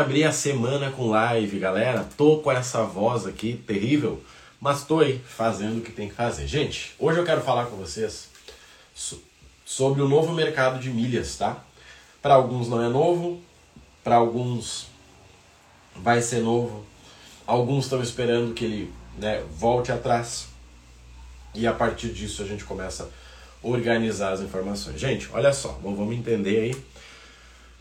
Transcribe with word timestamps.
Abri 0.00 0.24
a 0.24 0.32
semana 0.32 0.90
com 0.90 1.10
live, 1.10 1.58
galera. 1.58 2.08
Tô 2.16 2.38
com 2.38 2.50
essa 2.50 2.82
voz 2.84 3.26
aqui 3.26 3.62
terrível, 3.66 4.24
mas 4.58 4.82
tô 4.82 5.00
aí 5.00 5.18
fazendo 5.18 5.76
o 5.76 5.80
que 5.82 5.92
tem 5.92 6.08
que 6.08 6.14
fazer. 6.14 6.46
Gente, 6.46 6.94
hoje 6.98 7.18
eu 7.18 7.24
quero 7.24 7.42
falar 7.42 7.66
com 7.66 7.76
vocês 7.76 8.30
sobre 9.62 10.00
o 10.00 10.08
novo 10.08 10.32
mercado 10.32 10.80
de 10.80 10.88
milhas, 10.88 11.36
tá? 11.36 11.62
Para 12.22 12.32
alguns 12.32 12.66
não 12.66 12.82
é 12.82 12.88
novo, 12.88 13.42
para 14.02 14.16
alguns 14.16 14.86
vai 15.96 16.22
ser 16.22 16.40
novo. 16.40 16.82
Alguns 17.46 17.84
estão 17.84 18.02
esperando 18.02 18.54
que 18.54 18.64
ele 18.64 18.94
né, 19.18 19.44
volte 19.50 19.92
atrás. 19.92 20.46
E 21.54 21.66
a 21.66 21.74
partir 21.74 22.08
disso 22.08 22.42
a 22.42 22.46
gente 22.46 22.64
começa 22.64 23.04
a 23.04 23.68
organizar 23.68 24.32
as 24.32 24.40
informações. 24.40 24.98
Gente, 24.98 25.28
olha 25.30 25.52
só, 25.52 25.78
vamos 25.82 26.16
entender 26.16 26.58
aí 26.58 26.84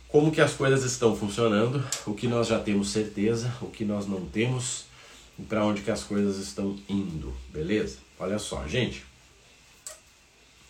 como 0.09 0.31
que 0.31 0.41
as 0.41 0.53
coisas 0.53 0.83
estão 0.83 1.15
funcionando, 1.15 1.83
o 2.05 2.13
que 2.13 2.27
nós 2.27 2.47
já 2.47 2.59
temos 2.59 2.89
certeza, 2.89 3.53
o 3.61 3.67
que 3.67 3.85
nós 3.85 4.07
não 4.07 4.25
temos 4.25 4.85
e 5.37 5.43
para 5.43 5.63
onde 5.63 5.81
que 5.81 5.91
as 5.91 6.03
coisas 6.03 6.37
estão 6.37 6.77
indo, 6.89 7.33
beleza? 7.49 7.99
Olha 8.19 8.37
só, 8.39 8.67
gente. 8.67 9.05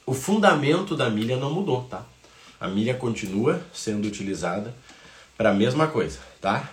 O 0.06 0.14
fundamento 0.14 0.96
da 0.96 1.10
milha 1.10 1.38
não 1.38 1.52
mudou, 1.52 1.84
tá? 1.84 2.06
A 2.60 2.68
milha 2.68 2.94
continua 2.94 3.62
sendo 3.74 4.08
utilizada 4.08 4.76
para 5.38 5.52
a 5.52 5.54
mesma 5.54 5.88
coisa, 5.88 6.20
tá? 6.42 6.70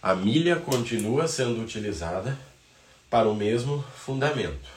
A 0.00 0.14
milha 0.14 0.56
continua 0.56 1.26
sendo 1.26 1.60
utilizada 1.60 2.38
para 3.10 3.28
o 3.28 3.34
mesmo 3.34 3.84
fundamento. 3.96 4.68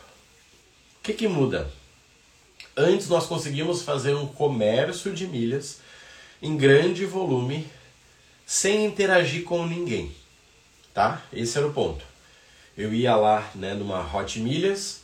O 0.97 1.03
que, 1.03 1.13
que 1.13 1.27
muda? 1.27 1.71
Antes 2.75 3.07
nós 3.07 3.27
conseguimos 3.27 3.83
fazer 3.83 4.15
um 4.15 4.25
comércio 4.25 5.13
de 5.13 5.27
milhas 5.27 5.79
em 6.41 6.57
grande 6.57 7.05
volume 7.05 7.67
sem 8.45 8.85
interagir 8.85 9.43
com 9.43 9.65
ninguém, 9.65 10.15
tá? 10.93 11.21
Esse 11.33 11.57
era 11.57 11.67
o 11.67 11.73
ponto. 11.73 12.05
Eu 12.77 12.93
ia 12.93 13.15
lá, 13.15 13.49
né, 13.55 13.73
numa 13.73 14.01
Hot 14.15 14.39
Milhas, 14.39 15.01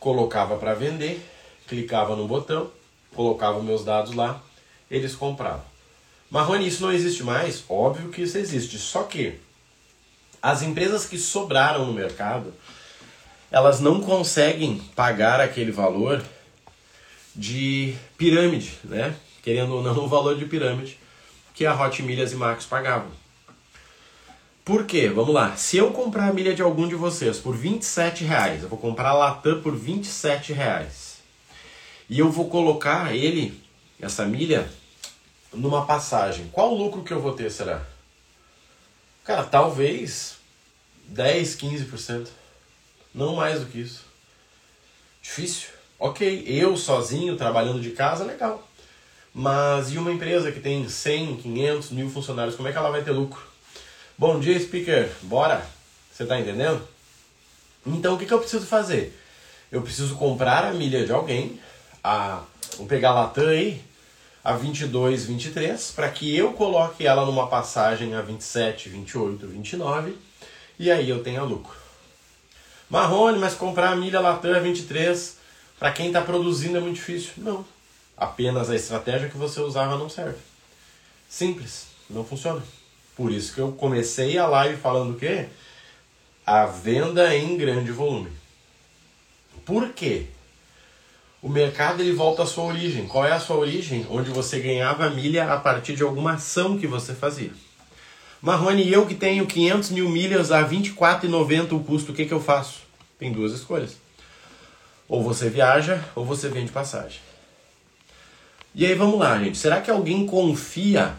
colocava 0.00 0.56
para 0.56 0.74
vender, 0.74 1.24
clicava 1.68 2.16
no 2.16 2.26
botão, 2.26 2.70
colocava 3.14 3.62
meus 3.62 3.84
dados 3.84 4.14
lá, 4.14 4.42
eles 4.90 5.14
compravam. 5.14 5.64
Marrone, 6.30 6.66
isso 6.66 6.82
não 6.82 6.92
existe 6.92 7.22
mais? 7.22 7.62
Óbvio 7.68 8.10
que 8.10 8.22
isso 8.22 8.36
existe, 8.38 8.78
só 8.78 9.04
que 9.04 9.38
as 10.42 10.62
empresas 10.62 11.06
que 11.06 11.16
sobraram 11.16 11.86
no 11.86 11.92
mercado, 11.92 12.52
elas 13.50 13.80
não 13.80 14.00
conseguem 14.00 14.78
pagar 14.96 15.40
aquele 15.40 15.70
valor 15.70 16.24
de 17.34 17.94
pirâmide, 18.18 18.78
né? 18.84 19.14
Querendo 19.44 19.74
ou 19.74 19.82
não, 19.82 19.96
o 20.04 20.08
valor 20.08 20.36
de 20.36 20.46
pirâmide 20.46 20.98
que 21.52 21.64
a 21.64 21.80
Hot 21.80 22.02
Milhas 22.02 22.32
e 22.32 22.36
Max 22.36 22.64
pagavam. 22.64 23.10
Por 24.64 24.86
quê? 24.86 25.08
Vamos 25.08 25.32
lá. 25.32 25.54
Se 25.56 25.76
eu 25.76 25.92
comprar 25.92 26.28
a 26.28 26.32
milha 26.32 26.54
de 26.54 26.62
algum 26.62 26.88
de 26.88 26.94
vocês 26.94 27.38
por 27.38 27.54
27 27.54 28.24
reais, 28.24 28.62
eu 28.62 28.68
vou 28.68 28.78
comprar 28.78 29.10
a 29.10 29.12
Latam 29.12 29.60
por 29.60 29.76
27 29.76 30.52
reais. 30.52 31.18
E 32.08 32.18
eu 32.18 32.30
vou 32.30 32.48
colocar 32.48 33.14
ele, 33.14 33.62
essa 34.00 34.24
milha, 34.24 34.68
numa 35.52 35.84
passagem. 35.84 36.48
Qual 36.50 36.74
lucro 36.74 37.04
que 37.04 37.12
eu 37.12 37.20
vou 37.20 37.32
ter, 37.32 37.50
será? 37.50 37.86
Cara, 39.22 39.44
talvez 39.44 40.38
10, 41.08 41.56
15%. 41.56 42.28
Não 43.14 43.36
mais 43.36 43.60
do 43.60 43.66
que 43.66 43.80
isso. 43.80 44.04
Difícil. 45.22 45.68
Ok, 45.98 46.44
eu 46.46 46.76
sozinho, 46.76 47.36
trabalhando 47.36 47.80
de 47.80 47.90
casa, 47.90 48.24
legal. 48.24 48.66
Mas 49.36 49.90
e 49.90 49.98
uma 49.98 50.12
empresa 50.12 50.52
que 50.52 50.60
tem 50.60 50.88
100, 50.88 51.38
500 51.38 51.90
mil 51.90 52.08
funcionários, 52.08 52.54
como 52.54 52.68
é 52.68 52.72
que 52.72 52.78
ela 52.78 52.92
vai 52.92 53.02
ter 53.02 53.10
lucro? 53.10 53.42
Bom 54.16 54.38
dia, 54.38 54.56
speaker, 54.60 55.10
bora? 55.22 55.66
Você 56.12 56.22
está 56.22 56.38
entendendo? 56.38 56.80
Então 57.84 58.14
o 58.14 58.18
que, 58.18 58.26
que 58.26 58.32
eu 58.32 58.38
preciso 58.38 58.64
fazer? 58.64 59.12
Eu 59.72 59.82
preciso 59.82 60.14
comprar 60.14 60.64
a 60.64 60.72
milha 60.72 61.04
de 61.04 61.10
alguém, 61.10 61.58
a, 62.02 62.44
vou 62.76 62.86
pegar 62.86 63.10
a 63.10 63.14
Latam 63.14 63.48
aí, 63.48 63.82
a 64.44 64.52
22, 64.52 65.26
23, 65.26 65.90
para 65.90 66.08
que 66.10 66.36
eu 66.36 66.52
coloque 66.52 67.04
ela 67.04 67.26
numa 67.26 67.48
passagem 67.48 68.14
a 68.14 68.22
27, 68.22 68.88
28, 68.88 69.48
29 69.48 70.16
e 70.78 70.92
aí 70.92 71.10
eu 71.10 71.24
tenha 71.24 71.42
lucro. 71.42 71.76
Marrone, 72.88 73.40
mas 73.40 73.54
comprar 73.54 73.90
a 73.90 73.96
milha 73.96 74.20
Latam 74.20 74.54
a 74.54 74.60
23 74.60 75.38
para 75.76 75.90
quem 75.90 76.06
está 76.06 76.20
produzindo 76.20 76.76
é 76.76 76.80
muito 76.80 76.94
difícil. 76.94 77.32
Não, 77.38 77.73
apenas 78.16 78.70
a 78.70 78.76
estratégia 78.76 79.28
que 79.28 79.36
você 79.36 79.60
usava 79.60 79.96
não 79.96 80.08
serve. 80.08 80.38
Simples, 81.28 81.86
não 82.08 82.24
funciona. 82.24 82.62
Por 83.16 83.32
isso 83.32 83.54
que 83.54 83.60
eu 83.60 83.72
comecei 83.72 84.38
a 84.38 84.46
live 84.46 84.80
falando 84.80 85.14
o 85.14 85.18
quê? 85.18 85.46
A 86.44 86.66
venda 86.66 87.34
em 87.34 87.56
grande 87.56 87.92
volume. 87.92 88.30
Por 89.64 89.90
quê? 89.90 90.26
O 91.40 91.48
mercado 91.48 92.02
ele 92.02 92.12
volta 92.12 92.42
à 92.42 92.46
sua 92.46 92.64
origem. 92.64 93.06
Qual 93.06 93.24
é 93.24 93.32
a 93.32 93.40
sua 93.40 93.56
origem? 93.56 94.06
Onde 94.10 94.30
você 94.30 94.60
ganhava 94.60 95.10
milha 95.10 95.52
a 95.52 95.58
partir 95.58 95.94
de 95.94 96.02
alguma 96.02 96.34
ação 96.34 96.78
que 96.78 96.86
você 96.86 97.14
fazia. 97.14 97.52
Marrone, 98.40 98.90
eu 98.90 99.06
que 99.06 99.14
tenho 99.14 99.46
500 99.46 99.90
mil 99.90 100.08
milhas 100.08 100.52
a 100.52 100.60
R$ 100.60 100.76
24,90 100.76 101.72
o 101.72 101.80
custo, 101.80 102.12
o 102.12 102.14
que, 102.14 102.26
que 102.26 102.34
eu 102.34 102.40
faço? 102.40 102.80
Tem 103.18 103.32
duas 103.32 103.52
escolhas. 103.52 103.96
Ou 105.08 105.22
você 105.22 105.48
viaja 105.48 106.02
ou 106.14 106.24
você 106.24 106.48
vende 106.48 106.72
passagem. 106.72 107.20
E 108.74 108.84
aí 108.84 108.94
vamos 108.94 109.20
lá, 109.20 109.38
gente. 109.38 109.56
Será 109.56 109.80
que 109.80 109.90
alguém 109.90 110.26
confia 110.26 111.16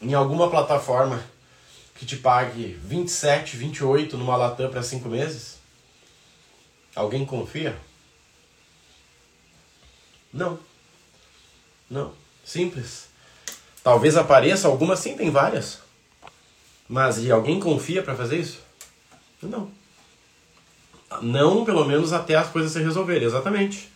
em 0.00 0.12
alguma 0.12 0.50
plataforma 0.50 1.22
que 1.94 2.04
te 2.04 2.16
pague 2.16 2.72
27, 2.82 3.56
28 3.56 4.18
numa 4.18 4.36
Latam 4.36 4.68
para 4.68 4.82
5 4.82 5.08
meses? 5.08 5.58
Alguém 6.96 7.24
confia? 7.24 7.78
Não. 10.32 10.58
Não. 11.88 12.12
Simples. 12.44 13.06
Talvez 13.84 14.16
apareça 14.16 14.66
alguma, 14.66 14.96
sim, 14.96 15.16
tem 15.16 15.30
várias. 15.30 15.78
Mas 16.88 17.18
e 17.18 17.30
alguém 17.30 17.60
confia 17.60 18.02
para 18.02 18.16
fazer 18.16 18.38
isso? 18.38 18.60
Não. 19.40 19.70
Não, 21.20 21.64
pelo 21.64 21.84
menos 21.84 22.12
até 22.12 22.34
as 22.34 22.48
coisas 22.48 22.72
se 22.72 22.82
resolverem, 22.82 23.28
exatamente. 23.28 23.91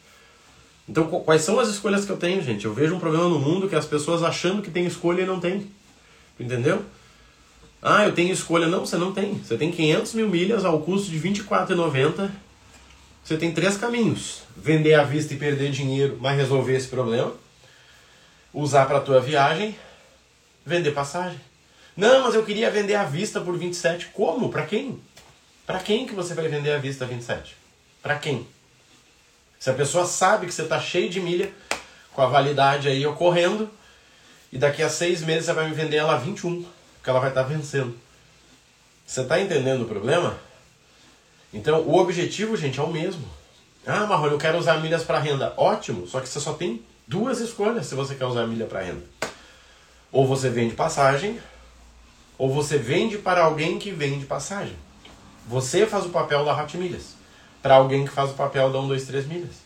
Então, 0.89 1.07
quais 1.07 1.43
são 1.43 1.59
as 1.59 1.69
escolhas 1.69 2.05
que 2.05 2.13
eu 2.13 2.17
tenho, 2.17 2.43
gente? 2.43 2.65
Eu 2.65 2.73
vejo 2.73 2.95
um 2.95 3.01
problema 3.01 3.29
no 3.29 3.39
mundo 3.39 3.69
que 3.69 3.75
as 3.75 3.87
pessoas 3.87 4.23
achando 4.23 4.63
que 4.63 4.71
tem 4.71 4.87
escolha 4.87 5.23
e 5.23 5.27
não 5.27 5.41
tem. 5.41 5.67
Entendeu? 6.39 6.85
Ah, 7.83 8.05
eu 8.05 8.13
tenho 8.13 8.33
escolha. 8.33 8.69
Não, 8.69 8.87
você 8.87 8.97
não 8.97 9.13
tem. 9.13 9.35
Você 9.35 9.57
tem 9.57 9.73
500 9.73 10.15
mil 10.15 10.29
milhas 10.29 10.65
ao 10.65 10.81
custo 10.81 11.11
de 11.11 11.19
R$24,90. 11.19 12.31
Você 13.25 13.37
tem 13.37 13.53
três 13.53 13.77
caminhos. 13.77 14.43
Vender 14.57 14.95
à 14.95 15.03
vista 15.03 15.35
e 15.35 15.37
perder 15.37 15.73
dinheiro, 15.73 16.19
mas 16.21 16.37
resolver 16.37 16.77
esse 16.77 16.87
problema. 16.87 17.33
Usar 18.55 18.87
para 18.87 19.01
tua 19.01 19.21
viagem. 19.21 19.77
Vender 20.65 20.93
passagem. 20.93 21.41
Não, 21.97 22.25
mas 22.25 22.35
eu 22.35 22.45
queria 22.45 22.71
vender 22.71 22.95
à 22.95 23.05
vista 23.05 23.41
por 23.41 23.57
27. 23.57 24.11
Como? 24.13 24.51
Para 24.51 24.67
quem? 24.67 25.01
Para 25.67 25.81
quem 25.81 26.07
que 26.07 26.15
você 26.15 26.35
vai 26.35 26.47
vender 26.47 26.73
à 26.73 26.79
vista 26.79 27.05
27? 27.05 27.57
Para 28.03 28.17
quem? 28.17 28.47
Se 29.59 29.71
a 29.71 29.75
pessoa 29.75 30.05
sabe 30.05 30.47
que 30.47 30.53
você 30.53 30.63
está 30.63 30.81
cheio 30.81 31.09
de 31.09 31.21
milha, 31.21 31.53
com 32.13 32.23
a 32.23 32.27
validade 32.27 32.89
aí 32.89 33.07
ocorrendo, 33.07 33.71
e 34.53 34.59
daqui 34.59 34.83
a 34.83 34.89
seis 34.89 35.23
meses 35.23 35.47
você 35.47 35.53
vai 35.53 35.69
me 35.69 35.75
vender 35.75 35.97
ela 35.97 36.15
a 36.15 36.19
21, 36.19 36.65
porque 36.97 37.11
ela 37.11 37.21
vai 37.21 37.31
estar 37.31 37.43
tá 37.43 37.49
vencendo. 37.49 37.97
Você 39.07 39.21
está 39.21 39.41
entendendo 39.41 39.83
o 39.83 39.89
problema? 39.89 40.39
Então, 41.53 41.81
o 41.83 41.97
objetivo, 41.99 42.57
gente, 42.57 42.79
é 42.79 42.83
o 42.83 42.93
mesmo. 42.93 43.27
Ah, 43.87 44.07
Marrone, 44.07 44.33
eu 44.33 44.39
quero 44.39 44.59
usar 44.59 44.81
milhas 44.81 45.05
para 45.05 45.19
renda. 45.19 45.55
Ótimo, 45.57 46.07
só 46.07 46.21
que 46.21 46.29
você 46.29 46.41
só 46.41 46.53
tem 46.55 46.83
duas 47.07 47.41
escolhas 47.41 47.87
se 47.87 47.95
você 47.95 48.15
quer 48.15 48.27
usar 48.27 48.47
milha 48.47 48.67
para 48.67 48.83
renda. 48.83 49.03
Ou 50.11 50.27
você 50.27 50.51
vende 50.51 50.75
passagem, 50.75 51.41
ou 52.37 52.53
você 52.53 52.79
vende 52.79 53.19
para 53.19 53.45
alguém 53.45 53.79
que 53.79 53.91
vende 53.91 54.27
passagem. 54.27 54.77
Você 55.47 55.87
faz 55.87 56.05
o 56.05 56.11
papel 56.11 56.45
da 56.45 56.61
Hot 56.61 56.77
Milhas 56.77 57.17
para 57.67 57.75
alguém 57.75 58.05
que 58.05 58.13
faz 58.13 58.31
o 58.31 58.35
papel 58.35 58.71
da 58.71 58.79
1, 58.79 58.87
2, 58.87 59.07
3 59.07 59.27
milhas. 59.27 59.57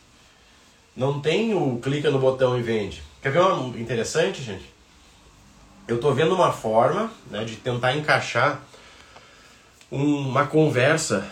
Não 0.97 1.21
tem 1.21 1.53
o 1.53 1.79
clica 1.81 2.11
no 2.11 2.19
botão 2.19 2.59
e 2.59 2.63
vende. 2.63 3.03
Quer 3.21 3.31
ver 3.31 3.41
uma 3.41 3.79
interessante, 3.79 4.43
gente? 4.43 4.65
Eu 5.87 5.97
estou 5.97 6.15
vendo 6.15 6.35
uma 6.35 6.51
forma 6.51 7.13
né, 7.31 7.45
de 7.45 7.57
tentar 7.57 7.95
encaixar 7.95 8.59
uma 9.91 10.47
conversa 10.47 11.29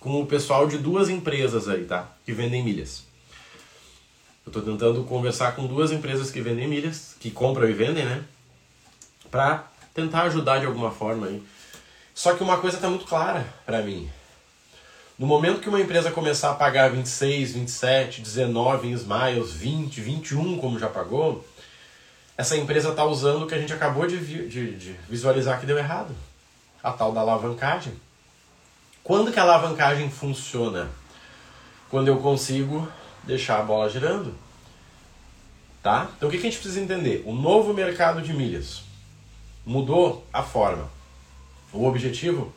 com 0.00 0.18
o 0.22 0.24
pessoal 0.24 0.66
de 0.66 0.78
duas 0.78 1.10
empresas 1.10 1.68
aí, 1.68 1.84
tá? 1.84 2.08
Que 2.24 2.32
vendem 2.32 2.64
milhas. 2.64 3.04
Eu 4.46 4.48
estou 4.48 4.62
tentando 4.62 5.04
conversar 5.04 5.54
com 5.56 5.66
duas 5.66 5.92
empresas 5.92 6.30
que 6.30 6.40
vendem 6.40 6.66
milhas, 6.66 7.14
que 7.20 7.30
compram 7.30 7.68
e 7.68 7.74
vendem, 7.74 8.06
né? 8.06 8.24
Para 9.30 9.66
tentar 9.92 10.22
ajudar 10.22 10.58
de 10.58 10.64
alguma 10.64 10.90
forma 10.90 11.26
aí. 11.26 11.42
Só 12.14 12.32
que 12.32 12.42
uma 12.42 12.56
coisa 12.56 12.78
está 12.78 12.88
muito 12.88 13.04
clara 13.04 13.46
para 13.66 13.82
mim. 13.82 14.10
No 15.18 15.26
momento 15.26 15.60
que 15.62 15.68
uma 15.68 15.80
empresa 15.80 16.10
começar 16.10 16.50
a 16.50 16.54
pagar 16.54 16.90
26, 16.90 17.52
27, 17.52 18.20
19 18.20 18.88
em 18.88 18.92
smiles, 18.92 19.50
20, 19.50 19.98
21 19.98 20.58
como 20.58 20.78
já 20.78 20.88
pagou, 20.90 21.42
essa 22.36 22.54
empresa 22.54 22.90
está 22.90 23.02
usando 23.02 23.44
o 23.44 23.46
que 23.46 23.54
a 23.54 23.58
gente 23.58 23.72
acabou 23.72 24.06
de, 24.06 24.18
de, 24.18 24.76
de 24.76 24.92
visualizar 25.08 25.58
que 25.58 25.64
deu 25.64 25.78
errado. 25.78 26.14
A 26.82 26.92
tal 26.92 27.12
da 27.12 27.22
alavancagem. 27.22 27.94
Quando 29.02 29.32
que 29.32 29.40
a 29.40 29.42
alavancagem 29.42 30.10
funciona? 30.10 30.90
Quando 31.88 32.08
eu 32.08 32.18
consigo 32.18 32.86
deixar 33.24 33.60
a 33.60 33.62
bola 33.62 33.88
girando. 33.88 34.34
Tá? 35.82 36.10
Então 36.14 36.28
o 36.28 36.32
que, 36.32 36.36
que 36.36 36.46
a 36.46 36.50
gente 36.50 36.60
precisa 36.60 36.80
entender? 36.80 37.22
O 37.24 37.32
novo 37.32 37.72
mercado 37.72 38.20
de 38.20 38.34
milhas 38.34 38.82
mudou 39.64 40.26
a 40.30 40.42
forma. 40.42 40.90
O 41.72 41.86
objetivo, 41.86 42.52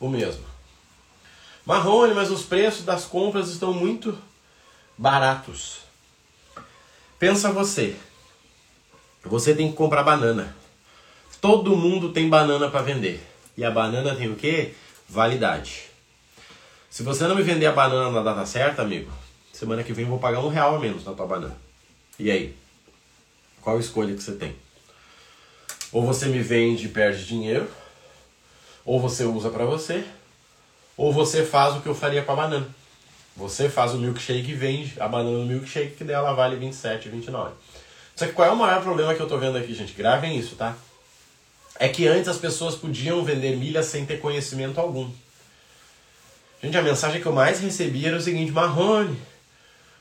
o 0.00 0.08
mesmo. 0.08 0.49
Marrone, 1.64 2.14
mas 2.14 2.30
os 2.30 2.42
preços 2.42 2.84
das 2.84 3.04
compras 3.04 3.48
estão 3.48 3.72
muito 3.72 4.16
baratos. 4.96 5.78
Pensa 7.18 7.52
você. 7.52 7.96
Você 9.24 9.54
tem 9.54 9.70
que 9.70 9.76
comprar 9.76 10.02
banana. 10.02 10.56
Todo 11.40 11.76
mundo 11.76 12.12
tem 12.12 12.28
banana 12.28 12.70
para 12.70 12.82
vender. 12.82 13.26
E 13.56 13.64
a 13.64 13.70
banana 13.70 14.14
tem 14.14 14.30
o 14.30 14.36
quê? 14.36 14.74
Validade. 15.08 15.84
Se 16.88 17.02
você 17.02 17.26
não 17.26 17.36
me 17.36 17.42
vender 17.42 17.66
a 17.66 17.72
banana 17.72 18.10
na 18.10 18.22
data 18.22 18.44
certa, 18.44 18.82
amigo, 18.82 19.10
semana 19.52 19.84
que 19.84 19.92
vem 19.92 20.04
eu 20.04 20.10
vou 20.10 20.18
pagar 20.18 20.40
um 20.40 20.48
real 20.48 20.76
a 20.76 20.78
menos 20.78 21.04
na 21.04 21.12
tua 21.12 21.26
banana. 21.26 21.56
E 22.18 22.30
aí? 22.30 22.56
Qual 23.60 23.78
escolha 23.78 24.14
que 24.14 24.22
você 24.22 24.32
tem? 24.32 24.56
Ou 25.92 26.04
você 26.04 26.26
me 26.26 26.40
vende 26.40 26.86
e 26.86 26.88
perde 26.88 27.26
dinheiro, 27.26 27.70
ou 28.84 29.00
você 29.00 29.24
usa 29.24 29.50
para 29.50 29.64
você, 29.64 30.04
ou 31.00 31.10
você 31.10 31.42
faz 31.42 31.74
o 31.74 31.80
que 31.80 31.86
eu 31.86 31.94
faria 31.94 32.22
com 32.22 32.32
a 32.32 32.36
banana. 32.36 32.68
Você 33.34 33.70
faz 33.70 33.94
o 33.94 33.96
milkshake 33.96 34.50
e 34.50 34.54
vende 34.54 34.92
a 35.00 35.08
banana 35.08 35.38
no 35.38 35.46
milkshake, 35.46 35.96
que 35.96 36.04
dela 36.04 36.34
vale 36.34 36.56
27, 36.56 37.08
29. 37.08 37.54
Só 38.14 38.26
que 38.26 38.34
qual 38.34 38.48
é 38.48 38.50
o 38.52 38.56
maior 38.56 38.82
problema 38.82 39.14
que 39.14 39.20
eu 39.20 39.26
tô 39.26 39.38
vendo 39.38 39.56
aqui, 39.56 39.72
gente? 39.72 39.94
Gravem 39.94 40.38
isso, 40.38 40.56
tá? 40.56 40.76
É 41.78 41.88
que 41.88 42.06
antes 42.06 42.28
as 42.28 42.36
pessoas 42.36 42.74
podiam 42.74 43.24
vender 43.24 43.56
milhas 43.56 43.86
sem 43.86 44.04
ter 44.04 44.20
conhecimento 44.20 44.78
algum. 44.78 45.10
Gente, 46.62 46.76
a 46.76 46.82
mensagem 46.82 47.18
que 47.18 47.26
eu 47.26 47.32
mais 47.32 47.60
recebi 47.60 48.04
era 48.04 48.18
o 48.18 48.20
seguinte: 48.20 48.52
Marrone, 48.52 49.18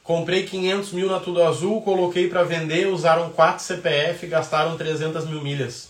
comprei 0.04 0.46
500 0.46 0.92
mil 0.92 1.08
na 1.08 1.22
Tudo 1.22 1.42
Azul, 1.42 1.82
coloquei 1.82 2.28
para 2.28 2.44
vender, 2.44 2.88
usaram 2.88 3.30
4 3.30 3.64
CPF 3.64 4.26
e 4.26 4.30
gastaram 4.30 4.76
300 4.76 5.26
mil 5.30 5.42
milhas. 5.42 5.88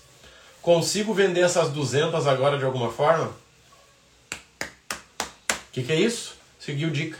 Consigo 0.61 1.15
vender 1.15 1.41
essas 1.41 1.69
200 1.69 2.27
agora 2.27 2.59
de 2.59 2.63
alguma 2.63 2.91
forma? 2.91 3.31
O 5.69 5.71
que, 5.71 5.83
que 5.83 5.91
é 5.91 5.99
isso? 5.99 6.35
Seguiu 6.59 6.89
dica. 6.89 7.17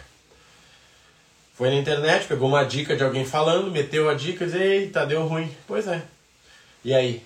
Foi 1.54 1.70
na 1.70 1.76
internet, 1.76 2.26
pegou 2.26 2.48
uma 2.48 2.64
dica 2.64 2.96
de 2.96 3.04
alguém 3.04 3.26
falando, 3.26 3.70
meteu 3.70 4.10
a 4.10 4.14
dica 4.14 4.44
e 4.44 4.48
disse, 4.48 4.58
eita, 4.58 5.06
deu 5.06 5.28
ruim. 5.28 5.54
Pois 5.68 5.88
é. 5.88 6.04
E 6.84 6.94
aí? 6.94 7.24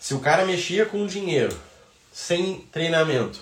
Se 0.00 0.14
o 0.14 0.20
cara 0.20 0.44
mexia 0.44 0.84
com 0.86 1.06
dinheiro, 1.06 1.54
sem 2.12 2.60
treinamento, 2.72 3.38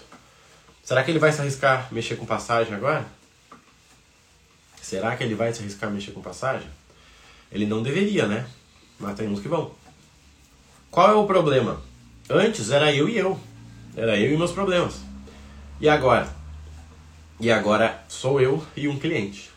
será 0.83 1.03
que 1.03 1.11
ele 1.11 1.19
vai 1.19 1.33
se 1.33 1.41
arriscar 1.41 1.89
mexer 1.93 2.17
com 2.17 2.27
passagem 2.27 2.75
agora? 2.75 3.07
Será 4.81 5.17
que 5.17 5.23
ele 5.23 5.35
vai 5.35 5.55
se 5.55 5.61
arriscar 5.61 5.91
mexer 5.91 6.11
com 6.11 6.21
passagem? 6.21 6.69
Ele 7.51 7.65
não 7.65 7.83
deveria, 7.83 8.27
né? 8.27 8.47
Mas 8.99 9.17
tem 9.17 9.29
uns 9.29 9.41
que 9.41 9.49
vão. 9.49 9.73
Qual 10.91 11.09
é 11.09 11.15
o 11.15 11.27
problema? 11.27 11.81
Antes 12.29 12.71
era 12.71 12.93
eu 12.93 13.09
e 13.09 13.17
eu. 13.17 13.39
Era 13.97 14.19
eu 14.19 14.35
e 14.35 14.37
meus 14.37 14.53
problemas. 14.53 15.01
E 15.81 15.89
agora? 15.89 16.42
E 17.43 17.51
agora 17.51 18.01
sou 18.09 18.41
eu 18.41 18.65
e 18.77 18.87
um 18.87 18.97
cliente. 18.97 19.51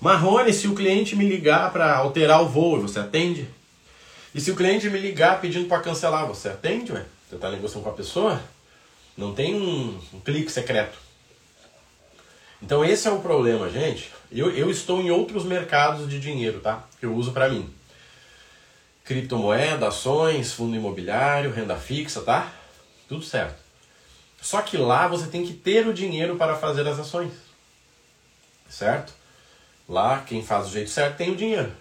Marrone, 0.00 0.54
se 0.54 0.66
o 0.66 0.74
cliente 0.74 1.14
me 1.14 1.28
ligar 1.28 1.70
para 1.70 1.94
alterar 1.94 2.40
o 2.40 2.48
voo, 2.48 2.80
você 2.80 2.98
atende? 2.98 3.46
E 4.34 4.40
se 4.40 4.50
o 4.50 4.56
cliente 4.56 4.88
me 4.88 4.98
ligar 4.98 5.38
pedindo 5.38 5.68
para 5.68 5.82
cancelar, 5.82 6.26
você 6.26 6.48
atende? 6.48 6.92
Ué? 6.92 7.04
Você 7.28 7.34
está 7.34 7.50
negociando 7.50 7.84
com 7.84 7.90
a 7.90 7.94
pessoa? 7.94 8.40
Não 9.18 9.34
tem 9.34 9.54
um, 9.54 10.00
um, 10.14 10.20
clique 10.20 10.50
secreto. 10.50 10.96
Então 12.62 12.82
esse 12.82 13.06
é 13.06 13.10
o 13.10 13.20
problema, 13.20 13.68
gente. 13.68 14.10
Eu, 14.32 14.50
eu 14.52 14.70
estou 14.70 15.02
em 15.02 15.10
outros 15.10 15.44
mercados 15.44 16.08
de 16.08 16.18
dinheiro, 16.18 16.60
tá? 16.60 16.84
Que 16.98 17.04
eu 17.04 17.14
uso 17.14 17.32
para 17.32 17.50
mim. 17.50 17.68
Criptomoeda, 19.04 19.88
ações, 19.88 20.54
fundo 20.54 20.74
imobiliário, 20.74 21.52
renda 21.52 21.76
fixa, 21.76 22.22
tá? 22.22 22.50
Tudo 23.06 23.22
certo. 23.22 23.69
Só 24.40 24.62
que 24.62 24.76
lá 24.76 25.06
você 25.06 25.26
tem 25.26 25.44
que 25.44 25.52
ter 25.52 25.86
o 25.86 25.92
dinheiro 25.92 26.36
para 26.36 26.56
fazer 26.56 26.86
as 26.88 26.98
ações. 26.98 27.32
Certo? 28.68 29.12
Lá, 29.88 30.20
quem 30.20 30.42
faz 30.42 30.66
do 30.66 30.72
jeito 30.72 30.90
certo 30.90 31.16
tem 31.16 31.30
o 31.30 31.36
dinheiro. 31.36 31.72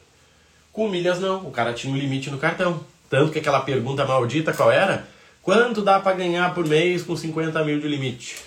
Com 0.74 0.90
milhas 0.90 1.20
não, 1.20 1.48
o 1.48 1.52
cara 1.52 1.74
tinha 1.74 1.94
um 1.94 1.98
limite 1.98 2.30
no 2.30 2.38
cartão. 2.38 2.84
Tanto 3.10 3.32
que 3.32 3.40
aquela 3.40 3.62
pergunta 3.62 4.06
maldita 4.06 4.54
qual 4.54 4.72
era? 4.72 5.08
Quanto 5.42 5.82
dá 5.82 6.00
para 6.00 6.16
ganhar 6.16 6.54
por 6.54 6.68
mês 6.68 7.02
com 7.04 7.16
50 7.16 7.64
mil 7.64 7.80
de 7.80 7.88
limite? 7.88 8.38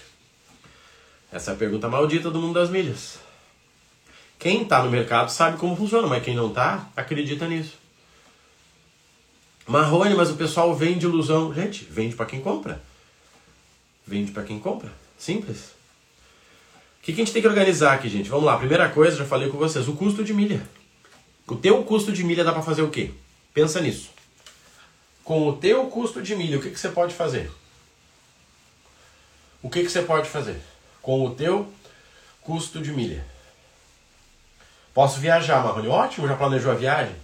Essa 1.32 1.52
é 1.52 1.54
a 1.54 1.56
pergunta 1.56 1.88
maldita 1.88 2.30
do 2.30 2.40
mundo 2.40 2.54
das 2.54 2.70
milhas. 2.70 3.18
Quem 4.38 4.62
está 4.62 4.82
no 4.82 4.90
mercado 4.90 5.30
sabe 5.30 5.56
como 5.56 5.76
funciona, 5.76 6.06
mas 6.06 6.22
quem 6.22 6.34
não 6.34 6.48
está, 6.48 6.88
acredita 6.96 7.46
nisso. 7.46 7.74
Marrone, 9.66 10.14
mas 10.14 10.30
o 10.30 10.34
pessoal 10.34 10.74
vende 10.74 11.06
ilusão. 11.06 11.54
Gente, 11.54 11.84
vende 11.84 12.14
para 12.14 12.26
quem 12.26 12.40
compra. 12.40 12.82
Vende 14.06 14.32
para 14.32 14.42
quem 14.42 14.58
compra. 14.58 14.92
Simples. 15.18 15.72
O 16.98 17.04
que, 17.04 17.12
que 17.12 17.20
a 17.20 17.24
gente 17.24 17.32
tem 17.32 17.42
que 17.42 17.48
organizar 17.48 17.94
aqui, 17.94 18.08
gente? 18.08 18.28
Vamos 18.28 18.44
lá. 18.44 18.56
Primeira 18.56 18.88
coisa, 18.88 19.16
já 19.16 19.24
falei 19.24 19.48
com 19.48 19.58
vocês, 19.58 19.88
o 19.88 19.94
custo 19.94 20.22
de 20.22 20.32
milha. 20.32 20.62
O 21.46 21.56
teu 21.56 21.82
custo 21.84 22.12
de 22.12 22.24
milha 22.24 22.44
dá 22.44 22.52
para 22.52 22.62
fazer 22.62 22.82
o 22.82 22.90
quê? 22.90 23.10
Pensa 23.52 23.80
nisso. 23.80 24.10
Com 25.24 25.48
o 25.48 25.56
teu 25.56 25.86
custo 25.86 26.22
de 26.22 26.34
milha, 26.34 26.58
o 26.58 26.62
que, 26.62 26.70
que 26.70 26.78
você 26.78 26.88
pode 26.88 27.14
fazer? 27.14 27.50
O 29.62 29.70
que, 29.70 29.82
que 29.82 29.88
você 29.88 30.02
pode 30.02 30.28
fazer? 30.28 30.60
Com 31.00 31.24
o 31.24 31.34
teu 31.34 31.72
custo 32.40 32.80
de 32.80 32.92
milha. 32.92 33.24
Posso 34.94 35.20
viajar, 35.20 35.62
Marrone? 35.64 35.88
Ótimo, 35.88 36.28
já 36.28 36.36
planejou 36.36 36.72
a 36.72 36.74
viagem? 36.74 37.14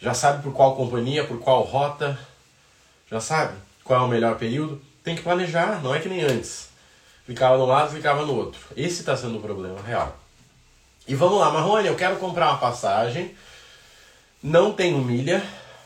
Já 0.00 0.14
sabe 0.14 0.42
por 0.42 0.52
qual 0.52 0.76
companhia, 0.76 1.26
por 1.26 1.38
qual 1.38 1.62
rota? 1.62 2.18
Já 3.10 3.20
sabe 3.20 3.56
qual 3.84 4.02
é 4.02 4.04
o 4.04 4.08
melhor 4.08 4.38
período? 4.38 4.80
Tem 5.08 5.16
que 5.16 5.22
planejar, 5.22 5.82
não 5.82 5.94
é 5.94 6.00
que 6.00 6.06
nem 6.06 6.20
antes 6.20 6.68
ficava 7.24 7.56
no 7.56 7.64
lado, 7.64 7.90
ficava 7.94 8.26
no 8.26 8.36
outro. 8.36 8.60
Esse 8.76 9.00
está 9.00 9.16
sendo 9.16 9.38
o 9.38 9.40
problema 9.40 9.80
real. 9.80 10.14
E 11.06 11.14
vamos 11.14 11.40
lá, 11.40 11.50
Marrone, 11.50 11.88
eu 11.88 11.96
quero 11.96 12.16
comprar 12.16 12.50
uma 12.50 12.58
passagem, 12.58 13.34
não 14.42 14.70
tenho 14.70 14.98
milha, 14.98 15.42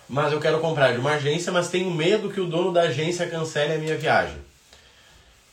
mas 0.08 0.32
eu 0.32 0.40
quero 0.40 0.58
comprar 0.58 0.90
de 0.90 0.98
uma 0.98 1.12
agência, 1.12 1.52
mas 1.52 1.69
tenho 1.69 1.88
medo 1.88 2.30
que 2.30 2.40
o 2.40 2.48
dono 2.48 2.72
da 2.72 2.80
agência 2.82 3.30
cancele 3.30 3.74
a 3.74 3.78
minha 3.78 3.96
viagem. 3.96 4.38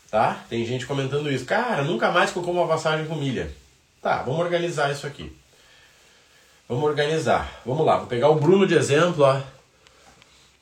Tá? 0.10 0.44
Tem 0.50 0.66
gente 0.66 0.88
comentando 0.88 1.32
isso. 1.32 1.46
Cara, 1.46 1.84
nunca 1.84 2.12
mais 2.12 2.32
que 2.32 2.38
eu 2.38 2.42
compro 2.42 2.62
uma 2.62 2.68
passagem 2.68 3.06
com 3.06 3.14
milha. 3.14 3.52
Tá, 4.02 4.24
vamos 4.24 4.40
organizar 4.40 4.92
isso 4.92 5.06
aqui. 5.06 5.32
Vamos 6.68 6.86
organizar. 6.86 7.62
Vamos 7.64 7.86
lá, 7.86 7.98
vou 7.98 8.08
pegar 8.08 8.30
o 8.30 8.40
Bruno 8.40 8.66
de 8.66 8.74
exemplo, 8.74 9.26
ó. 9.26 9.40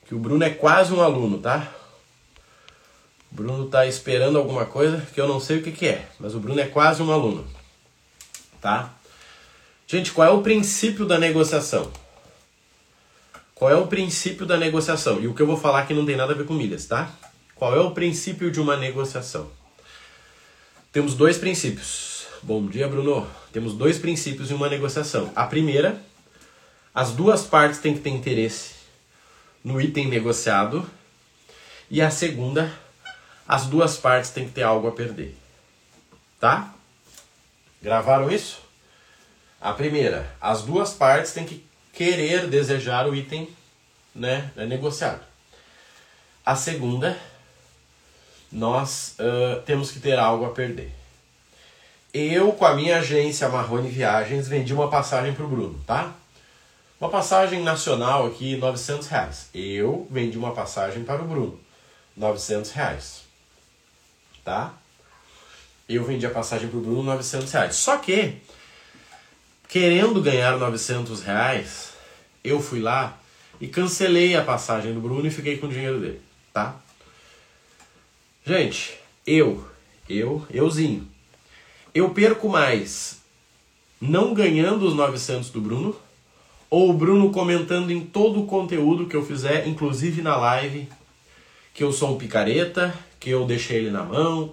Que 0.06 0.14
o 0.14 0.18
Bruno 0.18 0.44
é 0.44 0.50
quase 0.50 0.92
um 0.92 1.00
aluno, 1.00 1.38
tá? 1.38 1.77
O 3.30 3.34
Bruno 3.34 3.66
está 3.66 3.86
esperando 3.86 4.38
alguma 4.38 4.64
coisa 4.64 5.06
que 5.12 5.20
eu 5.20 5.28
não 5.28 5.38
sei 5.38 5.58
o 5.58 5.62
que, 5.62 5.72
que 5.72 5.86
é, 5.86 6.08
mas 6.18 6.34
o 6.34 6.40
Bruno 6.40 6.60
é 6.60 6.66
quase 6.66 7.02
um 7.02 7.12
aluno. 7.12 7.46
Tá? 8.60 8.94
Gente, 9.86 10.12
qual 10.12 10.28
é 10.28 10.30
o 10.30 10.42
princípio 10.42 11.06
da 11.06 11.18
negociação? 11.18 11.90
Qual 13.54 13.70
é 13.70 13.74
o 13.74 13.86
princípio 13.86 14.46
da 14.46 14.56
negociação? 14.56 15.20
E 15.20 15.26
o 15.26 15.34
que 15.34 15.42
eu 15.42 15.46
vou 15.46 15.56
falar 15.56 15.80
aqui 15.80 15.92
não 15.92 16.06
tem 16.06 16.16
nada 16.16 16.32
a 16.32 16.36
ver 16.36 16.46
com 16.46 16.54
milhas, 16.54 16.86
tá? 16.86 17.10
Qual 17.54 17.74
é 17.74 17.80
o 17.80 17.90
princípio 17.90 18.50
de 18.52 18.60
uma 18.60 18.76
negociação? 18.76 19.50
Temos 20.92 21.14
dois 21.14 21.36
princípios. 21.36 22.26
Bom 22.42 22.66
dia, 22.66 22.86
Bruno. 22.86 23.26
Temos 23.52 23.74
dois 23.74 23.98
princípios 23.98 24.50
em 24.50 24.54
uma 24.54 24.68
negociação. 24.68 25.32
A 25.34 25.44
primeira, 25.44 26.00
as 26.94 27.10
duas 27.10 27.42
partes 27.42 27.80
têm 27.80 27.94
que 27.94 28.00
ter 28.00 28.10
interesse 28.10 28.74
no 29.64 29.80
item 29.80 30.06
negociado. 30.06 30.88
E 31.90 32.00
a 32.00 32.10
segunda, 32.10 32.72
as 33.48 33.64
duas 33.64 33.96
partes 33.96 34.28
têm 34.28 34.44
que 34.44 34.52
ter 34.52 34.62
algo 34.62 34.86
a 34.86 34.92
perder. 34.92 35.34
Tá? 36.38 36.74
Gravaram 37.80 38.30
isso? 38.30 38.60
A 39.58 39.72
primeira, 39.72 40.30
as 40.38 40.62
duas 40.62 40.92
partes 40.92 41.32
têm 41.32 41.46
que 41.46 41.64
querer 41.94 42.46
desejar 42.46 43.08
o 43.08 43.14
item 43.14 43.48
né, 44.14 44.52
negociado. 44.54 45.22
A 46.44 46.54
segunda, 46.54 47.18
nós 48.52 49.16
uh, 49.18 49.62
temos 49.62 49.90
que 49.90 49.98
ter 49.98 50.18
algo 50.18 50.44
a 50.44 50.50
perder. 50.50 50.92
Eu, 52.12 52.52
com 52.52 52.66
a 52.66 52.74
minha 52.74 52.98
agência 52.98 53.48
Marrone 53.48 53.88
Viagens, 53.88 54.46
vendi 54.46 54.74
uma 54.74 54.90
passagem 54.90 55.32
para 55.32 55.44
o 55.44 55.48
Bruno, 55.48 55.82
tá? 55.86 56.12
Uma 57.00 57.10
passagem 57.10 57.62
nacional 57.62 58.26
aqui, 58.26 58.56
900 58.56 59.08
reais. 59.08 59.48
Eu 59.54 60.06
vendi 60.10 60.36
uma 60.36 60.52
passagem 60.52 61.04
para 61.04 61.22
o 61.22 61.26
Bruno, 61.26 61.60
900 62.16 62.70
reais 62.72 63.27
tá? 64.48 64.72
Eu 65.86 66.04
vendi 66.04 66.24
a 66.24 66.30
passagem 66.30 66.68
pro 66.68 66.80
Bruno 66.80 67.02
900 67.02 67.52
reais. 67.52 67.76
Só 67.76 67.98
que, 67.98 68.36
querendo 69.68 70.22
ganhar 70.22 70.56
900 70.56 71.22
reais, 71.22 71.92
eu 72.42 72.58
fui 72.58 72.80
lá 72.80 73.18
e 73.60 73.68
cancelei 73.68 74.34
a 74.34 74.42
passagem 74.42 74.94
do 74.94 75.00
Bruno 75.00 75.26
e 75.26 75.30
fiquei 75.30 75.58
com 75.58 75.66
o 75.66 75.68
dinheiro 75.68 76.00
dele, 76.00 76.22
tá? 76.50 76.76
Gente, 78.42 78.98
eu, 79.26 79.68
eu, 80.08 80.46
euzinho, 80.50 81.06
eu 81.94 82.08
perco 82.10 82.48
mais 82.48 83.18
não 84.00 84.32
ganhando 84.32 84.86
os 84.86 84.94
900 84.94 85.50
do 85.50 85.60
Bruno 85.60 85.94
ou 86.70 86.88
o 86.88 86.94
Bruno 86.94 87.30
comentando 87.30 87.90
em 87.90 88.00
todo 88.00 88.40
o 88.40 88.46
conteúdo 88.46 89.06
que 89.06 89.16
eu 89.16 89.26
fizer, 89.26 89.68
inclusive 89.68 90.22
na 90.22 90.36
live, 90.36 90.88
que 91.74 91.84
eu 91.84 91.92
sou 91.92 92.14
um 92.14 92.18
picareta, 92.18 92.94
que 93.18 93.30
eu 93.30 93.46
deixei 93.46 93.78
ele 93.78 93.90
na 93.90 94.02
mão. 94.02 94.44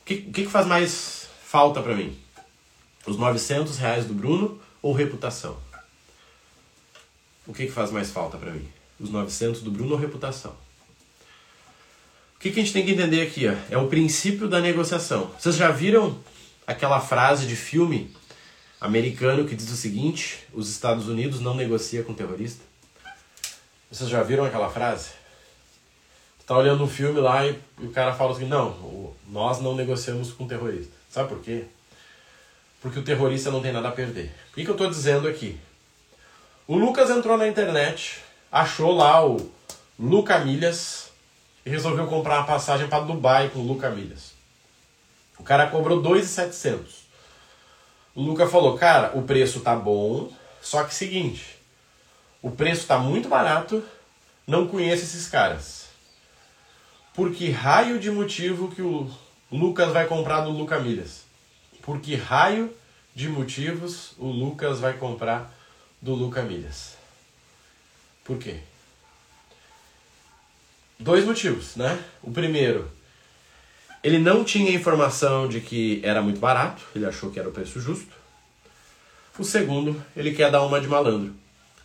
O 0.00 0.04
que, 0.04 0.22
que, 0.22 0.46
faz 0.46 0.66
mais 0.66 1.28
falta 1.44 1.82
para 1.82 1.94
mim? 1.94 2.16
Os 3.06 3.16
900 3.16 3.76
reais 3.78 4.06
do 4.06 4.14
Bruno 4.14 4.60
ou 4.82 4.92
reputação? 4.92 5.56
O 7.46 7.52
que, 7.52 7.66
que 7.66 7.72
faz 7.72 7.90
mais 7.90 8.10
falta 8.10 8.36
para 8.36 8.52
mim? 8.52 8.68
Os 9.00 9.10
900 9.10 9.62
do 9.62 9.70
Bruno 9.70 9.92
ou 9.92 9.98
reputação? 9.98 10.52
O 12.36 12.40
que, 12.40 12.50
que 12.50 12.60
a 12.60 12.62
gente 12.62 12.72
tem 12.72 12.84
que 12.84 12.92
entender 12.92 13.22
aqui? 13.22 13.48
Ó? 13.48 13.54
É 13.70 13.76
o 13.76 13.88
princípio 13.88 14.48
da 14.48 14.60
negociação. 14.60 15.30
Vocês 15.38 15.56
já 15.56 15.70
viram 15.70 16.18
aquela 16.66 17.00
frase 17.00 17.46
de 17.46 17.56
filme 17.56 18.14
americano 18.80 19.44
que 19.44 19.56
diz 19.56 19.70
o 19.70 19.76
seguinte: 19.76 20.46
os 20.52 20.70
Estados 20.70 21.08
Unidos 21.08 21.40
não 21.40 21.54
negocia 21.54 22.02
com 22.02 22.14
terrorista? 22.14 22.62
Vocês 23.90 24.08
já 24.08 24.22
viram 24.22 24.44
aquela 24.44 24.70
frase? 24.70 25.17
Tá 26.48 26.56
olhando 26.56 26.82
um 26.82 26.88
filme 26.88 27.20
lá 27.20 27.46
e 27.46 27.60
o 27.76 27.90
cara 27.90 28.14
fala 28.14 28.32
assim: 28.32 28.46
não, 28.46 29.14
nós 29.28 29.60
não 29.60 29.74
negociamos 29.74 30.32
com 30.32 30.48
terrorista. 30.48 30.94
Sabe 31.10 31.28
por 31.28 31.42
quê? 31.42 31.66
Porque 32.80 32.98
o 32.98 33.04
terrorista 33.04 33.50
não 33.50 33.60
tem 33.60 33.70
nada 33.70 33.88
a 33.88 33.92
perder. 33.92 34.34
O 34.50 34.54
que, 34.54 34.64
que 34.64 34.70
eu 34.70 34.74
estou 34.74 34.88
dizendo 34.88 35.28
aqui? 35.28 35.60
O 36.66 36.74
Lucas 36.74 37.10
entrou 37.10 37.36
na 37.36 37.46
internet, 37.46 38.22
achou 38.50 38.92
lá 38.92 39.22
o 39.26 39.50
Luca 40.00 40.38
Milhas 40.38 41.10
e 41.66 41.70
resolveu 41.70 42.06
comprar 42.06 42.38
uma 42.38 42.46
passagem 42.46 42.88
para 42.88 43.04
Dubai 43.04 43.50
com 43.50 43.58
o 43.58 43.66
Luca 43.66 43.90
Milhas. 43.90 44.32
O 45.38 45.42
cara 45.42 45.66
cobrou 45.66 46.00
2,700. 46.00 47.02
O 48.14 48.22
Luca 48.22 48.48
falou: 48.48 48.78
"Cara, 48.78 49.12
o 49.14 49.22
preço 49.22 49.60
tá 49.60 49.76
bom, 49.76 50.32
só 50.62 50.82
que 50.84 50.94
seguinte, 50.94 51.58
o 52.40 52.50
preço 52.50 52.86
tá 52.86 52.96
muito 52.96 53.28
barato, 53.28 53.84
não 54.46 54.66
conheço 54.66 55.04
esses 55.04 55.28
caras. 55.28 55.87
Por 57.18 57.32
que 57.32 57.50
raio 57.50 57.98
de 57.98 58.12
motivo 58.12 58.70
que 58.72 58.80
o 58.80 59.10
Lucas 59.50 59.92
vai 59.92 60.06
comprar 60.06 60.42
do 60.42 60.50
Luca 60.50 60.78
Milhas? 60.78 61.24
por 61.82 62.00
que 62.00 62.14
raio 62.14 62.72
de 63.12 63.28
motivos 63.28 64.12
o 64.18 64.28
Lucas 64.28 64.78
vai 64.78 64.92
comprar 64.92 65.52
do 66.00 66.14
Luca 66.14 66.42
Milhas? 66.42 66.96
Por 68.22 68.38
quê? 68.38 68.60
Dois 70.96 71.24
motivos, 71.24 71.74
né? 71.74 71.98
O 72.22 72.30
primeiro, 72.30 72.88
ele 74.04 74.20
não 74.20 74.44
tinha 74.44 74.70
informação 74.70 75.48
de 75.48 75.60
que 75.60 76.00
era 76.04 76.22
muito 76.22 76.38
barato, 76.38 76.84
ele 76.94 77.04
achou 77.04 77.32
que 77.32 77.40
era 77.40 77.48
o 77.48 77.52
preço 77.52 77.80
justo. 77.80 78.14
O 79.36 79.42
segundo, 79.42 80.00
ele 80.16 80.36
quer 80.36 80.52
dar 80.52 80.62
uma 80.62 80.80
de 80.80 80.86
malandro. 80.86 81.34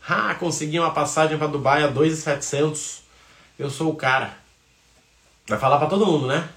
Ah, 0.07 0.35
consegui 0.35 0.77
uma 0.77 0.93
passagem 0.93 1.39
para 1.39 1.47
Dubai 1.47 1.81
a 1.81 1.87
2,700. 1.87 3.01
Eu 3.57 3.71
sou 3.71 3.89
o 3.91 3.95
cara. 3.95 4.42
Vai 5.47 5.59
falar 5.59 5.77
para 5.77 5.87
todo 5.87 6.05
mundo, 6.05 6.25
né? 6.25 6.47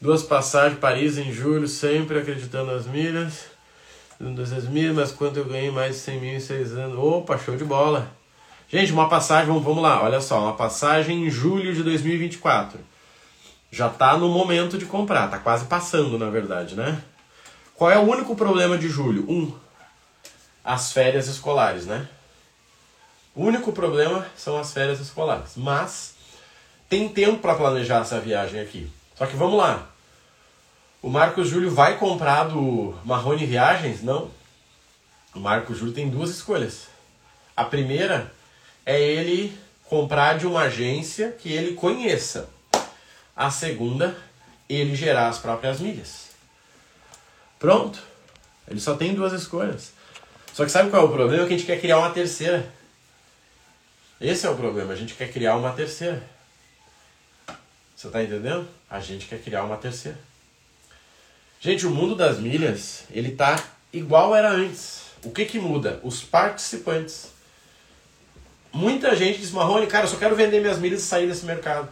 Duas 0.00 0.22
passagens, 0.22 0.78
Paris 0.78 1.16
em 1.16 1.32
julho, 1.32 1.66
sempre 1.66 2.18
acreditando 2.18 2.72
nas 2.72 2.86
milhas. 2.86 3.46
Duas 4.20 4.64
milhas, 4.68 4.94
mas 4.94 5.12
quanto 5.12 5.38
eu 5.38 5.46
ganhei 5.46 5.70
mais 5.70 5.94
de 5.94 6.00
100 6.02 6.20
mil 6.20 6.34
em 6.34 6.40
6 6.40 6.72
anos. 6.76 6.98
Opa, 6.98 7.38
show 7.38 7.56
de 7.56 7.64
bola. 7.64 8.12
Gente, 8.68 8.92
uma 8.92 9.08
passagem, 9.08 9.46
vamos, 9.46 9.64
vamos 9.64 9.82
lá, 9.82 10.02
olha 10.02 10.20
só, 10.20 10.40
uma 10.40 10.54
passagem 10.54 11.26
em 11.26 11.30
julho 11.30 11.74
de 11.74 11.82
2024. 11.82 12.78
Já 13.70 13.88
tá 13.88 14.16
no 14.16 14.28
momento 14.28 14.76
de 14.76 14.84
comprar, 14.84 15.28
tá 15.28 15.38
quase 15.38 15.64
passando, 15.64 16.18
na 16.18 16.28
verdade, 16.28 16.74
né? 16.74 17.02
Qual 17.74 17.90
é 17.90 17.98
o 17.98 18.02
único 18.02 18.36
problema 18.36 18.76
de 18.76 18.88
julho? 18.88 19.24
Um, 19.28 19.52
as 20.62 20.92
férias 20.92 21.28
escolares, 21.28 21.86
né? 21.86 22.08
O 23.34 23.42
único 23.42 23.72
problema 23.72 24.26
são 24.36 24.58
as 24.58 24.72
férias 24.72 25.00
escolares. 25.00 25.52
Mas 25.56 26.14
tem 26.94 27.08
tempo 27.08 27.38
para 27.38 27.56
planejar 27.56 28.02
essa 28.02 28.20
viagem 28.20 28.60
aqui. 28.60 28.88
Só 29.16 29.26
que 29.26 29.34
vamos 29.34 29.58
lá. 29.58 29.90
O 31.02 31.10
Marcos 31.10 31.48
Júlio 31.48 31.68
vai 31.68 31.98
comprar 31.98 32.44
do 32.44 32.96
Marrone 33.04 33.44
Viagens? 33.44 34.00
Não. 34.00 34.30
O 35.34 35.40
Marcos 35.40 35.76
Júlio 35.76 35.92
tem 35.92 36.08
duas 36.08 36.30
escolhas. 36.30 36.86
A 37.56 37.64
primeira 37.64 38.32
é 38.86 39.00
ele 39.00 39.58
comprar 39.86 40.38
de 40.38 40.46
uma 40.46 40.60
agência 40.60 41.32
que 41.32 41.52
ele 41.52 41.74
conheça. 41.74 42.48
A 43.34 43.50
segunda, 43.50 44.16
ele 44.68 44.94
gerar 44.94 45.26
as 45.26 45.38
próprias 45.38 45.80
milhas. 45.80 46.28
Pronto. 47.58 48.00
Ele 48.68 48.80
só 48.80 48.94
tem 48.94 49.14
duas 49.14 49.32
escolhas. 49.32 49.92
Só 50.52 50.64
que 50.64 50.70
sabe 50.70 50.90
qual 50.90 51.02
é 51.02 51.06
o 51.06 51.12
problema? 51.12 51.44
Que 51.44 51.54
a 51.54 51.56
gente 51.56 51.66
quer 51.66 51.80
criar 51.80 51.98
uma 51.98 52.10
terceira. 52.10 52.72
Esse 54.20 54.46
é 54.46 54.50
o 54.50 54.54
problema. 54.54 54.92
A 54.92 54.96
gente 54.96 55.14
quer 55.14 55.32
criar 55.32 55.56
uma 55.56 55.72
terceira. 55.72 56.33
Você 58.04 58.08
está 58.08 58.22
entendendo? 58.22 58.68
A 58.90 59.00
gente 59.00 59.24
quer 59.24 59.40
criar 59.40 59.64
uma 59.64 59.78
terceira. 59.78 60.18
Gente, 61.58 61.86
o 61.86 61.90
mundo 61.90 62.14
das 62.14 62.38
milhas, 62.38 63.04
ele 63.10 63.30
tá 63.30 63.58
igual 63.90 64.36
era 64.36 64.50
antes. 64.50 65.04
O 65.24 65.30
que 65.30 65.46
que 65.46 65.58
muda? 65.58 66.00
Os 66.02 66.22
participantes. 66.22 67.28
Muita 68.70 69.16
gente 69.16 69.38
diz, 69.38 69.50
Marrone, 69.52 69.86
cara, 69.86 70.04
eu 70.04 70.10
só 70.10 70.18
quero 70.18 70.36
vender 70.36 70.60
minhas 70.60 70.78
milhas 70.78 71.00
e 71.00 71.06
sair 71.06 71.26
desse 71.26 71.46
mercado. 71.46 71.88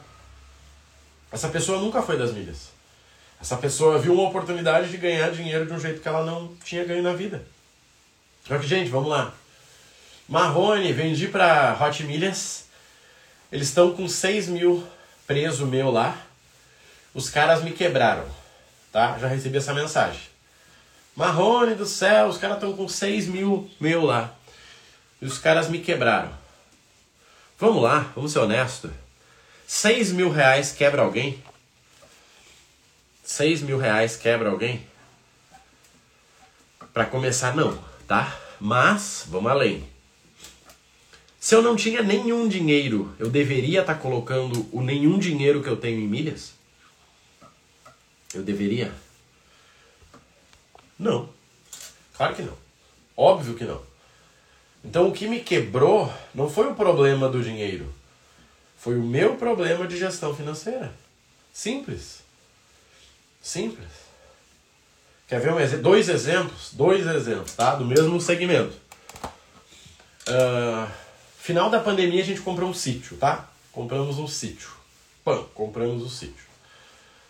Essa 1.33 1.49
pessoa 1.49 1.81
nunca 1.81 2.02
foi 2.02 2.19
das 2.19 2.35
milhas. 2.35 2.69
Essa 3.40 3.57
pessoa 3.57 3.99
viu 3.99 4.12
uma 4.12 4.28
oportunidade 4.28 4.90
de 4.90 4.99
ganhar 4.99 5.31
dinheiro 5.31 5.64
de 5.64 5.73
um 5.73 5.81
jeito 5.81 6.02
que 6.02 6.09
ela 6.09 6.26
não 6.26 6.54
tinha 6.62 6.85
ganho 6.85 7.02
na 7.02 7.14
vida. 7.14 7.42
Só 8.47 8.59
que, 8.59 8.66
gente, 8.66 8.90
vamos 8.90 9.09
lá. 9.09 9.33
Marrone, 10.28 10.92
vendi 10.92 11.28
para 11.28 11.75
Hot 11.81 12.04
Milhas. 12.04 12.66
Eles 13.50 13.69
estão 13.69 13.97
com 13.97 14.07
6 14.07 14.49
mil 14.49 14.87
preso 15.33 15.67
meu 15.67 15.91
lá. 15.91 16.17
Os 17.15 17.31
caras 17.31 17.62
me 17.62 17.73
quebraram 17.73 18.43
tá? 18.93 19.19
Já 19.19 19.27
recebi 19.27 19.57
essa 19.57 19.73
mensagem. 19.73 20.21
Marrone 21.17 21.75
do 21.75 21.87
céu, 21.87 22.29
os 22.29 22.37
caras 22.37 22.57
estão 22.57 22.77
com 22.77 22.87
6 22.87 23.27
mil 23.27 23.69
meu 23.81 24.05
lá. 24.05 24.33
E 25.21 25.25
os 25.25 25.39
caras 25.39 25.69
me 25.69 25.79
quebraram. 25.79 26.33
Vamos 27.59 27.83
lá, 27.83 28.12
vamos 28.15 28.33
ser 28.33 28.41
honestos. 28.41 28.91
6 29.67 30.12
mil 30.12 30.31
reais 30.31 30.73
quebra 30.73 31.03
alguém? 31.03 31.43
6 33.25 33.62
mil 33.62 33.79
reais 33.79 34.17
quebra 34.17 34.51
alguém? 34.51 34.87
Para 36.93 37.07
começar, 37.07 37.57
não, 37.57 37.83
tá? 38.07 38.37
Mas, 38.61 39.25
vamos 39.27 39.51
além. 39.51 39.89
Se 41.43 41.57
eu 41.57 41.61
não 41.61 41.75
tinha 41.75 42.05
nenhum 42.05 42.47
dinheiro, 42.47 43.13
eu 43.19 43.29
deveria 43.29 43.81
estar 43.81 43.95
tá 43.95 44.01
colocando 44.01 44.65
o 44.71 44.81
nenhum 44.81 45.19
dinheiro 45.19 45.61
que 45.61 45.69
eu 45.69 45.77
tenho 45.77 45.99
em 45.99 46.07
milhas? 46.07 46.53
Eu 48.33 48.45
deveria? 48.45 48.93
Não. 50.97 51.29
Claro 52.17 52.37
que 52.37 52.43
não. 52.43 52.57
Óbvio 53.17 53.57
que 53.57 53.65
não. 53.65 53.83
Então 54.85 55.09
o 55.09 55.13
que 55.13 55.27
me 55.27 55.41
quebrou 55.41 56.15
não 56.33 56.49
foi 56.49 56.69
o 56.69 56.77
problema 56.77 57.29
do 57.29 57.43
dinheiro. 57.43 57.93
Foi 58.79 58.97
o 58.97 59.03
meu 59.03 59.35
problema 59.35 59.85
de 59.89 59.99
gestão 59.99 60.33
financeira. 60.37 60.95
Simples. 61.53 62.21
Simples. 63.43 63.91
Quer 65.27 65.41
ver 65.41 65.53
um 65.53 65.59
ex 65.59 65.73
dois 65.81 66.09
exemplos? 66.09 66.71
Dois 66.73 67.05
exemplos, 67.05 67.53
tá? 67.57 67.75
Do 67.75 67.85
mesmo 67.85 68.21
segmento. 68.21 68.77
Uh, 70.29 71.02
final 71.43 71.69
da 71.69 71.81
pandemia 71.81 72.23
a 72.23 72.25
gente 72.25 72.41
comprou 72.41 72.71
um 72.71 72.75
sítio, 72.75 73.17
tá? 73.17 73.49
Compramos 73.73 74.17
um 74.17 74.29
sítio. 74.29 74.71
Pã, 75.25 75.43
compramos 75.53 76.03
o 76.03 76.07
um 76.07 76.09
sítio. 76.09 76.47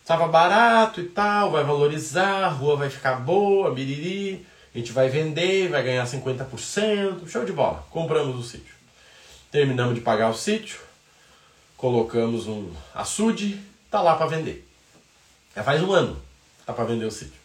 Tava 0.05 0.29
barato 0.29 1.01
e 1.01 1.05
tal, 1.05 1.51
vai 1.51 1.65
valorizar, 1.65 2.45
a 2.45 2.49
rua 2.49 2.77
vai 2.77 2.91
ficar 2.91 3.15
boa, 3.15 3.73
biriri, 3.73 4.47
a 4.75 4.77
gente 4.79 4.93
vai 4.93 5.09
vender, 5.09 5.71
vai 5.71 5.83
ganhar 5.83 6.05
50%, 6.05 7.27
show 7.27 7.45
de 7.45 7.53
bola. 7.53 7.87
Compramos 7.89 8.37
o 8.37 8.43
sítio. 8.47 8.75
Terminamos 9.51 9.95
de 9.95 10.03
pagar 10.03 10.29
o 10.29 10.35
sítio, 10.35 10.81
colocamos 11.77 12.47
um 12.47 12.71
açude, 12.95 13.59
tá 13.91 14.03
lá 14.03 14.17
para 14.17 14.27
vender. 14.27 14.69
Já 15.57 15.63
faz 15.63 15.83
um 15.83 15.91
ano 15.91 16.21
tá 16.67 16.73
para 16.75 16.85
vender 16.85 17.07
o 17.07 17.11
sítio. 17.11 17.41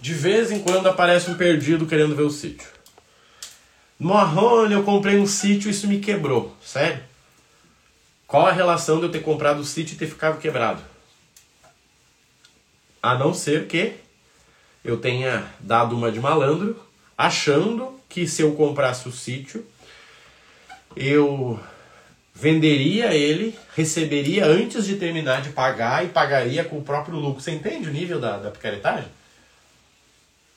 De 0.00 0.14
vez 0.14 0.52
em 0.52 0.60
quando 0.60 0.88
aparece 0.88 1.28
um 1.28 1.36
perdido 1.36 1.86
querendo 1.86 2.14
ver 2.14 2.22
o 2.22 2.30
sítio. 2.30 2.68
No 4.02 4.14
Arrone 4.14 4.74
eu 4.74 4.82
comprei 4.82 5.16
um 5.16 5.26
sítio 5.28 5.68
e 5.68 5.70
isso 5.70 5.86
me 5.86 6.00
quebrou. 6.00 6.52
Sério? 6.60 7.00
Qual 8.26 8.44
a 8.44 8.50
relação 8.50 8.98
de 8.98 9.04
eu 9.04 9.12
ter 9.12 9.20
comprado 9.20 9.60
o 9.60 9.64
sítio 9.64 9.94
e 9.94 9.96
ter 9.96 10.08
ficado 10.08 10.40
quebrado? 10.40 10.82
A 13.00 13.16
não 13.16 13.32
ser 13.32 13.68
que 13.68 13.92
eu 14.82 14.96
tenha 14.96 15.48
dado 15.60 15.94
uma 15.94 16.10
de 16.10 16.18
malandro, 16.18 16.84
achando 17.16 17.96
que 18.08 18.26
se 18.26 18.42
eu 18.42 18.56
comprasse 18.56 19.08
o 19.08 19.12
sítio, 19.12 19.64
eu 20.96 21.60
venderia 22.34 23.14
ele, 23.14 23.56
receberia 23.76 24.46
antes 24.46 24.84
de 24.84 24.96
terminar 24.96 25.42
de 25.42 25.50
pagar 25.50 26.04
e 26.04 26.08
pagaria 26.08 26.64
com 26.64 26.78
o 26.78 26.82
próprio 26.82 27.14
lucro. 27.14 27.40
Você 27.40 27.52
entende 27.52 27.88
o 27.88 27.92
nível 27.92 28.18
da, 28.18 28.36
da 28.36 28.50
picaretagem? 28.50 29.08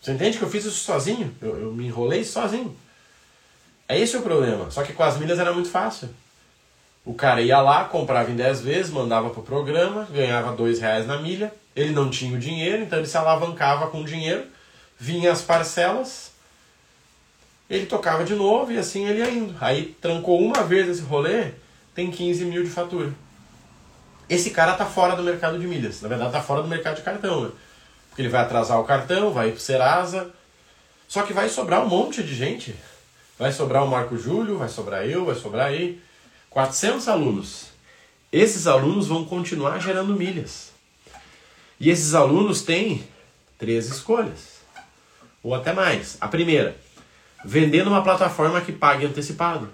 Você 0.01 0.13
entende 0.13 0.39
que 0.39 0.43
eu 0.43 0.49
fiz 0.49 0.65
isso 0.65 0.83
sozinho? 0.83 1.31
Eu, 1.39 1.59
eu 1.59 1.71
me 1.71 1.85
enrolei 1.85 2.23
sozinho. 2.23 2.75
É 3.88 4.00
esse 4.00 4.18
o 4.18 4.22
problema. 4.22 4.72
Só 4.72 4.84
que 4.84 4.94
com 4.94 5.04
as 5.04 5.18
milhas 5.18 5.39
era 5.39 5.54
muito 5.54 5.70
fácil. 5.70 6.10
O 7.04 7.13
cara 7.13 7.42
ia 7.42 7.62
lá, 7.62 7.86
comprava 7.86 8.32
em 8.32 8.36
10 8.36 8.62
vezes, 8.62 8.92
mandava 8.92 9.30
pro 9.30 9.44
programa, 9.44 10.08
ganhava 10.12 10.56
dois 10.56 10.80
reais 10.80 11.06
na 11.06 11.20
milha. 11.20 11.54
Ele 11.75 11.94
não 11.94 12.10
tinha 12.10 12.36
o 12.36 12.39
dinheiro, 12.39 12.82
então 12.82 12.98
ele 12.98 13.08
se 13.08 13.18
alavancava 13.18 13.88
com 13.88 14.01
o 14.01 14.06
dinheiro, 14.06 14.46
vinha 14.98 15.32
as 15.32 15.42
parcelas, 15.42 16.32
ele 17.70 17.86
tocava 17.86 18.24
de 18.24 18.34
novo 18.34 18.72
e 18.72 18.77
assim 18.77 19.06
ele 19.06 19.20
ia 19.20 19.30
indo. 19.30 19.56
Aí 19.60 19.96
trancou 20.01 20.39
uma 20.39 20.63
vez 20.63 20.88
esse 20.88 21.01
rolê, 21.01 21.51
tem 21.94 22.10
15 22.10 22.46
mil 22.46 22.63
de 22.63 22.70
fatura. 22.70 23.13
Esse 24.30 24.50
cara 24.50 24.74
tá 24.74 24.86
fora 24.86 25.15
do 25.15 25.22
mercado 25.24 25.60
de 25.60 25.68
milhas. 25.68 26.01
Na 26.01 26.10
verdade, 26.10 26.32
tá 26.32 26.42
fora 26.42 26.62
do 26.62 26.68
mercado 26.68 26.96
de 26.96 27.01
cartão, 27.04 27.44
né? 27.44 27.51
Porque 28.10 28.22
ele 28.22 28.30
vai 28.30 28.42
atrasar 28.42 28.80
o 28.80 28.84
cartão, 28.84 29.32
vai 29.32 29.51
pro 29.51 29.60
Serasa. 29.60 30.32
Só 31.08 31.22
que 31.24 31.34
vai 31.34 31.50
sobrar 31.50 31.84
um 31.84 31.88
monte 31.88 32.24
de 32.24 32.34
gente. 32.34 32.75
Vai 33.38 33.51
sobrar 33.51 33.84
o 33.84 33.88
Marco 33.88 34.18
Júlio, 34.18 34.58
vai 34.58 34.70
sobrar 34.70 35.06
eu, 35.06 35.25
vai 35.25 35.36
sobrar 35.36 35.68
aí. 35.68 36.01
400 36.50 37.08
alunos. 37.10 37.68
Esses 38.32 38.65
alunos 38.65 39.08
vão 39.08 39.25
continuar 39.25 39.80
gerando 39.80 40.15
milhas. 40.15 40.72
E 41.80 41.89
esses 41.89 42.13
alunos 42.13 42.62
têm 42.62 43.06
três 43.58 43.88
escolhas. 43.88 44.62
Ou 45.44 45.54
até 45.54 45.74
mais. 45.74 46.18
A 46.22 46.27
primeira, 46.27 46.77
vender 47.44 47.84
numa 47.84 48.04
plataforma 48.04 48.62
que 48.62 48.72
pague 48.72 49.06
antecipado. 49.06 49.70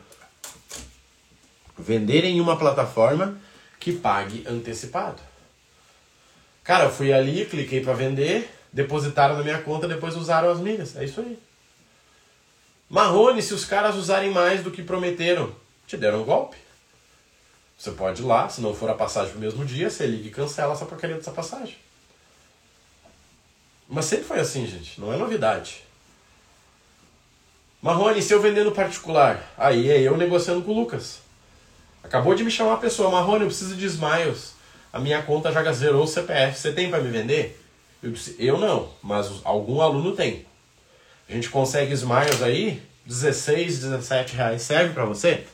Vender 1.77 2.23
em 2.25 2.41
uma 2.41 2.57
plataforma 2.57 3.39
que 3.79 3.93
pague 3.93 4.43
antecipado. 4.47 5.21
Cara, 6.63 6.85
eu 6.85 6.91
fui 6.91 7.11
ali, 7.11 7.45
cliquei 7.45 7.81
para 7.81 7.93
vender, 7.93 8.53
depositaram 8.71 9.37
na 9.37 9.43
minha 9.43 9.61
conta, 9.61 9.87
depois 9.87 10.15
usaram 10.15 10.49
as 10.49 10.59
milhas. 10.59 10.95
É 10.95 11.05
isso 11.05 11.21
aí. 11.21 11.39
Marrone, 12.91 13.41
se 13.41 13.53
os 13.53 13.63
caras 13.63 13.95
usarem 13.95 14.31
mais 14.31 14.61
do 14.61 14.69
que 14.69 14.83
prometeram, 14.83 15.55
te 15.87 15.95
deram 15.95 16.23
um 16.23 16.25
golpe. 16.25 16.57
Você 17.77 17.89
pode 17.91 18.21
ir 18.21 18.25
lá, 18.25 18.49
se 18.49 18.59
não 18.59 18.73
for 18.73 18.89
a 18.89 18.93
passagem 18.93 19.33
no 19.33 19.39
mesmo 19.39 19.63
dia, 19.63 19.89
você 19.89 20.05
liga 20.05 20.27
e 20.27 20.31
cancela 20.31 20.73
essa 20.73 20.85
porcaria 20.85 21.15
dessa 21.15 21.31
passagem. 21.31 21.77
Mas 23.87 24.03
sempre 24.05 24.25
foi 24.25 24.41
assim, 24.41 24.67
gente. 24.67 24.99
Não 24.99 25.13
é 25.13 25.15
novidade. 25.15 25.83
Marrone, 27.81 28.21
se 28.21 28.33
eu 28.33 28.41
vender 28.41 28.65
no 28.65 28.73
particular, 28.73 29.41
aí 29.57 29.89
é 29.89 30.01
eu 30.01 30.17
negociando 30.17 30.61
com 30.61 30.71
o 30.71 30.75
Lucas. 30.75 31.19
Acabou 32.03 32.35
de 32.35 32.43
me 32.43 32.51
chamar 32.51 32.73
a 32.73 32.77
pessoa, 32.77 33.09
Marrone, 33.09 33.43
eu 33.43 33.47
preciso 33.47 33.73
de 33.73 33.85
Smiles. 33.85 34.53
A 34.91 34.99
minha 34.99 35.21
conta 35.21 35.49
já 35.49 35.71
zerou 35.71 36.03
o 36.03 36.07
CPF. 36.07 36.59
Você 36.59 36.73
tem 36.73 36.89
para 36.89 36.99
me 36.99 37.09
vender? 37.09 37.57
Eu 38.03 38.11
disse, 38.11 38.35
eu 38.37 38.57
não, 38.57 38.91
mas 39.01 39.31
algum 39.45 39.79
aluno 39.79 40.13
tem. 40.13 40.45
A 41.31 41.33
gente 41.33 41.49
consegue 41.49 41.93
Smiles 41.93 42.41
aí, 42.43 42.83
16, 43.05 43.79
17 43.79 44.35
reais. 44.35 44.61
Serve 44.63 44.93
para 44.93 45.05
você? 45.05 45.45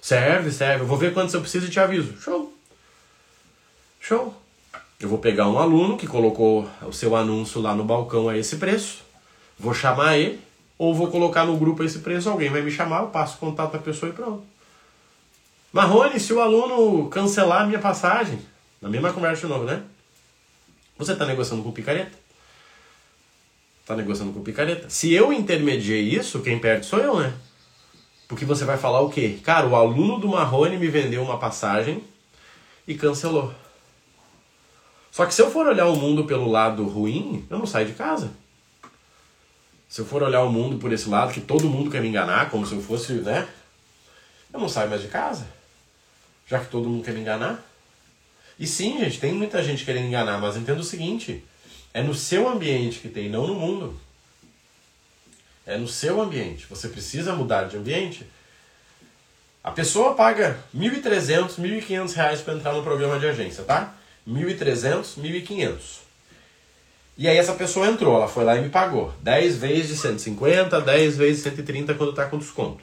Serve, 0.00 0.50
serve. 0.50 0.84
Eu 0.84 0.86
vou 0.86 0.96
ver 0.96 1.12
quanto 1.12 1.34
eu 1.34 1.42
preciso 1.42 1.66
e 1.66 1.70
te 1.70 1.78
aviso. 1.78 2.18
Show. 2.18 2.50
Show. 4.00 4.34
Eu 4.98 5.06
vou 5.06 5.18
pegar 5.18 5.46
um 5.46 5.58
aluno 5.58 5.98
que 5.98 6.06
colocou 6.06 6.66
o 6.80 6.92
seu 6.94 7.14
anúncio 7.14 7.60
lá 7.60 7.74
no 7.74 7.84
balcão 7.84 8.26
a 8.30 8.38
esse 8.38 8.56
preço. 8.56 9.02
Vou 9.58 9.74
chamar 9.74 10.16
ele 10.16 10.40
ou 10.78 10.94
vou 10.94 11.08
colocar 11.08 11.44
no 11.44 11.58
grupo 11.58 11.84
esse 11.84 11.98
preço, 11.98 12.30
alguém 12.30 12.48
vai 12.48 12.62
me 12.62 12.70
chamar, 12.70 13.02
eu 13.02 13.08
passo 13.08 13.36
contato 13.36 13.72
da 13.72 13.78
pessoa 13.80 14.10
e 14.10 14.14
pronto. 14.14 14.44
Marrone, 15.72 16.18
se 16.18 16.32
o 16.32 16.40
aluno 16.40 17.08
cancelar 17.10 17.62
a 17.62 17.66
minha 17.66 17.80
passagem, 17.80 18.38
na 18.80 18.88
mesma 18.88 19.12
conversa 19.12 19.42
de 19.42 19.52
novo, 19.52 19.64
né? 19.64 19.82
Você 20.96 21.12
está 21.12 21.26
negociando 21.26 21.62
com 21.62 21.70
picareta? 21.70 22.27
Está 23.88 23.96
negociando 23.96 24.34
com 24.34 24.42
picareta. 24.42 24.90
Se 24.90 25.14
eu 25.14 25.32
intermediei 25.32 26.02
isso, 26.02 26.42
quem 26.42 26.58
perde 26.58 26.84
sou 26.84 26.98
eu, 26.98 27.18
né? 27.18 27.32
Porque 28.28 28.44
você 28.44 28.66
vai 28.66 28.76
falar 28.76 29.00
o 29.00 29.08
quê? 29.08 29.38
Cara, 29.42 29.66
o 29.66 29.74
aluno 29.74 30.18
do 30.18 30.28
Marrone 30.28 30.76
me 30.76 30.88
vendeu 30.88 31.22
uma 31.22 31.38
passagem 31.38 32.04
e 32.86 32.94
cancelou. 32.94 33.50
Só 35.10 35.24
que 35.24 35.32
se 35.32 35.40
eu 35.40 35.50
for 35.50 35.66
olhar 35.66 35.86
o 35.86 35.96
mundo 35.96 36.26
pelo 36.26 36.50
lado 36.50 36.84
ruim, 36.86 37.46
eu 37.48 37.58
não 37.58 37.64
saio 37.64 37.86
de 37.86 37.94
casa. 37.94 38.30
Se 39.88 40.02
eu 40.02 40.04
for 40.04 40.22
olhar 40.22 40.42
o 40.42 40.52
mundo 40.52 40.76
por 40.76 40.92
esse 40.92 41.08
lado, 41.08 41.32
que 41.32 41.40
todo 41.40 41.66
mundo 41.66 41.90
quer 41.90 42.02
me 42.02 42.08
enganar, 42.08 42.50
como 42.50 42.66
se 42.66 42.74
eu 42.74 42.82
fosse, 42.82 43.14
né? 43.14 43.48
Eu 44.52 44.60
não 44.60 44.68
saio 44.68 44.90
mais 44.90 45.00
de 45.00 45.08
casa. 45.08 45.46
Já 46.46 46.60
que 46.60 46.66
todo 46.66 46.90
mundo 46.90 47.02
quer 47.02 47.14
me 47.14 47.20
enganar. 47.20 47.64
E 48.58 48.66
sim, 48.66 48.98
gente, 48.98 49.18
tem 49.18 49.32
muita 49.32 49.64
gente 49.64 49.82
querendo 49.86 50.08
enganar, 50.08 50.38
mas 50.38 50.58
entenda 50.58 50.82
o 50.82 50.84
seguinte: 50.84 51.42
é 51.92 52.02
no 52.02 52.14
seu 52.14 52.48
ambiente 52.48 53.00
que 53.00 53.08
tem, 53.08 53.28
não 53.28 53.46
no 53.46 53.54
mundo. 53.54 53.98
É 55.66 55.76
no 55.76 55.88
seu 55.88 56.20
ambiente. 56.20 56.66
Você 56.68 56.88
precisa 56.88 57.34
mudar 57.34 57.64
de 57.64 57.76
ambiente. 57.76 58.26
A 59.62 59.70
pessoa 59.70 60.14
paga 60.14 60.58
R$ 60.72 60.90
1.300, 60.90 61.56
1.500 61.56 62.14
reais 62.14 62.40
para 62.40 62.54
entrar 62.54 62.72
no 62.72 62.82
programa 62.82 63.18
de 63.18 63.26
agência, 63.26 63.64
tá? 63.64 63.94
R$ 64.26 64.32
1.300, 64.32 65.22
R$ 65.22 65.42
1.500. 65.42 65.78
E 67.18 67.26
aí 67.26 67.36
essa 67.36 67.52
pessoa 67.52 67.88
entrou, 67.88 68.16
ela 68.16 68.28
foi 68.28 68.44
lá 68.44 68.56
e 68.56 68.62
me 68.62 68.68
pagou. 68.68 69.12
10 69.22 69.56
vezes 69.56 69.88
de 69.88 69.96
150, 69.96 70.80
10 70.80 71.16
vezes 71.16 71.42
de 71.42 71.50
130 71.50 71.94
quando 71.94 72.10
está 72.10 72.26
com 72.26 72.38
desconto. 72.38 72.82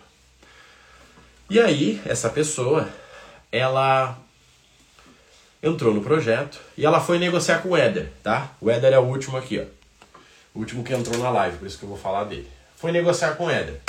E 1.50 1.60
aí, 1.60 2.02
essa 2.06 2.30
pessoa, 2.30 2.90
ela 3.52 4.18
entrou 5.66 5.92
no 5.92 6.02
projeto 6.02 6.62
e 6.78 6.86
ela 6.86 7.02
foi 7.02 7.18
negociar 7.18 7.60
com 7.60 7.70
o 7.70 7.78
Éder, 7.78 8.12
tá? 8.22 8.52
O 8.62 8.70
Éder 8.70 8.94
é 8.94 9.00
o 9.00 9.04
último 9.04 9.36
aqui, 9.36 9.60
ó. 9.60 9.66
O 10.54 10.60
último 10.60 10.84
que 10.84 10.94
entrou 10.94 11.18
na 11.18 11.30
live, 11.32 11.58
por 11.58 11.68
isso 11.68 11.80
que 11.80 11.84
eu 11.84 11.90
vou 11.90 11.98
falar 11.98 12.24
dele. 12.26 12.48
Foi 12.78 12.92
negociar 12.92 13.32
com 13.36 13.48
o 13.48 13.50
Éder. 13.50 13.82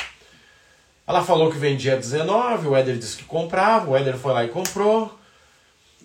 Ela 1.06 1.22
falou 1.22 1.52
que 1.52 1.58
vendia 1.58 1.96
19, 1.96 2.68
o 2.68 2.74
Éder 2.74 2.96
disse 2.96 3.18
que 3.18 3.24
comprava, 3.24 3.90
o 3.90 3.96
Éder 3.96 4.16
foi 4.16 4.32
lá 4.32 4.44
e 4.44 4.48
comprou. 4.48 5.16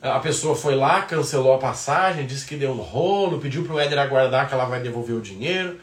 A 0.02 0.20
pessoa 0.20 0.56
foi 0.56 0.76
lá, 0.76 1.04
cancelou 1.04 1.54
a 1.54 1.58
passagem, 1.58 2.28
disse 2.28 2.46
que 2.46 2.58
deu 2.58 2.72
um 2.72 2.82
rolo, 2.82 3.40
pediu 3.40 3.64
pro 3.64 3.80
Éder 3.80 3.98
aguardar 3.98 4.48
que 4.48 4.54
ela 4.54 4.66
vai 4.66 4.82
devolver 4.82 5.16
o 5.16 5.22
dinheiro. 5.22 5.80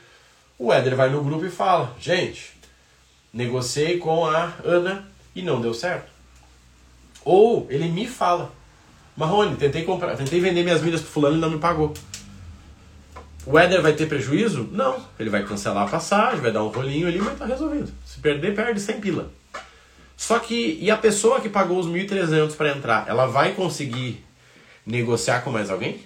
O 0.59 0.73
Éder 0.73 0.95
vai 0.95 1.09
no 1.09 1.25
grupo 1.25 1.47
e 1.47 1.51
fala: 1.51 1.95
Gente, 1.99 2.53
negociei 3.33 3.99
com 3.99 4.27
a 4.27 4.53
Ana 4.65 5.09
e 5.35 5.41
não 5.41 5.61
deu 5.61 5.73
certo. 5.73 6.11
Ou 7.25 7.67
ele 7.71 7.89
me 7.89 8.07
fala: 8.07 8.53
Marrone, 9.19 9.57
tentei 9.57 9.83
comprar, 9.83 10.17
tentei 10.17 10.39
vender 10.39 10.63
minhas 10.63 10.81
milhas 10.81 11.01
pro 11.01 11.11
fulano 11.11 11.37
e 11.37 11.41
não 11.41 11.51
me 11.51 11.59
pagou. 11.59 11.93
O 13.45 13.59
Éder 13.59 13.83
vai 13.83 13.93
ter 13.93 14.07
prejuízo? 14.07 14.69
Não. 14.71 15.05
Ele 15.19 15.29
vai 15.29 15.45
cancelar 15.45 15.89
a 15.89 15.91
passagem, 15.91 16.41
vai 16.41 16.53
dar 16.53 16.63
um 16.63 16.69
rolinho 16.69 17.09
ali, 17.09 17.19
mas 17.19 17.37
tá 17.37 17.45
resolvido. 17.45 17.93
Se 18.07 18.21
perder, 18.21 18.55
perde 18.55 18.79
sem 18.79 19.01
pila. 19.01 19.29
Só 20.17 20.39
que, 20.39 20.79
e 20.81 20.89
a 20.89 20.97
pessoa 20.97 21.41
que 21.41 21.49
pagou 21.49 21.81
os 21.81 21.87
1.300 21.89 22.55
para 22.55 22.71
entrar, 22.71 23.09
ela 23.09 23.27
vai 23.27 23.55
conseguir 23.55 24.25
negociar 24.87 25.41
com 25.41 25.51
mais 25.51 25.69
alguém? 25.69 26.01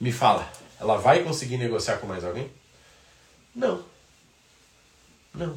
Me 0.00 0.10
fala, 0.10 0.50
ela 0.80 0.96
vai 0.96 1.22
conseguir 1.22 1.58
negociar 1.58 1.98
com 1.98 2.08
mais 2.08 2.24
alguém? 2.24 2.50
Não. 3.54 3.84
Não. 5.32 5.56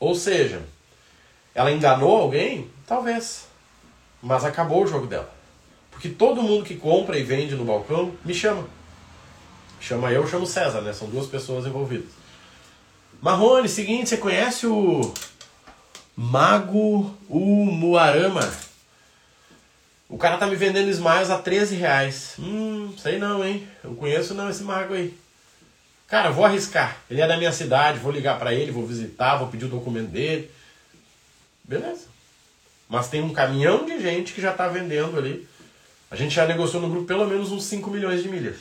Ou 0.00 0.14
seja, 0.14 0.62
ela 1.54 1.70
enganou 1.70 2.16
alguém? 2.16 2.70
Talvez. 2.86 3.47
Mas 4.22 4.44
acabou 4.44 4.84
o 4.84 4.86
jogo 4.86 5.06
dela. 5.06 5.32
Porque 5.90 6.08
todo 6.08 6.42
mundo 6.42 6.64
que 6.64 6.76
compra 6.76 7.18
e 7.18 7.22
vende 7.22 7.54
no 7.54 7.64
balcão 7.64 8.12
me 8.24 8.34
chama. 8.34 8.66
Chama 9.80 10.12
eu, 10.12 10.26
chamo 10.26 10.46
César, 10.46 10.80
né? 10.80 10.92
São 10.92 11.08
duas 11.08 11.26
pessoas 11.26 11.66
envolvidas. 11.66 12.10
Marrone, 13.20 13.68
seguinte, 13.68 14.08
você 14.08 14.16
conhece 14.16 14.66
o 14.66 15.12
Mago 16.16 17.14
Umuarama. 17.28 18.48
O 20.08 20.16
cara 20.16 20.38
tá 20.38 20.46
me 20.46 20.56
vendendo 20.56 20.88
Smiles 20.88 21.30
a 21.30 21.38
13 21.38 21.74
reais. 21.74 22.34
Hum, 22.38 22.94
sei 22.96 23.18
não, 23.18 23.44
hein? 23.44 23.66
Eu 23.84 23.94
conheço 23.94 24.34
não 24.34 24.48
esse 24.48 24.62
mago 24.62 24.94
aí. 24.94 25.16
Cara, 26.06 26.30
vou 26.30 26.44
arriscar. 26.44 26.96
Ele 27.10 27.20
é 27.20 27.26
da 27.26 27.36
minha 27.36 27.52
cidade, 27.52 27.98
vou 27.98 28.10
ligar 28.10 28.38
para 28.38 28.54
ele, 28.54 28.72
vou 28.72 28.86
visitar, 28.86 29.36
vou 29.36 29.48
pedir 29.48 29.66
o 29.66 29.68
documento 29.68 30.08
dele. 30.08 30.50
Beleza. 31.62 32.06
Mas 32.88 33.08
tem 33.08 33.22
um 33.22 33.32
caminhão 33.32 33.84
de 33.84 34.00
gente 34.00 34.32
que 34.32 34.40
já 34.40 34.52
tá 34.52 34.66
vendendo 34.68 35.18
ali. 35.18 35.46
A 36.10 36.16
gente 36.16 36.34
já 36.34 36.46
negociou 36.46 36.80
no 36.80 36.88
grupo 36.88 37.06
pelo 37.06 37.26
menos 37.26 37.52
uns 37.52 37.64
5 37.64 37.90
milhões 37.90 38.22
de 38.22 38.28
milhas. 38.28 38.56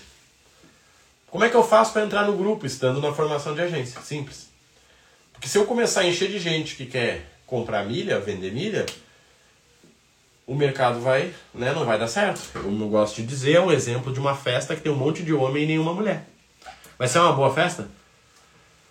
Como 1.28 1.44
é 1.44 1.50
que 1.50 1.56
eu 1.56 1.64
faço 1.64 1.94
para 1.94 2.04
entrar 2.04 2.26
no 2.26 2.36
grupo 2.36 2.66
estando 2.66 3.02
na 3.02 3.14
formação 3.14 3.54
de 3.54 3.62
agência? 3.62 4.02
Simples. 4.02 4.50
Porque 5.32 5.48
se 5.48 5.58
eu 5.58 5.66
começar 5.66 6.02
a 6.02 6.06
encher 6.06 6.30
de 6.30 6.40
gente 6.40 6.76
que 6.76 6.86
quer 6.86 7.26
comprar 7.46 7.86
milha, 7.86 8.20
vender 8.20 8.52
milha, 8.52 8.86
o 10.46 10.56
mercado 10.56 11.00
vai, 11.00 11.34
né, 11.54 11.74
não 11.74 11.86
vai 11.86 12.00
dar 12.00 12.08
certo. 12.08 12.42
Eu 12.56 12.72
não 12.72 12.90
gosto 12.90 13.18
de 13.18 13.24
dizer, 13.28 13.56
é 13.56 13.62
um 13.62 13.72
exemplo 13.72 14.12
de 14.12 14.20
uma 14.20 14.36
festa 14.36 14.76
que 14.76 14.82
tem 14.82 14.92
um 14.92 14.96
monte 14.96 15.24
de 15.24 15.34
homem 15.34 15.64
e 15.64 15.68
nenhuma 15.68 15.94
mulher. 15.94 16.26
Vai 16.98 17.08
ser 17.08 17.20
uma 17.20 17.34
boa 17.34 17.54
festa? 17.54 17.88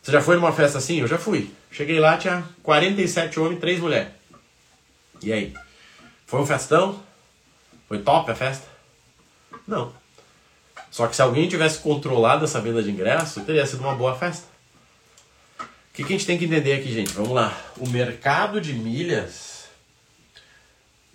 Você 0.02 0.12
já 0.12 0.20
foi 0.20 0.36
numa 0.36 0.52
festa 0.52 0.78
assim? 0.78 1.00
Eu 1.00 1.08
já 1.08 1.18
fui. 1.18 1.50
Cheguei 1.70 1.98
lá, 1.98 2.16
tinha 2.16 2.44
47 2.62 3.40
homens 3.40 3.56
e 3.56 3.60
3 3.60 3.80
mulheres. 3.80 4.08
E 5.22 5.32
aí? 5.32 5.54
Foi 6.26 6.40
um 6.40 6.46
festão? 6.46 7.02
Foi 7.88 7.98
top 7.98 8.30
a 8.30 8.34
festa? 8.34 8.66
Não. 9.66 9.92
Só 10.90 11.06
que 11.06 11.16
se 11.16 11.22
alguém 11.22 11.48
tivesse 11.48 11.78
controlado 11.78 12.44
essa 12.44 12.60
venda 12.60 12.82
de 12.82 12.90
ingresso, 12.90 13.42
teria 13.42 13.66
sido 13.66 13.80
uma 13.80 13.94
boa 13.94 14.16
festa. 14.16 14.46
O 15.60 15.64
que, 15.92 16.04
que 16.04 16.12
a 16.14 16.16
gente 16.16 16.26
tem 16.26 16.38
que 16.38 16.44
entender 16.44 16.74
aqui, 16.74 16.92
gente? 16.92 17.12
Vamos 17.12 17.32
lá. 17.32 17.58
O 17.78 17.88
mercado 17.88 18.60
de 18.60 18.72
milhas, 18.72 19.66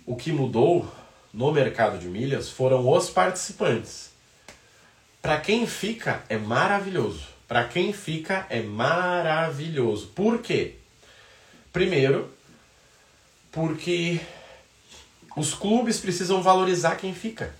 o 0.04 0.16
que 0.16 0.32
mudou 0.32 0.90
no 1.32 1.52
mercado 1.52 1.98
de 1.98 2.06
milhas 2.06 2.50
foram 2.50 2.88
os 2.88 3.08
participantes. 3.08 4.10
Para 5.20 5.38
quem 5.38 5.66
fica, 5.66 6.24
é 6.28 6.36
maravilhoso. 6.36 7.26
Para 7.46 7.64
quem 7.64 7.92
fica, 7.92 8.46
é 8.50 8.60
maravilhoso. 8.60 10.08
Por 10.08 10.40
quê? 10.40 10.76
Primeiro, 11.72 12.32
porque 13.52 14.18
os 15.36 15.52
clubes 15.52 16.00
precisam 16.00 16.42
valorizar 16.42 16.96
quem 16.96 17.14
fica. 17.14 17.54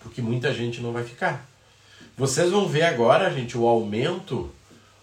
Porque 0.00 0.22
muita 0.22 0.54
gente 0.54 0.80
não 0.80 0.92
vai 0.92 1.04
ficar. 1.04 1.46
Vocês 2.16 2.50
vão 2.50 2.66
ver 2.66 2.84
agora, 2.84 3.32
gente, 3.32 3.58
o 3.58 3.66
aumento 3.66 4.50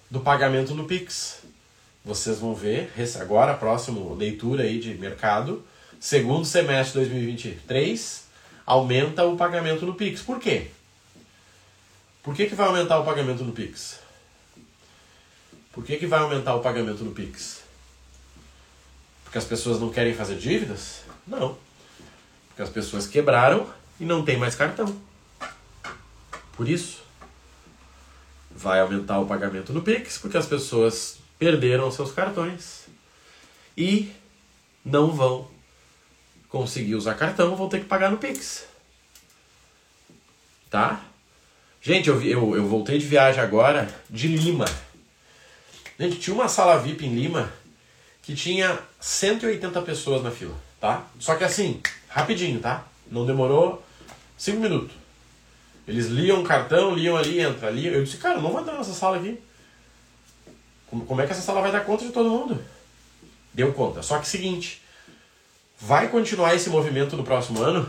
do 0.10 0.22
pagamento 0.22 0.74
no 0.74 0.86
Pix. 0.86 1.44
Vocês 2.04 2.40
vão 2.40 2.56
ver, 2.56 2.92
agora, 3.20 3.54
próximo 3.54 4.14
leitura 4.14 4.64
aí 4.64 4.80
de 4.80 4.94
mercado, 4.94 5.66
segundo 6.00 6.46
semestre 6.46 7.02
de 7.02 7.10
2023, 7.10 8.24
aumenta 8.66 9.26
o 9.26 9.36
pagamento 9.36 9.86
no 9.86 9.96
Pix. 9.96 10.22
Por 10.22 10.40
quê? 10.40 10.70
Por 12.22 12.34
que, 12.34 12.46
que 12.46 12.56
vai 12.56 12.68
aumentar 12.68 13.00
o 13.00 13.06
pagamento 13.06 13.44
no 13.44 13.52
Pix? 13.52 14.00
Por 15.74 15.84
que, 15.84 15.98
que 15.98 16.08
vai 16.08 16.20
aumentar 16.20 16.56
o 16.56 16.62
pagamento 16.62 17.04
no 17.04 17.12
Pix? 17.12 17.65
Porque 19.36 19.44
as 19.44 19.50
pessoas 19.50 19.82
não 19.82 19.90
querem 19.90 20.14
fazer 20.14 20.38
dívidas? 20.38 21.02
Não. 21.28 21.58
Porque 22.48 22.62
as 22.62 22.70
pessoas 22.70 23.06
quebraram 23.06 23.68
e 24.00 24.06
não 24.06 24.24
tem 24.24 24.38
mais 24.38 24.56
cartão. 24.56 24.98
Por 26.54 26.70
isso, 26.70 27.04
vai 28.50 28.80
aumentar 28.80 29.20
o 29.20 29.26
pagamento 29.26 29.74
no 29.74 29.82
Pix, 29.82 30.18
porque 30.20 30.38
as 30.38 30.46
pessoas 30.46 31.18
perderam 31.38 31.92
seus 31.92 32.14
cartões 32.14 32.86
e 33.76 34.10
não 34.86 35.12
vão 35.12 35.50
conseguir 36.48 36.96
usar 36.96 37.16
cartão, 37.16 37.58
vão 37.58 37.68
ter 37.68 37.82
que 37.82 37.88
pagar 37.88 38.10
no 38.10 38.18
Pix. 38.18 38.66
Tá? 40.70 41.04
Gente, 41.82 42.08
eu, 42.08 42.22
eu, 42.22 42.56
eu 42.56 42.66
voltei 42.66 42.98
de 42.98 43.06
viagem 43.06 43.42
agora 43.42 43.94
de 44.10 44.30
Lima. 44.30 44.64
Gente, 46.00 46.20
tinha 46.20 46.34
uma 46.34 46.48
sala 46.48 46.80
VIP 46.80 47.06
em 47.06 47.14
Lima 47.14 47.52
que 48.26 48.34
tinha 48.34 48.80
180 49.00 49.82
pessoas 49.84 50.24
na 50.24 50.32
fila, 50.32 50.56
tá? 50.82 51.06
Só 51.20 51.36
que 51.36 51.44
assim, 51.44 51.80
rapidinho, 52.10 52.60
tá? 52.60 52.84
Não 53.10 53.24
demorou 53.24 53.86
cinco 54.36 54.62
minutos. 54.62 54.96
Eles 55.88 56.08
liam 56.08 56.42
o 56.42 56.44
cartão, 56.44 56.96
liam 56.96 57.16
ali, 57.16 57.40
entra 57.40 57.68
ali. 57.68 57.86
Eu 57.86 58.04
disse, 58.04 58.18
cara, 58.18 58.42
não 58.42 58.52
vou 58.52 58.60
entrar 58.60 58.76
nessa 58.76 58.94
sala 58.94 59.18
aqui. 59.18 59.40
Como 60.90 61.22
é 61.22 61.28
que 61.28 61.34
essa 61.34 61.42
sala 61.42 61.62
vai 61.62 61.72
dar 61.72 61.86
conta 61.86 62.04
de 62.04 62.12
todo 62.12 62.30
mundo? 62.30 62.60
Deu 63.54 63.72
conta. 63.74 64.02
Só 64.02 64.18
que 64.18 64.28
seguinte, 64.28 64.82
vai 65.80 66.08
continuar 66.08 66.56
esse 66.56 66.70
movimento 66.70 67.16
no 67.16 67.24
próximo 67.24 67.62
ano? 67.62 67.88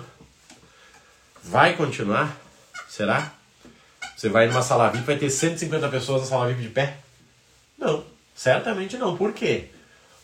Vai 1.43 1.77
continuar? 1.77 2.37
Será? 2.91 3.33
Você 4.15 4.29
vai 4.29 4.49
numa 4.49 4.63
sala 4.63 4.91
VIP, 4.91 5.05
vai 5.05 5.17
ter 5.17 5.31
150 5.31 5.89
pessoas 5.89 6.23
na 6.23 6.29
sala 6.29 6.49
VIP 6.49 6.63
de 6.63 6.69
pé? 6.69 6.99
Não, 7.79 8.05
certamente 8.35 8.99
não. 8.99 9.17
Por 9.17 9.33
quê? 9.33 9.71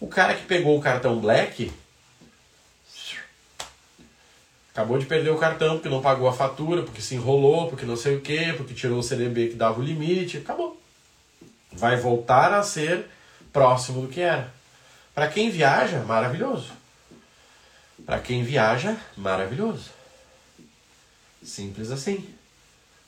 O 0.02 0.08
cara 0.08 0.34
que 0.34 0.44
pegou 0.46 0.76
o 0.76 0.80
cartão 0.80 1.20
Black 1.20 1.72
acabou 4.72 4.98
de 4.98 5.06
perder 5.06 5.30
o 5.30 5.38
cartão 5.38 5.74
porque 5.76 5.88
não 5.88 6.02
pagou 6.02 6.26
a 6.28 6.32
fatura, 6.32 6.82
porque 6.82 7.00
se 7.00 7.14
enrolou, 7.14 7.68
porque 7.68 7.86
não 7.86 7.94
sei 7.94 8.16
o 8.16 8.20
que, 8.20 8.52
porque 8.54 8.74
tirou 8.74 8.98
o 8.98 9.02
CDB 9.02 9.50
que 9.50 9.54
dava 9.54 9.78
o 9.78 9.82
limite, 9.82 10.38
acabou. 10.38 10.76
Vai 11.70 11.94
voltar 11.94 12.52
a 12.52 12.64
ser 12.64 13.06
próximo 13.52 14.02
do 14.02 14.08
que 14.08 14.20
era. 14.20 14.52
Para 15.14 15.28
quem 15.28 15.50
viaja, 15.50 16.00
maravilhoso. 16.00 16.72
Para 18.04 18.18
quem 18.18 18.42
viaja, 18.42 18.96
maravilhoso. 19.16 19.90
Simples 21.44 21.92
assim. 21.92 22.28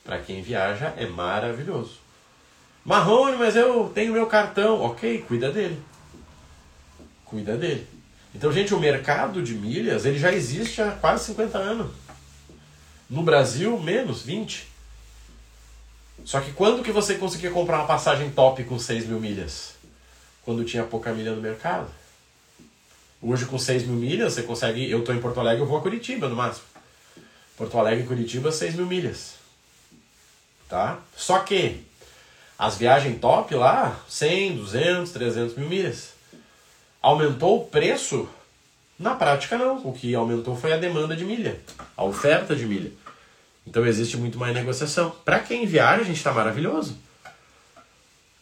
Para 0.01 0.19
quem 0.19 0.41
viaja 0.41 0.93
é 0.95 1.05
maravilhoso. 1.05 1.97
Marrone, 2.85 3.35
mas 3.35 3.57
eu 3.57 3.91
tenho 3.93 4.13
meu 4.13 4.27
cartão. 4.27 4.79
Ok, 4.79 5.25
cuida 5.27 5.51
dele. 5.51 5.83
Cuida 7.25 7.57
dele. 7.57 7.87
Então, 8.33 8.51
gente, 8.51 8.73
o 8.73 8.79
mercado 8.79 9.41
de 9.41 9.53
milhas 9.53 10.05
ele 10.05 10.19
já 10.19 10.31
existe 10.31 10.81
há 10.81 10.91
quase 10.91 11.25
50 11.25 11.57
anos. 11.57 11.91
No 13.09 13.23
Brasil, 13.23 13.79
menos, 13.79 14.21
20. 14.23 14.67
Só 16.23 16.41
que 16.41 16.51
quando 16.51 16.83
que 16.83 16.91
você 16.91 17.15
conseguia 17.15 17.51
comprar 17.51 17.77
uma 17.77 17.87
passagem 17.87 18.29
top 18.31 18.63
com 18.63 18.79
6 18.79 19.07
mil 19.07 19.19
milhas? 19.19 19.75
Quando 20.43 20.63
tinha 20.63 20.83
pouca 20.83 21.13
milha 21.13 21.33
no 21.33 21.41
mercado. 21.41 21.89
Hoje, 23.21 23.45
com 23.45 23.57
6 23.57 23.83
mil 23.83 23.95
milhas, 23.95 24.33
você 24.33 24.43
consegue. 24.43 24.89
Eu 24.89 24.99
estou 24.99 25.13
em 25.15 25.19
Porto 25.19 25.39
Alegre, 25.39 25.61
eu 25.61 25.67
vou 25.67 25.77
a 25.77 25.81
Curitiba 25.81 26.27
no 26.27 26.35
máximo. 26.35 26.65
Porto 27.57 27.77
Alegre 27.77 28.03
e 28.03 28.07
Curitiba, 28.07 28.51
6 28.51 28.75
mil 28.75 28.85
milhas 28.85 29.35
tá? 30.67 30.99
Só 31.15 31.39
que 31.39 31.83
as 32.57 32.77
viagens 32.77 33.19
top 33.19 33.53
lá, 33.55 33.99
100, 34.07 34.57
200, 34.57 35.11
300 35.11 35.57
mil 35.57 35.69
milhas. 35.69 36.14
Aumentou 37.05 37.61
o 37.61 37.65
preço? 37.67 38.27
Na 38.97 39.13
prática 39.13 39.59
não. 39.59 39.77
O 39.87 39.93
que 39.93 40.15
aumentou 40.15 40.55
foi 40.55 40.73
a 40.73 40.77
demanda 40.77 41.15
de 41.15 41.23
milha, 41.23 41.61
a 41.95 42.03
oferta 42.03 42.55
de 42.55 42.65
milha. 42.65 42.91
Então 43.63 43.85
existe 43.85 44.17
muito 44.17 44.39
mais 44.39 44.55
negociação. 44.55 45.11
Para 45.23 45.39
quem 45.39 45.67
viaja, 45.67 46.01
a 46.01 46.03
gente 46.03 46.17
está 46.17 46.33
maravilhoso. 46.33 46.97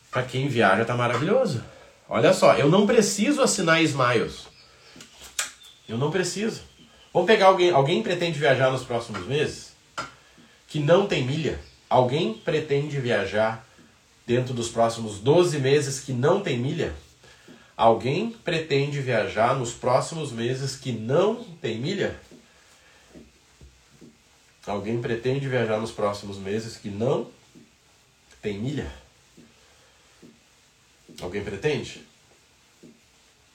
Para 0.10 0.24
quem 0.24 0.48
viaja, 0.48 0.84
está 0.84 0.96
maravilhoso. 0.96 1.62
Olha 2.08 2.32
só, 2.32 2.54
eu 2.56 2.70
não 2.70 2.88
preciso 2.88 3.42
assinar 3.42 3.84
Smiles. 3.84 4.48
Eu 5.86 5.98
não 5.98 6.10
preciso. 6.10 6.62
Vamos 7.14 7.28
pegar 7.28 7.48
alguém, 7.48 7.70
alguém 7.70 8.02
pretende 8.02 8.40
viajar 8.40 8.72
nos 8.72 8.86
próximos 8.86 9.28
meses 9.28 9.74
que 10.70 10.80
não 10.80 11.06
tem 11.06 11.26
milha. 11.26 11.60
Alguém 11.90 12.34
pretende 12.34 12.98
viajar 12.98 13.68
dentro 14.26 14.54
dos 14.54 14.70
próximos 14.70 15.20
12 15.20 15.60
meses 15.60 16.00
que 16.00 16.14
não 16.14 16.40
tem 16.40 16.58
milha? 16.58 16.96
Alguém 17.76 18.30
pretende 18.30 19.02
viajar 19.02 19.56
nos 19.56 19.74
próximos 19.74 20.32
meses 20.32 20.76
que 20.76 20.92
não 20.92 21.44
tem 21.62 21.80
milha? 21.80 22.20
Alguém 24.66 25.02
pretende 25.02 25.48
viajar 25.48 25.80
nos 25.80 25.92
próximos 25.92 26.38
meses 26.38 26.78
que 26.78 26.90
não 26.90 27.30
tem 28.42 28.60
milha? 28.60 28.92
Alguém 31.22 31.44
pretende? 31.44 32.06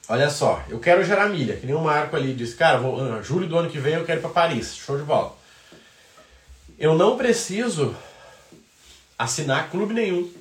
Olha 0.08 0.30
só, 0.30 0.64
eu 0.68 0.80
quero 0.80 1.04
gerar 1.04 1.28
milha, 1.28 1.56
que 1.56 1.66
nem 1.66 1.74
o 1.74 1.80
Marco 1.80 2.16
ali 2.16 2.34
disse, 2.34 2.56
cara, 2.56 2.78
vou, 2.78 2.96
uh, 2.98 3.22
julho 3.22 3.46
do 3.46 3.58
ano 3.58 3.70
que 3.70 3.78
vem 3.78 3.94
eu 3.94 4.06
quero 4.06 4.20
ir 4.20 4.22
para 4.22 4.30
Paris, 4.30 4.74
show 4.74 4.96
de 4.96 5.04
bola. 5.04 5.36
Eu 6.78 6.96
não 6.96 7.16
preciso 7.16 7.94
assinar 9.18 9.70
clube 9.70 9.92
nenhum. 9.92 10.32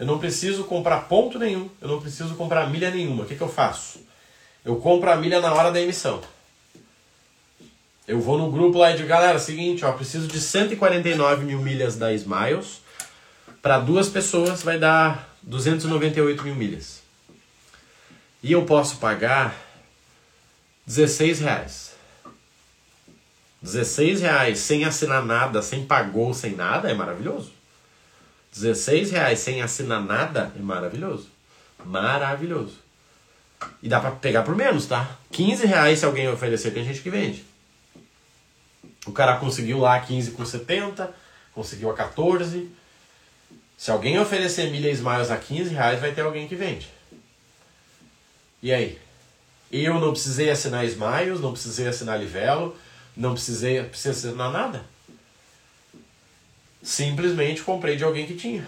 Eu 0.00 0.06
não 0.06 0.18
preciso 0.18 0.64
comprar 0.64 1.02
ponto 1.02 1.38
nenhum. 1.38 1.68
Eu 1.78 1.88
não 1.88 2.00
preciso 2.00 2.34
comprar 2.34 2.70
milha 2.70 2.90
nenhuma. 2.90 3.24
O 3.24 3.26
que, 3.26 3.36
que 3.36 3.42
eu 3.42 3.50
faço? 3.50 4.00
Eu 4.64 4.76
compro 4.76 5.10
a 5.10 5.16
milha 5.16 5.42
na 5.42 5.52
hora 5.52 5.70
da 5.70 5.78
emissão. 5.78 6.22
Eu 8.08 8.18
vou 8.18 8.38
no 8.38 8.50
grupo 8.50 8.78
lá 8.78 8.92
e 8.92 8.96
digo, 8.96 9.06
galera, 9.06 9.38
seguinte, 9.38 9.84
ó, 9.84 9.92
preciso 9.92 10.26
de 10.26 10.40
149 10.40 11.44
mil 11.44 11.58
milhas 11.58 11.96
da 11.96 12.14
Smiles. 12.14 12.80
Para 13.60 13.78
duas 13.78 14.08
pessoas 14.08 14.62
vai 14.62 14.78
dar 14.78 15.36
298 15.42 16.44
mil 16.44 16.54
milhas. 16.54 17.02
E 18.42 18.52
eu 18.52 18.64
posso 18.64 18.96
pagar 18.96 19.54
16 20.86 21.40
reais. 21.40 21.92
16 23.60 24.22
reais 24.22 24.58
sem 24.60 24.86
assinar 24.86 25.22
nada, 25.22 25.60
sem 25.60 25.84
pagou, 25.84 26.32
sem 26.32 26.56
nada, 26.56 26.90
é 26.90 26.94
maravilhoso. 26.94 27.59
16 28.52 29.10
reais 29.12 29.38
sem 29.38 29.62
assinar 29.62 30.02
nada 30.02 30.52
é 30.56 30.60
maravilhoso. 30.60 31.28
Maravilhoso. 31.84 32.78
E 33.82 33.88
dá 33.88 34.00
pra 34.00 34.10
pegar 34.10 34.42
por 34.42 34.56
menos, 34.56 34.86
tá? 34.86 35.16
15 35.32 35.66
reais 35.66 35.98
se 35.98 36.04
alguém 36.04 36.28
oferecer, 36.28 36.72
tem 36.72 36.84
gente 36.84 37.00
que 37.00 37.10
vende. 37.10 37.44
O 39.06 39.12
cara 39.12 39.36
conseguiu 39.36 39.78
lá 39.78 39.98
15 40.00 40.32
com 40.32 40.44
70, 40.44 41.12
conseguiu 41.54 41.90
a 41.90 41.94
14. 41.94 42.70
Se 43.76 43.90
alguém 43.90 44.18
oferecer 44.18 44.70
milha 44.70 44.90
Smiles 44.90 45.30
a 45.30 45.36
15 45.36 45.70
reais, 45.70 46.00
vai 46.00 46.12
ter 46.12 46.22
alguém 46.22 46.46
que 46.46 46.54
vende. 46.54 46.88
E 48.62 48.72
aí? 48.72 48.98
Eu 49.72 50.00
não 50.00 50.12
precisei 50.12 50.50
assinar 50.50 50.84
Smiles, 50.84 51.40
não 51.40 51.52
precisei 51.52 51.86
assinar 51.86 52.18
Livelo, 52.18 52.76
não 53.16 53.32
precisei, 53.32 53.82
precisei 53.84 54.30
assinar 54.30 54.50
nada. 54.50 54.84
Simplesmente 56.82 57.62
comprei 57.62 57.96
de 57.96 58.04
alguém 58.04 58.26
que 58.26 58.34
tinha. 58.34 58.66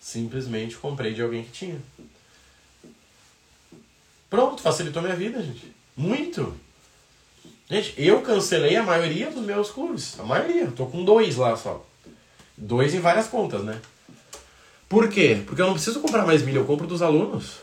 Simplesmente 0.00 0.76
comprei 0.76 1.12
de 1.12 1.22
alguém 1.22 1.44
que 1.44 1.50
tinha. 1.50 1.80
Pronto, 4.30 4.62
facilitou 4.62 5.02
minha 5.02 5.16
vida, 5.16 5.42
gente. 5.42 5.72
Muito. 5.96 6.54
Gente, 7.68 7.94
eu 7.98 8.22
cancelei 8.22 8.76
a 8.76 8.82
maioria 8.82 9.30
dos 9.30 9.44
meus 9.44 9.70
clubes. 9.70 10.18
A 10.18 10.22
maioria. 10.22 10.70
Tô 10.70 10.86
com 10.86 11.04
dois 11.04 11.36
lá 11.36 11.56
só. 11.56 11.84
Dois 12.56 12.94
em 12.94 13.00
várias 13.00 13.26
contas, 13.26 13.62
né? 13.62 13.80
Por 14.88 15.08
quê? 15.10 15.42
Porque 15.44 15.60
eu 15.60 15.66
não 15.66 15.74
preciso 15.74 16.00
comprar 16.00 16.24
mais 16.24 16.42
milha, 16.42 16.58
eu 16.58 16.64
compro 16.64 16.86
dos 16.86 17.02
alunos. 17.02 17.58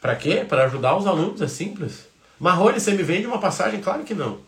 Para 0.00 0.14
quê? 0.14 0.44
Para 0.48 0.64
ajudar 0.64 0.96
os 0.96 1.06
alunos, 1.06 1.40
é 1.40 1.48
simples. 1.48 2.06
Marrone, 2.38 2.80
você 2.80 2.92
me 2.92 3.02
vende 3.02 3.26
uma 3.26 3.38
passagem? 3.38 3.80
Claro 3.80 4.04
que 4.04 4.14
não. 4.14 4.40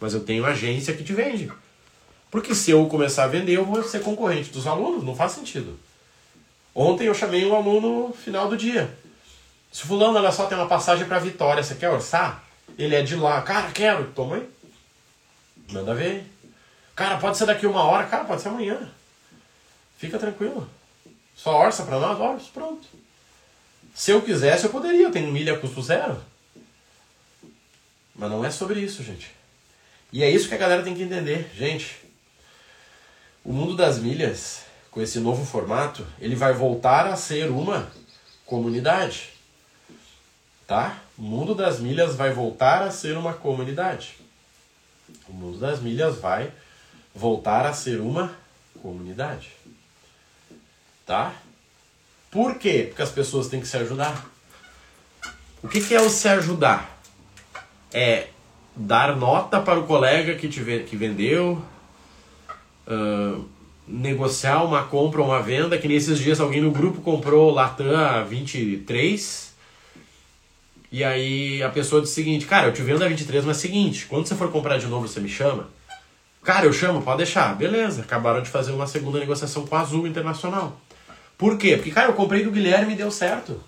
Mas 0.00 0.14
eu 0.14 0.20
tenho 0.20 0.44
agência 0.44 0.94
que 0.94 1.02
te 1.02 1.12
vende. 1.12 1.50
Porque 2.30 2.54
se 2.54 2.70
eu 2.70 2.86
começar 2.86 3.24
a 3.24 3.28
vender, 3.28 3.52
eu 3.52 3.64
vou 3.64 3.82
ser 3.82 4.02
concorrente 4.02 4.50
dos 4.50 4.66
alunos, 4.66 5.02
não 5.02 5.14
faz 5.14 5.32
sentido. 5.32 5.78
Ontem 6.74 7.06
eu 7.06 7.14
chamei 7.14 7.44
um 7.46 7.54
aluno 7.54 8.08
no 8.08 8.12
final 8.12 8.48
do 8.48 8.56
dia. 8.56 8.94
Se 9.72 9.82
fulano, 9.82 10.18
olha 10.18 10.30
só, 10.32 10.46
tem 10.46 10.56
uma 10.56 10.68
passagem 10.68 11.06
para 11.06 11.18
Vitória, 11.18 11.62
você 11.62 11.74
quer 11.74 11.90
orçar? 11.90 12.44
Ele 12.78 12.94
é 12.94 13.02
de 13.02 13.16
lá. 13.16 13.42
Cara, 13.42 13.70
quero. 13.72 14.12
Toma 14.12 14.36
aí. 14.36 14.48
Manda 15.70 15.94
ver. 15.94 16.24
Cara, 16.94 17.18
pode 17.18 17.36
ser 17.36 17.46
daqui 17.46 17.66
uma 17.66 17.82
hora. 17.82 18.06
Cara, 18.06 18.24
pode 18.24 18.42
ser 18.42 18.48
amanhã. 18.48 18.90
Fica 19.96 20.18
tranquilo. 20.18 20.68
Só 21.34 21.56
orça 21.56 21.84
para 21.84 21.98
nós, 21.98 22.18
orça, 22.18 22.46
pronto. 22.52 22.86
Se 23.94 24.10
eu 24.10 24.22
quisesse, 24.22 24.64
eu 24.64 24.70
poderia. 24.70 25.06
Eu 25.06 25.12
tenho 25.12 25.32
milha 25.32 25.58
custo 25.58 25.82
zero. 25.82 26.20
Mas 28.14 28.30
não 28.30 28.44
é 28.44 28.50
sobre 28.50 28.80
isso, 28.80 29.02
gente. 29.02 29.30
E 30.12 30.22
é 30.22 30.30
isso 30.30 30.48
que 30.48 30.54
a 30.54 30.58
galera 30.58 30.82
tem 30.82 30.94
que 30.94 31.02
entender. 31.02 31.50
Gente, 31.54 31.96
o 33.44 33.52
mundo 33.52 33.76
das 33.76 33.98
milhas, 33.98 34.62
com 34.90 35.00
esse 35.00 35.20
novo 35.20 35.44
formato, 35.44 36.06
ele 36.20 36.34
vai 36.34 36.52
voltar 36.52 37.06
a 37.06 37.16
ser 37.16 37.50
uma 37.50 37.90
comunidade. 38.44 39.30
Tá? 40.66 40.98
O 41.16 41.22
mundo 41.22 41.54
das 41.54 41.80
milhas 41.80 42.14
vai 42.14 42.32
voltar 42.32 42.82
a 42.82 42.90
ser 42.90 43.16
uma 43.16 43.32
comunidade. 43.32 44.18
O 45.28 45.32
mundo 45.32 45.58
das 45.58 45.80
milhas 45.80 46.18
vai 46.18 46.52
voltar 47.14 47.64
a 47.66 47.72
ser 47.72 48.00
uma 48.00 48.32
comunidade. 48.82 49.50
Tá? 51.06 51.32
Por 52.30 52.56
quê? 52.56 52.84
Porque 52.88 53.02
as 53.02 53.10
pessoas 53.10 53.48
têm 53.48 53.60
que 53.60 53.66
se 53.66 53.76
ajudar. 53.76 54.26
O 55.62 55.68
que, 55.68 55.80
que 55.80 55.94
é 55.94 56.00
o 56.00 56.10
se 56.10 56.28
ajudar? 56.28 57.00
É 57.92 58.28
dar 58.76 59.16
nota 59.16 59.60
para 59.60 59.78
o 59.78 59.86
colega 59.86 60.34
que, 60.36 60.48
te, 60.48 60.60
que 60.88 60.96
vendeu, 60.96 61.64
negociar 63.86 64.64
uma 64.64 64.84
compra 64.84 65.20
ou 65.20 65.28
uma 65.28 65.40
venda, 65.40 65.78
que 65.78 65.88
nesses 65.88 66.18
dias 66.18 66.40
alguém 66.40 66.60
no 66.60 66.70
grupo 66.70 67.00
comprou 67.00 67.50
Latam 67.50 68.26
23 68.28 69.48
e 70.90 71.04
aí 71.04 71.62
a 71.62 71.68
pessoa 71.68 72.00
disse 72.00 72.12
o 72.12 72.14
seguinte, 72.14 72.46
cara, 72.46 72.68
eu 72.68 72.72
te 72.72 72.82
vendo 72.82 73.04
a 73.04 73.08
23, 73.08 73.44
mas 73.44 73.56
é 73.56 73.58
o 73.58 73.62
seguinte, 73.62 74.06
quando 74.06 74.26
você 74.26 74.34
for 74.34 74.50
comprar 74.50 74.78
de 74.78 74.86
novo, 74.86 75.06
você 75.06 75.20
me 75.20 75.28
chama? 75.28 75.68
Cara, 76.42 76.64
eu 76.64 76.72
chamo, 76.72 77.02
pode 77.02 77.18
deixar. 77.18 77.54
Beleza, 77.54 78.02
acabaram 78.02 78.40
de 78.40 78.48
fazer 78.48 78.72
uma 78.72 78.86
segunda 78.86 79.18
negociação 79.18 79.66
com 79.66 79.76
a 79.76 79.80
Azul 79.80 80.06
Internacional. 80.06 80.80
Por 81.36 81.58
quê? 81.58 81.76
Porque, 81.76 81.90
cara, 81.90 82.08
eu 82.08 82.14
comprei 82.14 82.42
do 82.42 82.50
Guilherme 82.50 82.94
e 82.94 82.96
deu 82.96 83.10
certo. 83.10 83.62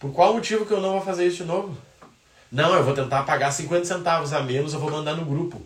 Por 0.00 0.10
qual 0.10 0.32
motivo 0.32 0.64
que 0.64 0.72
eu 0.72 0.80
não 0.80 0.92
vou 0.92 1.02
fazer 1.02 1.26
isso 1.26 1.38
de 1.38 1.44
novo? 1.44 1.76
Não, 2.50 2.74
eu 2.74 2.82
vou 2.82 2.94
tentar 2.94 3.24
pagar 3.24 3.50
50 3.50 3.84
centavos 3.84 4.32
a 4.32 4.40
menos, 4.40 4.72
eu 4.72 4.80
vou 4.80 4.90
mandar 4.90 5.14
no 5.14 5.24
grupo. 5.24 5.60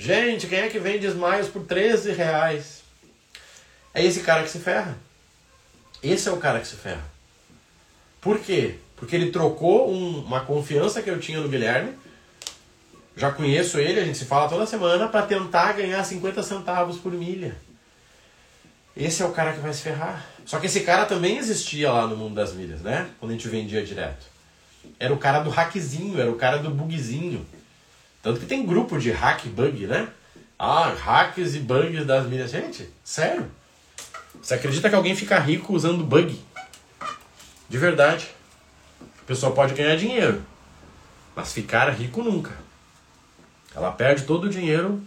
Gente, 0.00 0.46
quem 0.46 0.60
é 0.60 0.68
que 0.70 0.78
vende 0.78 1.06
Smiles 1.06 1.48
por 1.48 1.62
13 1.66 2.12
reais? 2.12 2.80
É 3.92 4.02
esse 4.02 4.20
cara 4.20 4.42
que 4.42 4.48
se 4.48 4.58
ferra. 4.58 4.96
Esse 6.02 6.26
é 6.26 6.32
o 6.32 6.38
cara 6.38 6.58
que 6.58 6.66
se 6.66 6.76
ferra. 6.76 7.04
Por 8.18 8.38
quê? 8.38 8.76
Porque 8.96 9.14
ele 9.14 9.30
trocou 9.30 9.92
um, 9.92 10.20
uma 10.20 10.40
confiança 10.40 11.02
que 11.02 11.10
eu 11.10 11.20
tinha 11.20 11.38
no 11.38 11.50
Guilherme. 11.50 11.92
Já 13.14 13.30
conheço 13.30 13.78
ele, 13.78 14.00
a 14.00 14.04
gente 14.06 14.16
se 14.16 14.24
fala 14.24 14.48
toda 14.48 14.64
semana, 14.64 15.06
para 15.06 15.26
tentar 15.26 15.74
ganhar 15.74 16.02
50 16.02 16.42
centavos 16.44 16.96
por 16.96 17.12
milha. 17.12 17.54
Esse 18.96 19.22
é 19.22 19.26
o 19.26 19.32
cara 19.32 19.52
que 19.52 19.60
vai 19.60 19.74
se 19.74 19.82
ferrar. 19.82 20.24
Só 20.46 20.58
que 20.58 20.64
esse 20.64 20.80
cara 20.80 21.04
também 21.04 21.36
existia 21.36 21.92
lá 21.92 22.06
no 22.06 22.16
mundo 22.16 22.36
das 22.36 22.54
milhas, 22.54 22.80
né? 22.80 23.10
Quando 23.18 23.32
a 23.32 23.34
gente 23.34 23.48
vendia 23.48 23.84
direto. 23.84 24.24
Era 24.98 25.12
o 25.12 25.18
cara 25.18 25.40
do 25.40 25.50
hackzinho, 25.50 26.18
era 26.18 26.30
o 26.30 26.36
cara 26.36 26.56
do 26.56 26.70
bugzinho. 26.70 27.46
Tanto 28.22 28.40
que 28.40 28.46
tem 28.46 28.66
grupo 28.66 28.98
de 28.98 29.10
hack 29.10 29.46
bug, 29.46 29.86
né? 29.86 30.08
Ah, 30.58 30.92
hacks 30.92 31.54
e 31.54 31.60
bugs 31.60 32.04
das 32.04 32.26
milhas. 32.26 32.50
Gente, 32.50 32.88
sério? 33.02 33.50
Você 34.42 34.54
acredita 34.54 34.88
que 34.88 34.94
alguém 34.94 35.16
fica 35.16 35.38
rico 35.38 35.74
usando 35.74 36.04
bug? 36.04 36.38
De 37.68 37.78
verdade 37.78 38.28
pessoa 39.30 39.52
pode 39.52 39.74
ganhar 39.74 39.94
dinheiro, 39.94 40.42
mas 41.36 41.52
ficar 41.52 41.88
rico 41.90 42.20
nunca. 42.20 42.50
Ela 43.72 43.92
perde 43.92 44.24
todo 44.24 44.46
o 44.46 44.50
dinheiro 44.50 45.00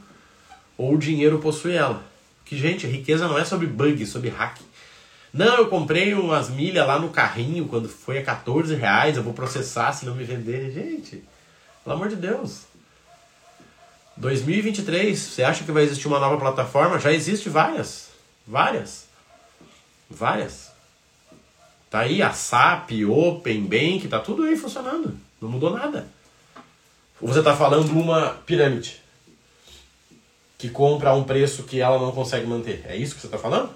ou 0.77 0.93
o 0.93 0.97
dinheiro 0.97 1.39
possui 1.39 1.73
ela. 1.73 2.01
Que, 2.45 2.57
gente, 2.57 2.87
riqueza 2.87 3.27
não 3.27 3.37
é 3.37 3.43
sobre 3.43 3.67
bug, 3.67 4.01
é 4.01 4.05
sobre 4.05 4.29
hack. 4.29 4.59
Não, 5.33 5.57
eu 5.57 5.67
comprei 5.67 6.13
umas 6.13 6.49
milhas 6.49 6.87
lá 6.87 6.97
no 6.97 7.09
carrinho 7.09 7.67
quando 7.67 7.89
foi 7.89 8.17
a 8.17 8.23
14 8.23 8.73
reais, 8.75 9.17
eu 9.17 9.23
vou 9.23 9.33
processar 9.33 9.91
se 9.91 10.05
não 10.05 10.15
me 10.15 10.23
vender. 10.23 10.71
Gente, 10.71 11.21
pelo 11.83 11.97
amor 11.97 12.07
de 12.07 12.15
Deus. 12.15 12.61
2023, 14.17 15.17
você 15.17 15.43
acha 15.43 15.63
que 15.63 15.71
vai 15.71 15.83
existir 15.83 16.07
uma 16.07 16.19
nova 16.19 16.37
plataforma? 16.37 16.99
Já 16.99 17.11
existe 17.11 17.49
várias. 17.49 18.09
Várias. 18.45 19.07
Várias. 20.09 20.71
Tá 21.89 21.99
aí 21.99 22.21
a 22.21 22.31
SAP, 22.31 22.91
Open 23.07 23.61
Bank, 23.65 24.07
tá 24.07 24.19
tudo 24.19 24.43
aí 24.43 24.55
funcionando. 24.55 25.17
Não 25.41 25.49
mudou 25.49 25.71
nada. 25.71 26.07
Ou 27.21 27.27
você 27.27 27.39
está 27.39 27.55
falando 27.55 27.89
uma 27.91 28.29
pirâmide 28.45 29.01
que 30.57 30.69
compra 30.69 31.09
a 31.09 31.13
um 31.13 31.23
preço 31.23 31.63
que 31.63 31.81
ela 31.81 31.99
não 31.99 32.11
consegue 32.11 32.47
manter. 32.47 32.85
É 32.87 32.95
isso 32.95 33.15
que 33.15 33.21
você 33.21 33.27
está 33.27 33.37
falando? 33.37 33.69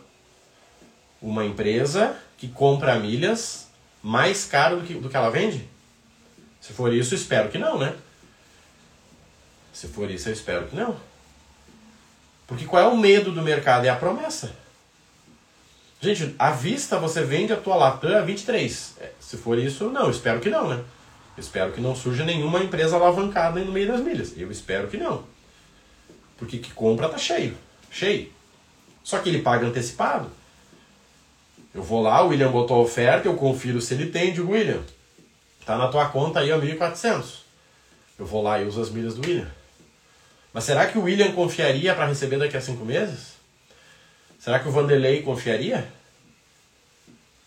Uma 1.22 1.46
empresa 1.46 2.16
que 2.38 2.48
compra 2.48 2.98
milhas 2.98 3.68
mais 4.02 4.46
caro 4.46 4.78
do 4.78 4.86
que, 4.86 4.94
do 4.94 5.10
que 5.10 5.18
ela 5.18 5.30
vende? 5.30 5.68
Se 6.62 6.74
for 6.74 6.94
isso, 6.94 7.14
espero 7.14 7.50
que 7.50 7.58
não, 7.58 7.78
né? 7.78 7.94
Se 9.78 9.88
for 9.88 10.10
isso, 10.10 10.28
eu 10.28 10.34
espero 10.34 10.66
que 10.66 10.76
não. 10.76 10.98
Porque 12.48 12.66
qual 12.66 12.82
é 12.82 12.88
o 12.88 12.98
medo 12.98 13.32
do 13.32 13.44
mercado? 13.44 13.86
É 13.86 13.90
a 13.90 13.96
promessa. 13.96 14.52
Gente, 16.02 16.34
à 16.40 16.50
vista 16.50 16.98
você 16.98 17.24
vende 17.24 17.54
a 17.54 17.58
tua 17.58 17.76
Latam 17.76 18.18
a 18.18 18.22
23. 18.22 18.96
É, 19.00 19.12
se 19.20 19.38
for 19.38 19.56
isso, 19.56 19.92
não, 19.92 20.10
espero 20.10 20.40
que 20.40 20.50
não, 20.50 20.68
né? 20.68 20.84
Espero 21.38 21.72
que 21.74 21.80
não 21.80 21.96
surja 21.96 22.26
nenhuma 22.26 22.64
empresa 22.64 22.96
alavancada 22.96 23.60
no 23.60 23.72
meio 23.72 23.88
das 23.88 24.02
milhas. 24.02 24.34
Eu 24.36 24.50
espero 24.50 24.88
que 24.88 24.98
não. 24.98 25.24
Porque 26.38 26.58
que 26.58 26.72
compra 26.72 27.08
tá 27.08 27.20
cheio. 27.20 27.56
Cheio. 27.92 28.32
Só 29.04 29.20
que 29.20 29.30
ele 29.30 29.44
paga 29.44 29.68
antecipado. 29.68 30.32
Eu 31.72 31.84
vou 31.84 32.02
lá, 32.02 32.24
o 32.24 32.30
William 32.30 32.50
botou 32.50 32.78
a 32.78 32.82
oferta, 32.82 33.28
eu 33.28 33.36
confiro 33.36 33.80
se 33.80 33.94
ele 33.94 34.08
tem, 34.08 34.34
digo, 34.34 34.54
William, 34.54 34.82
tá 35.68 35.78
na 35.78 35.88
tua 35.88 36.10
conta 36.10 36.40
aí 36.40 36.52
a 36.52 36.58
1.400. 36.58 37.42
Eu 38.18 38.26
vou 38.26 38.42
lá 38.42 38.60
e 38.60 38.66
uso 38.66 38.82
as 38.82 38.90
milhas 38.90 39.14
do 39.14 39.22
William. 39.22 39.57
Mas 40.58 40.64
será 40.64 40.88
que 40.88 40.98
o 40.98 41.04
William 41.04 41.34
confiaria 41.34 41.94
para 41.94 42.08
receber 42.08 42.40
daqui 42.40 42.58
a 42.58 42.62
cinco 42.62 42.84
meses? 42.84 43.34
Será 44.40 44.58
que 44.58 44.68
o 44.68 44.72
Vanderlei 44.72 45.22
confiaria? 45.22 45.88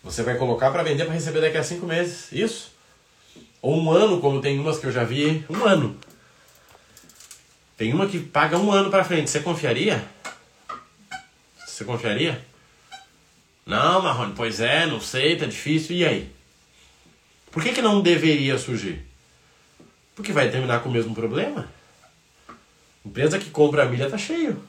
Você 0.05 0.23
vai 0.23 0.37
colocar 0.37 0.71
para 0.71 0.85
vender 0.85 1.07
para 1.07 1.15
receber 1.15 1.41
daqui 1.41 1.57
a 1.57 1.65
cinco 1.65 1.87
meses, 1.87 2.31
isso? 2.31 2.71
Ou 3.61 3.77
um 3.77 3.91
ano, 3.91 4.21
como 4.21 4.41
tem 4.41 4.61
umas 4.61 4.79
que 4.79 4.87
eu 4.87 4.93
já 4.93 5.03
vi, 5.03 5.45
um 5.51 5.65
ano. 5.65 5.99
Tem 7.77 7.93
uma 7.93 8.07
que 8.07 8.21
paga 8.21 8.57
um 8.57 8.71
ano 8.71 8.93
para 8.93 9.03
frente. 9.03 9.29
Você 9.29 9.41
confiaria? 9.41 10.05
Você 11.67 11.85
confiaria? 11.85 12.41
Não, 13.67 14.03
Marrone, 14.03 14.35
pois 14.37 14.61
é, 14.61 14.87
não 14.87 15.01
sei, 15.01 15.37
tá 15.37 15.47
difícil. 15.47 15.97
E 15.97 16.05
aí? 16.05 16.33
Por 17.51 17.61
que, 17.61 17.73
que 17.73 17.83
não 17.83 18.03
deveria 18.03 18.57
surgir? 18.57 19.05
Porque 20.15 20.31
vai 20.31 20.49
terminar 20.49 20.79
com 20.79 20.89
o 20.89 20.93
mesmo 20.93 21.13
problema. 21.13 21.80
Empresa 23.05 23.39
que 23.39 23.51
compra 23.51 23.85
a 23.85 23.87
milha 23.87 24.11
tá 24.11 24.19
cheio. 24.19 24.63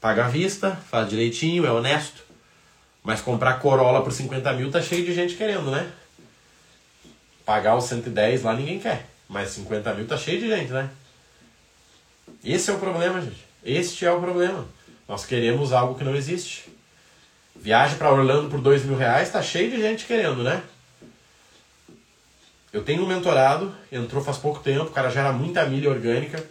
Paga 0.00 0.26
à 0.26 0.28
vista, 0.28 0.76
faz 0.90 1.08
direitinho, 1.08 1.64
é 1.64 1.70
honesto. 1.70 2.22
Mas 3.02 3.20
comprar 3.20 3.54
Corolla 3.60 4.02
por 4.02 4.12
50 4.12 4.52
mil 4.54 4.70
tá 4.70 4.80
cheio 4.82 5.04
de 5.04 5.14
gente 5.14 5.34
querendo, 5.34 5.70
né? 5.70 5.90
Pagar 7.44 7.76
os 7.76 7.84
110 7.84 8.42
lá 8.42 8.54
ninguém 8.54 8.78
quer. 8.78 9.06
Mas 9.28 9.50
50 9.50 9.94
mil 9.94 10.06
tá 10.06 10.16
cheio 10.16 10.40
de 10.40 10.48
gente, 10.48 10.72
né? 10.72 10.90
Esse 12.42 12.70
é 12.70 12.74
o 12.74 12.78
problema, 12.78 13.20
gente. 13.20 13.44
Este 13.64 14.04
é 14.04 14.12
o 14.12 14.20
problema. 14.20 14.66
Nós 15.08 15.24
queremos 15.24 15.72
algo 15.72 15.94
que 15.94 16.04
não 16.04 16.16
existe. 16.16 16.70
Viagem 17.56 17.96
para 17.96 18.12
Orlando 18.12 18.50
por 18.50 18.60
2 18.60 18.84
mil 18.84 18.96
reais, 18.96 19.30
tá 19.30 19.40
cheio 19.42 19.70
de 19.70 19.80
gente 19.80 20.04
querendo, 20.04 20.42
né? 20.42 20.62
Eu 22.74 22.82
tenho 22.82 23.04
um 23.04 23.06
mentorado, 23.06 23.72
entrou 23.92 24.20
faz 24.20 24.36
pouco 24.36 24.58
tempo, 24.58 24.86
o 24.86 24.90
cara 24.90 25.08
gera 25.08 25.32
muita 25.32 25.64
milha 25.64 25.88
orgânica. 25.88 26.44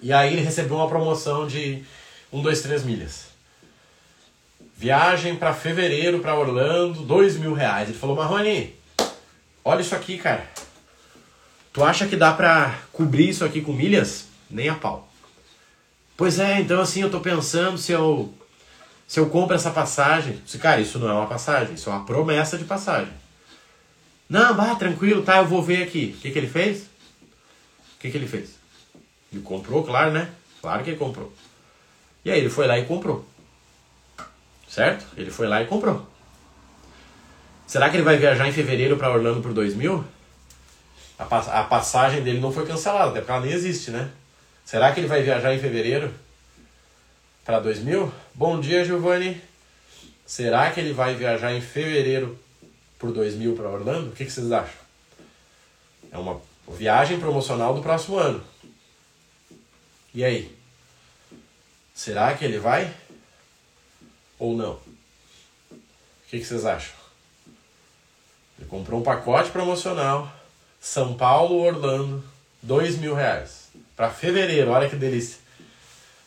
E 0.00 0.12
aí 0.12 0.32
ele 0.32 0.42
recebeu 0.42 0.76
uma 0.76 0.88
promoção 0.88 1.44
de 1.44 1.82
um, 2.32 2.40
dois, 2.40 2.62
três 2.62 2.84
milhas. 2.84 3.26
viagem 4.76 5.34
para 5.34 5.52
fevereiro 5.52 6.20
para 6.20 6.38
Orlando, 6.38 7.02
dois 7.02 7.36
mil 7.36 7.52
reais. 7.52 7.88
Ele 7.88 7.98
falou, 7.98 8.14
Marrone, 8.14 8.76
olha 9.64 9.80
isso 9.80 9.96
aqui, 9.96 10.18
cara. 10.18 10.48
Tu 11.72 11.82
acha 11.82 12.06
que 12.06 12.14
dá 12.14 12.32
pra 12.32 12.78
cobrir 12.92 13.30
isso 13.30 13.44
aqui 13.44 13.60
com 13.60 13.72
milhas? 13.72 14.26
Nem 14.48 14.68
a 14.68 14.76
pau. 14.76 15.08
Pois 16.16 16.38
é, 16.38 16.60
então 16.60 16.80
assim, 16.80 17.02
eu 17.02 17.10
tô 17.10 17.18
pensando 17.18 17.76
se 17.76 17.90
eu 17.90 18.32
se 19.08 19.18
eu 19.18 19.28
compro 19.28 19.56
essa 19.56 19.72
passagem. 19.72 20.40
Se, 20.46 20.58
cara, 20.58 20.80
isso 20.80 21.00
não 21.00 21.08
é 21.08 21.12
uma 21.12 21.26
passagem, 21.26 21.74
isso 21.74 21.90
é 21.90 21.92
uma 21.92 22.06
promessa 22.06 22.56
de 22.56 22.64
passagem. 22.64 23.23
Não, 24.34 24.52
bah, 24.52 24.74
tranquilo, 24.74 25.22
tá, 25.22 25.38
eu 25.38 25.46
vou 25.46 25.62
ver 25.62 25.84
aqui. 25.84 26.12
O 26.18 26.20
que, 26.20 26.32
que 26.32 26.38
ele 26.40 26.48
fez? 26.48 26.86
O 26.86 28.00
que, 28.00 28.10
que 28.10 28.16
ele 28.16 28.26
fez? 28.26 28.56
Ele 29.32 29.40
comprou, 29.42 29.84
claro, 29.84 30.10
né? 30.10 30.28
Claro 30.60 30.82
que 30.82 30.90
ele 30.90 30.96
comprou. 30.96 31.32
E 32.24 32.32
aí 32.32 32.40
ele 32.40 32.50
foi 32.50 32.66
lá 32.66 32.76
e 32.76 32.84
comprou. 32.84 33.24
Certo? 34.66 35.06
Ele 35.16 35.30
foi 35.30 35.46
lá 35.46 35.62
e 35.62 35.66
comprou. 35.66 36.04
Será 37.64 37.88
que 37.88 37.96
ele 37.96 38.02
vai 38.02 38.16
viajar 38.16 38.48
em 38.48 38.52
fevereiro 38.52 38.96
para 38.96 39.12
Orlando 39.12 39.40
por 39.40 39.52
2000? 39.52 40.04
A, 41.16 41.24
pass 41.26 41.48
a 41.48 41.62
passagem 41.62 42.24
dele 42.24 42.40
não 42.40 42.50
foi 42.50 42.66
cancelada, 42.66 43.10
até 43.10 43.20
porque 43.20 43.30
ela 43.30 43.40
nem 43.40 43.52
existe, 43.52 43.92
né? 43.92 44.10
Será 44.64 44.90
que 44.90 44.98
ele 44.98 45.06
vai 45.06 45.22
viajar 45.22 45.54
em 45.54 45.60
fevereiro 45.60 46.12
para 47.44 47.60
2000? 47.60 48.12
Bom 48.34 48.58
dia, 48.58 48.84
Giovanni. 48.84 49.40
Será 50.26 50.72
que 50.72 50.80
ele 50.80 50.92
vai 50.92 51.14
viajar 51.14 51.52
em 51.52 51.60
fevereiro 51.60 52.36
por 53.04 53.12
2000 53.12 53.54
para 53.54 53.68
Orlando? 53.68 54.08
O 54.08 54.12
que, 54.12 54.24
que 54.24 54.30
vocês 54.30 54.50
acham? 54.50 54.80
É 56.10 56.16
uma 56.16 56.40
viagem 56.66 57.20
promocional 57.20 57.74
do 57.74 57.82
próximo 57.82 58.16
ano. 58.16 58.42
E 60.14 60.24
aí? 60.24 60.56
Será 61.94 62.34
que 62.34 62.46
ele 62.46 62.58
vai? 62.58 62.90
Ou 64.38 64.56
não? 64.56 64.72
O 64.72 65.80
que, 66.30 66.38
que 66.38 66.44
vocês 66.46 66.64
acham? 66.64 66.94
Ele 68.58 68.68
comprou 68.68 69.00
um 69.00 69.02
pacote 69.02 69.50
promocional 69.50 70.32
são 70.80 71.14
Paulo, 71.14 71.60
Orlando, 71.60 72.24
dois 72.62 72.96
mil 72.96 73.14
reais. 73.14 73.68
Para 73.94 74.10
fevereiro, 74.10 74.70
olha 74.70 74.88
que 74.88 74.96
delícia. 74.96 75.38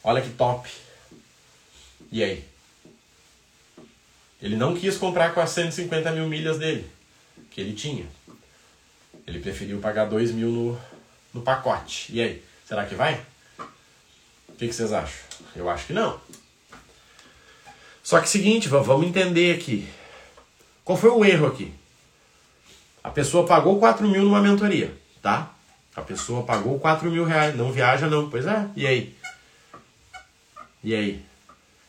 Olha 0.03 0.21
que 0.21 0.29
top. 0.29 0.69
E 2.11 2.23
aí? 2.23 2.46
Ele 4.41 4.55
não 4.55 4.75
quis 4.75 4.97
comprar 4.97 5.33
com 5.33 5.39
as 5.39 5.49
150 5.51 6.11
mil 6.11 6.27
milhas 6.27 6.57
dele, 6.57 6.89
que 7.49 7.59
ele 7.59 7.73
tinha. 7.73 8.05
Ele 9.25 9.39
preferiu 9.39 9.79
pagar 9.79 10.05
2 10.05 10.31
mil 10.31 10.49
no, 10.49 10.79
no 11.33 11.41
pacote. 11.41 12.13
E 12.13 12.21
aí? 12.21 12.43
Será 12.65 12.85
que 12.85 12.95
vai? 12.95 13.21
O 14.47 14.53
que, 14.53 14.67
que 14.67 14.73
vocês 14.73 14.93
acham? 14.93 15.19
Eu 15.55 15.69
acho 15.69 15.87
que 15.87 15.93
não. 15.93 16.19
Só 18.03 18.21
que 18.21 18.29
seguinte, 18.29 18.69
vamos 18.69 19.05
entender 19.05 19.55
aqui. 19.55 19.87
Qual 20.85 20.97
foi 20.97 21.09
o 21.09 21.25
erro 21.25 21.47
aqui? 21.47 21.73
A 23.03 23.09
pessoa 23.09 23.45
pagou 23.45 23.79
4 23.79 24.07
mil 24.07 24.23
numa 24.23 24.41
mentoria, 24.41 24.95
tá? 25.21 25.51
A 25.95 26.01
pessoa 26.01 26.43
pagou 26.43 26.79
4 26.79 27.09
mil 27.09 27.25
reais, 27.25 27.55
não 27.55 27.71
viaja 27.71 28.07
não. 28.07 28.29
Pois 28.29 28.45
é, 28.45 28.69
e 28.75 28.85
aí? 28.87 29.15
E 30.83 30.95
aí? 30.95 31.25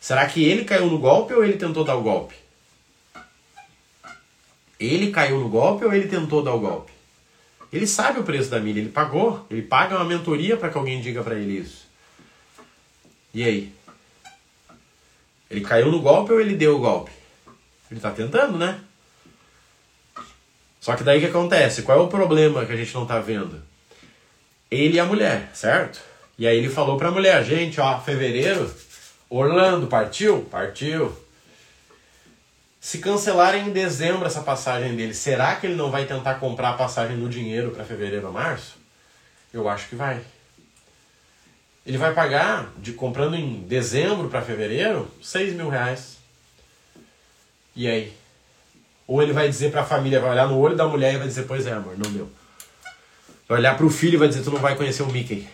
Será 0.01 0.27
que 0.27 0.45
ele 0.45 0.65
caiu 0.65 0.87
no 0.87 0.99
golpe 0.99 1.35
ou 1.35 1.45
ele 1.45 1.59
tentou 1.59 1.85
dar 1.85 1.97
o 1.97 2.03
golpe? 2.03 2.35
Ele 4.79 5.11
caiu 5.11 5.41
no 5.41 5.49
golpe 5.49 5.85
ou 5.85 5.93
ele 5.93 6.09
tentou 6.09 6.43
dar 6.43 6.55
o 6.55 6.61
golpe? 6.61 6.93
Ele 7.73 7.87
sabe 7.87 8.21
o 8.21 8.25
preço 8.25 8.49
da 8.49 8.61
milha, 8.61 8.81
ele 8.81 8.89
pagou, 8.89 9.47
ele 9.51 9.63
paga 9.63 9.97
uma 9.97 10.05
mentoria 10.05 10.57
para 10.57 10.71
que 10.71 10.79
alguém 10.79 11.01
diga 11.01 11.23
para 11.23 11.35
ele 11.35 11.59
isso. 11.59 11.87
E 13.35 13.45
aí? 13.45 13.73
Ele 15.51 15.61
caiu 15.63 15.91
no 15.91 16.01
golpe 16.01 16.33
ou 16.33 16.41
ele 16.41 16.55
deu 16.55 16.77
o 16.77 16.81
golpe? 16.81 17.11
Ele 17.91 18.01
tá 18.01 18.11
tentando, 18.11 18.57
né? 18.57 18.81
Só 20.81 20.95
que 20.95 21.03
daí 21.03 21.19
o 21.19 21.21
que 21.21 21.27
acontece? 21.27 21.83
Qual 21.83 21.99
é 21.99 22.01
o 22.01 22.09
problema 22.09 22.65
que 22.65 22.73
a 22.73 22.77
gente 22.77 22.95
não 22.95 23.05
tá 23.05 23.19
vendo? 23.19 23.63
Ele 24.71 24.97
e 24.97 25.01
a 25.01 25.05
mulher, 25.05 25.51
certo? 25.55 26.01
E 26.39 26.47
aí 26.47 26.57
ele 26.57 26.69
falou 26.69 26.97
pra 26.97 27.11
mulher, 27.11 27.45
gente, 27.45 27.81
ó, 27.81 28.01
fevereiro, 28.01 28.73
Orlando, 29.31 29.87
partiu? 29.87 30.43
Partiu. 30.51 31.15
Se 32.81 32.99
cancelarem 32.99 33.69
em 33.69 33.73
dezembro 33.73 34.27
essa 34.27 34.41
passagem 34.41 34.97
dele, 34.97 35.13
será 35.13 35.57
que 35.57 35.67
ele 35.67 35.75
não 35.75 35.91
vai 35.91 36.07
tentar 36.07 36.37
comprar 36.37 36.71
a 36.71 36.75
passagem 36.75 37.17
no 37.17 37.29
dinheiro 37.29 37.71
para 37.73 37.85
fevereiro 37.85 38.27
ou 38.27 38.33
março? 38.33 38.77
Eu 39.53 39.69
acho 39.69 39.89
que 39.89 39.97
vai. 39.97 40.21
Ele 41.85 41.99
vai 41.99 42.15
pagar, 42.15 42.71
de 42.79 42.93
comprando 42.93 43.35
em 43.35 43.63
dezembro 43.63 44.29
para 44.29 44.43
fevereiro, 44.43 45.11
6 45.23 45.55
mil 45.55 45.69
reais. 45.69 46.19
E 47.75 47.89
aí? 47.89 48.13
Ou 49.07 49.23
ele 49.23 49.33
vai 49.33 49.49
dizer 49.49 49.71
para 49.71 49.83
a 49.83 49.87
família, 49.87 50.21
vai 50.21 50.31
olhar 50.31 50.47
no 50.47 50.59
olho 50.59 50.77
da 50.77 50.87
mulher 50.87 51.15
e 51.15 51.19
vai 51.19 51.27
dizer, 51.27 51.45
pois 51.45 51.67
é, 51.67 51.73
amor, 51.73 51.99
não 51.99 52.11
deu. 52.11 52.31
Vai 53.49 53.59
olhar 53.59 53.77
para 53.77 53.87
o 53.87 53.91
filho 53.91 54.15
e 54.15 54.19
vai 54.19 54.29
dizer, 54.29 54.43
tu 54.43 54.51
não 54.51 54.61
vai 54.61 54.77
conhecer 54.77 55.03
o 55.03 55.11
Mickey. 55.11 55.49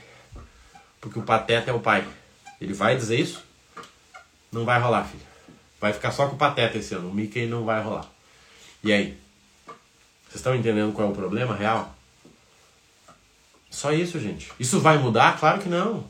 Porque 1.00 1.18
o 1.18 1.22
Pateta 1.22 1.70
é 1.70 1.74
o 1.74 1.80
pai. 1.80 2.04
Ele 2.60 2.74
vai 2.74 2.96
dizer 2.96 3.20
isso? 3.20 3.44
Não 4.54 4.64
vai 4.64 4.78
rolar, 4.80 5.02
filho. 5.04 5.24
Vai 5.80 5.92
ficar 5.92 6.12
só 6.12 6.28
com 6.28 6.36
o 6.36 6.38
Pateta 6.38 6.78
esse 6.78 6.94
ano. 6.94 7.10
O 7.10 7.12
Mickey 7.12 7.44
não 7.46 7.64
vai 7.64 7.82
rolar. 7.82 8.06
E 8.84 8.92
aí? 8.92 9.18
Vocês 10.28 10.36
estão 10.36 10.54
entendendo 10.54 10.92
qual 10.92 11.08
é 11.08 11.10
o 11.10 11.14
problema 11.14 11.56
real? 11.56 11.92
Só 13.68 13.92
isso, 13.92 14.20
gente. 14.20 14.52
Isso 14.58 14.78
vai 14.78 14.96
mudar? 14.96 15.38
Claro 15.40 15.60
que 15.60 15.68
não. 15.68 16.04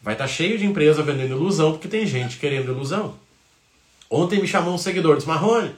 Vai 0.00 0.14
estar 0.14 0.24
tá 0.24 0.28
cheio 0.28 0.56
de 0.56 0.64
empresa 0.64 1.02
vendendo 1.02 1.32
ilusão 1.32 1.72
porque 1.72 1.88
tem 1.88 2.06
gente 2.06 2.36
querendo 2.36 2.70
ilusão. 2.70 3.18
Ontem 4.08 4.40
me 4.40 4.46
chamou 4.46 4.72
um 4.72 4.78
seguidor, 4.78 5.16
disse, 5.16 5.26
Marrone, 5.26 5.74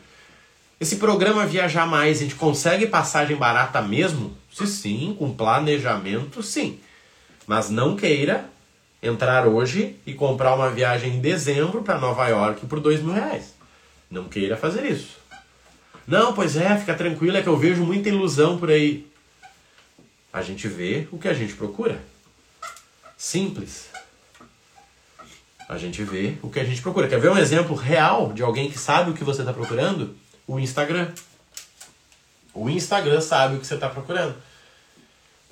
esse 0.78 0.96
programa 0.96 1.46
Viajar 1.46 1.86
Mais, 1.86 2.18
a 2.18 2.24
gente 2.24 2.34
consegue 2.34 2.86
passagem 2.86 3.36
barata 3.36 3.80
mesmo? 3.80 4.36
Se 4.52 4.66
sim, 4.66 5.16
com 5.18 5.34
planejamento, 5.34 6.42
sim. 6.42 6.78
Mas 7.46 7.70
não 7.70 7.96
queira 7.96 8.50
entrar 9.06 9.46
hoje 9.46 9.96
e 10.06 10.12
comprar 10.12 10.54
uma 10.54 10.70
viagem 10.70 11.16
em 11.16 11.20
dezembro 11.20 11.82
para 11.82 11.98
Nova 11.98 12.26
York 12.28 12.66
por 12.66 12.80
dois 12.80 13.00
mil 13.02 13.12
reais. 13.12 13.54
Não 14.10 14.24
queira 14.24 14.56
fazer 14.56 14.84
isso. 14.84 15.16
Não, 16.06 16.32
pois 16.32 16.56
é, 16.56 16.76
fica 16.78 16.94
tranquilo, 16.94 17.36
é 17.36 17.42
que 17.42 17.48
eu 17.48 17.56
vejo 17.56 17.84
muita 17.84 18.08
ilusão 18.08 18.58
por 18.58 18.70
aí. 18.70 19.06
A 20.32 20.42
gente 20.42 20.68
vê 20.68 21.08
o 21.10 21.18
que 21.18 21.28
a 21.28 21.34
gente 21.34 21.54
procura. 21.54 22.00
Simples. 23.16 23.88
A 25.68 25.76
gente 25.78 26.04
vê 26.04 26.36
o 26.42 26.48
que 26.48 26.60
a 26.60 26.64
gente 26.64 26.80
procura. 26.80 27.08
Quer 27.08 27.18
ver 27.18 27.30
um 27.30 27.38
exemplo 27.38 27.74
real 27.74 28.32
de 28.32 28.42
alguém 28.42 28.70
que 28.70 28.78
sabe 28.78 29.10
o 29.10 29.14
que 29.14 29.24
você 29.24 29.40
está 29.40 29.52
procurando? 29.52 30.14
O 30.46 30.60
Instagram. 30.60 31.10
O 32.54 32.70
Instagram 32.70 33.20
sabe 33.20 33.56
o 33.56 33.60
que 33.60 33.66
você 33.66 33.74
está 33.74 33.88
procurando. 33.88 34.36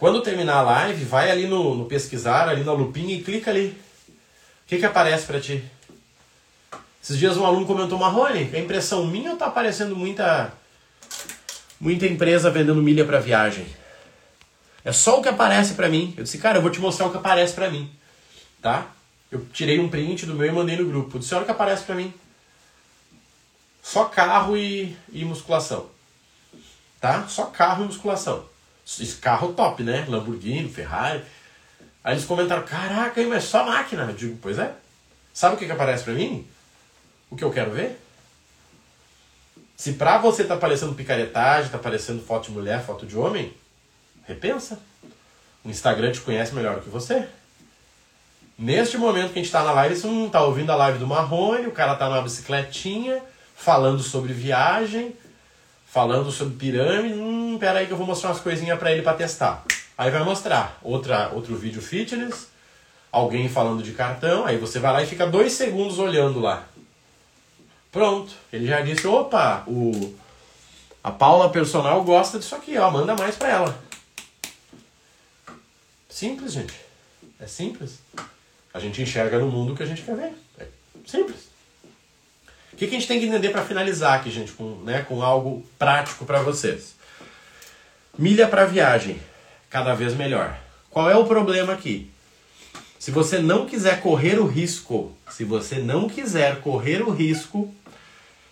Quando 0.05 0.21
terminar 0.21 0.57
a 0.57 0.61
live, 0.61 1.03
vai 1.03 1.31
ali 1.31 1.47
no, 1.47 1.75
no, 1.75 1.87
pesquisar, 1.87 2.47
ali 2.47 2.63
na 2.63 2.75
lupinha 2.75 3.17
e 3.17 3.23
clica 3.23 3.51
ali. 3.51 3.69
O 3.69 4.67
que, 4.67 4.77
que 4.77 4.85
aparece 4.85 5.25
para 5.25 5.41
ti? 5.41 5.65
Esses 7.03 7.17
dias 7.17 7.39
um 7.39 7.47
aluno 7.47 7.65
comentou, 7.65 7.99
Marrone, 7.99 8.51
é 8.53 8.61
impressão 8.61 9.07
minha 9.07 9.31
ou 9.31 9.39
tá 9.39 9.47
aparecendo 9.47 9.97
muita, 9.97 10.53
muita 11.81 12.05
empresa 12.05 12.51
vendendo 12.51 12.83
milha 12.83 13.07
para 13.07 13.19
viagem? 13.19 13.67
É 14.85 14.93
só 14.93 15.21
o 15.21 15.23
que 15.23 15.29
aparece 15.31 15.73
para 15.73 15.89
mim. 15.89 16.13
Eu 16.19 16.25
disse, 16.25 16.37
cara, 16.37 16.59
eu 16.59 16.63
vou 16.63 16.71
te 16.71 16.81
mostrar 16.81 17.07
o 17.07 17.11
que 17.11 17.17
aparece 17.17 17.55
para 17.55 17.71
mim. 17.71 17.91
Tá? 18.61 18.89
Eu 19.33 19.47
tirei 19.55 19.81
um 19.81 19.89
print 19.89 20.27
do 20.27 20.35
meu 20.35 20.49
e 20.49 20.53
mandei 20.53 20.77
no 20.77 20.85
grupo. 20.85 21.17
Eu 21.17 21.21
disse, 21.21 21.35
olha 21.35 21.45
o 21.45 21.47
que 21.47 21.51
aparece 21.51 21.85
para 21.85 21.95
mim. 21.95 22.13
Só 23.83 24.05
carro 24.05 24.55
e, 24.55 24.95
e 25.11 25.25
musculação. 25.25 25.89
Tá? 27.01 27.27
Só 27.27 27.47
carro 27.47 27.85
e 27.85 27.87
musculação. 27.87 28.53
Esse 28.87 29.17
carro 29.17 29.53
top, 29.53 29.83
né? 29.83 30.05
Lamborghini, 30.09 30.69
Ferrari. 30.69 31.23
Aí 32.03 32.15
eles 32.15 32.25
comentaram, 32.25 32.65
caraca, 32.65 33.23
mas 33.23 33.45
é 33.45 33.47
só 33.47 33.65
máquina. 33.65 34.05
Eu 34.05 34.15
digo, 34.15 34.39
pois 34.43 34.59
é. 34.59 34.73
Sabe 35.33 35.57
o 35.57 35.59
que, 35.59 35.67
que 35.67 35.73
aparece 35.73 36.05
para 36.05 36.13
mim? 36.13 36.47
O 37.31 37.37
que 37.37 37.43
eu 37.43 37.51
quero 37.51 37.73
ver? 37.73 37.99
Se 39.77 39.95
pra 39.95 40.19
você 40.19 40.45
tá 40.45 40.55
aparecendo 40.55 40.95
picaretagem, 40.95 41.71
tá 41.71 41.79
aparecendo 41.79 42.23
foto 42.23 42.47
de 42.47 42.53
mulher, 42.53 42.85
foto 42.85 43.05
de 43.07 43.17
homem, 43.17 43.53
repensa. 44.27 44.79
O 45.65 45.71
Instagram 45.71 46.13
te 46.13 46.21
conhece 46.21 46.55
melhor 46.55 46.81
que 46.81 46.89
você. 46.89 47.27
Neste 48.57 48.97
momento 48.97 49.33
que 49.33 49.41
a 49.41 49.43
gente 49.43 49.47
está 49.47 49.65
na 49.65 49.73
live, 49.73 49.97
você 49.97 50.07
não 50.07 50.27
está 50.27 50.43
ouvindo 50.43 50.71
a 50.71 50.77
live 50.77 50.99
do 50.99 51.07
Marrone, 51.07 51.67
o 51.67 51.73
cara 51.73 51.95
está 51.95 52.09
numa 52.09 52.23
bicicletinha, 52.23 53.21
falando 53.57 54.01
sobre 54.01 54.33
viagem, 54.33 55.13
falando 55.87 56.31
sobre 56.31 56.55
pirâmide. 56.55 57.15
Hum, 57.15 57.44
pera 57.59 57.79
aí 57.79 57.87
que 57.87 57.93
eu 57.93 57.97
vou 57.97 58.07
mostrar 58.07 58.31
umas 58.31 58.41
coisinhas 58.41 58.79
para 58.79 58.93
ele 58.93 59.03
para 59.03 59.17
testar. 59.17 59.65
Aí 59.97 60.11
vai 60.11 60.23
mostrar 60.25 60.79
outra, 60.83 61.31
outro 61.33 61.57
vídeo 61.57 61.81
fitness, 61.81 62.49
alguém 63.13 63.49
falando 63.49 63.83
de 63.83 63.93
cartão, 63.93 64.45
aí 64.45 64.59
você 64.59 64.79
vai 64.79 64.93
lá 64.93 65.03
e 65.03 65.07
fica 65.07 65.27
dois 65.27 65.53
segundos 65.53 65.99
olhando 65.99 66.41
lá. 66.41 66.65
Pronto, 67.93 68.33
ele 68.53 68.67
já 68.67 68.81
disse, 68.81 69.07
opa, 69.07 69.63
o, 69.69 70.15
a 71.03 71.13
Paula 71.13 71.49
Personal 71.49 72.03
gosta 72.03 72.39
disso 72.39 72.57
aqui, 72.57 72.77
ó, 72.77 72.91
manda 72.91 73.15
mais 73.15 73.37
para 73.37 73.49
ela. 73.51 73.85
Simples, 76.09 76.53
gente. 76.53 76.75
É 77.39 77.47
simples. 77.47 77.99
A 78.73 78.81
gente 78.81 79.01
enxerga 79.01 79.39
no 79.39 79.51
mundo 79.51 79.73
o 79.73 79.77
que 79.77 79.83
a 79.83 79.87
gente 79.87 80.03
quer 80.03 80.17
ver. 80.17 80.33
É 80.59 80.67
simples. 81.07 81.55
O 82.73 82.77
que, 82.77 82.89
que 82.89 82.97
a 82.97 82.99
gente 82.99 83.07
tem 83.07 83.21
que 83.21 83.27
entender 83.27 83.51
para 83.51 83.65
finalizar 83.65 84.19
aqui, 84.19 84.31
gente, 84.31 84.51
com, 84.53 84.77
né, 84.83 85.03
com 85.03 85.23
algo 85.23 85.65
prático 85.79 86.25
para 86.25 86.43
vocês? 86.43 86.94
Milha 88.17 88.47
para 88.47 88.65
viagem, 88.65 89.21
cada 89.69 89.93
vez 89.93 90.15
melhor. 90.15 90.57
Qual 90.89 91.11
é 91.11 91.17
o 91.17 91.25
problema 91.25 91.73
aqui? 91.73 92.09
Se 92.97 93.11
você 93.11 93.41
não 93.41 93.67
quiser 93.67 94.01
correr 94.01 94.39
o 94.39 94.47
risco, 94.47 95.13
se 95.29 95.43
você 95.43 95.81
não 95.81 96.09
quiser 96.09 96.61
correr 96.61 97.03
o 97.03 97.11
risco 97.11 97.75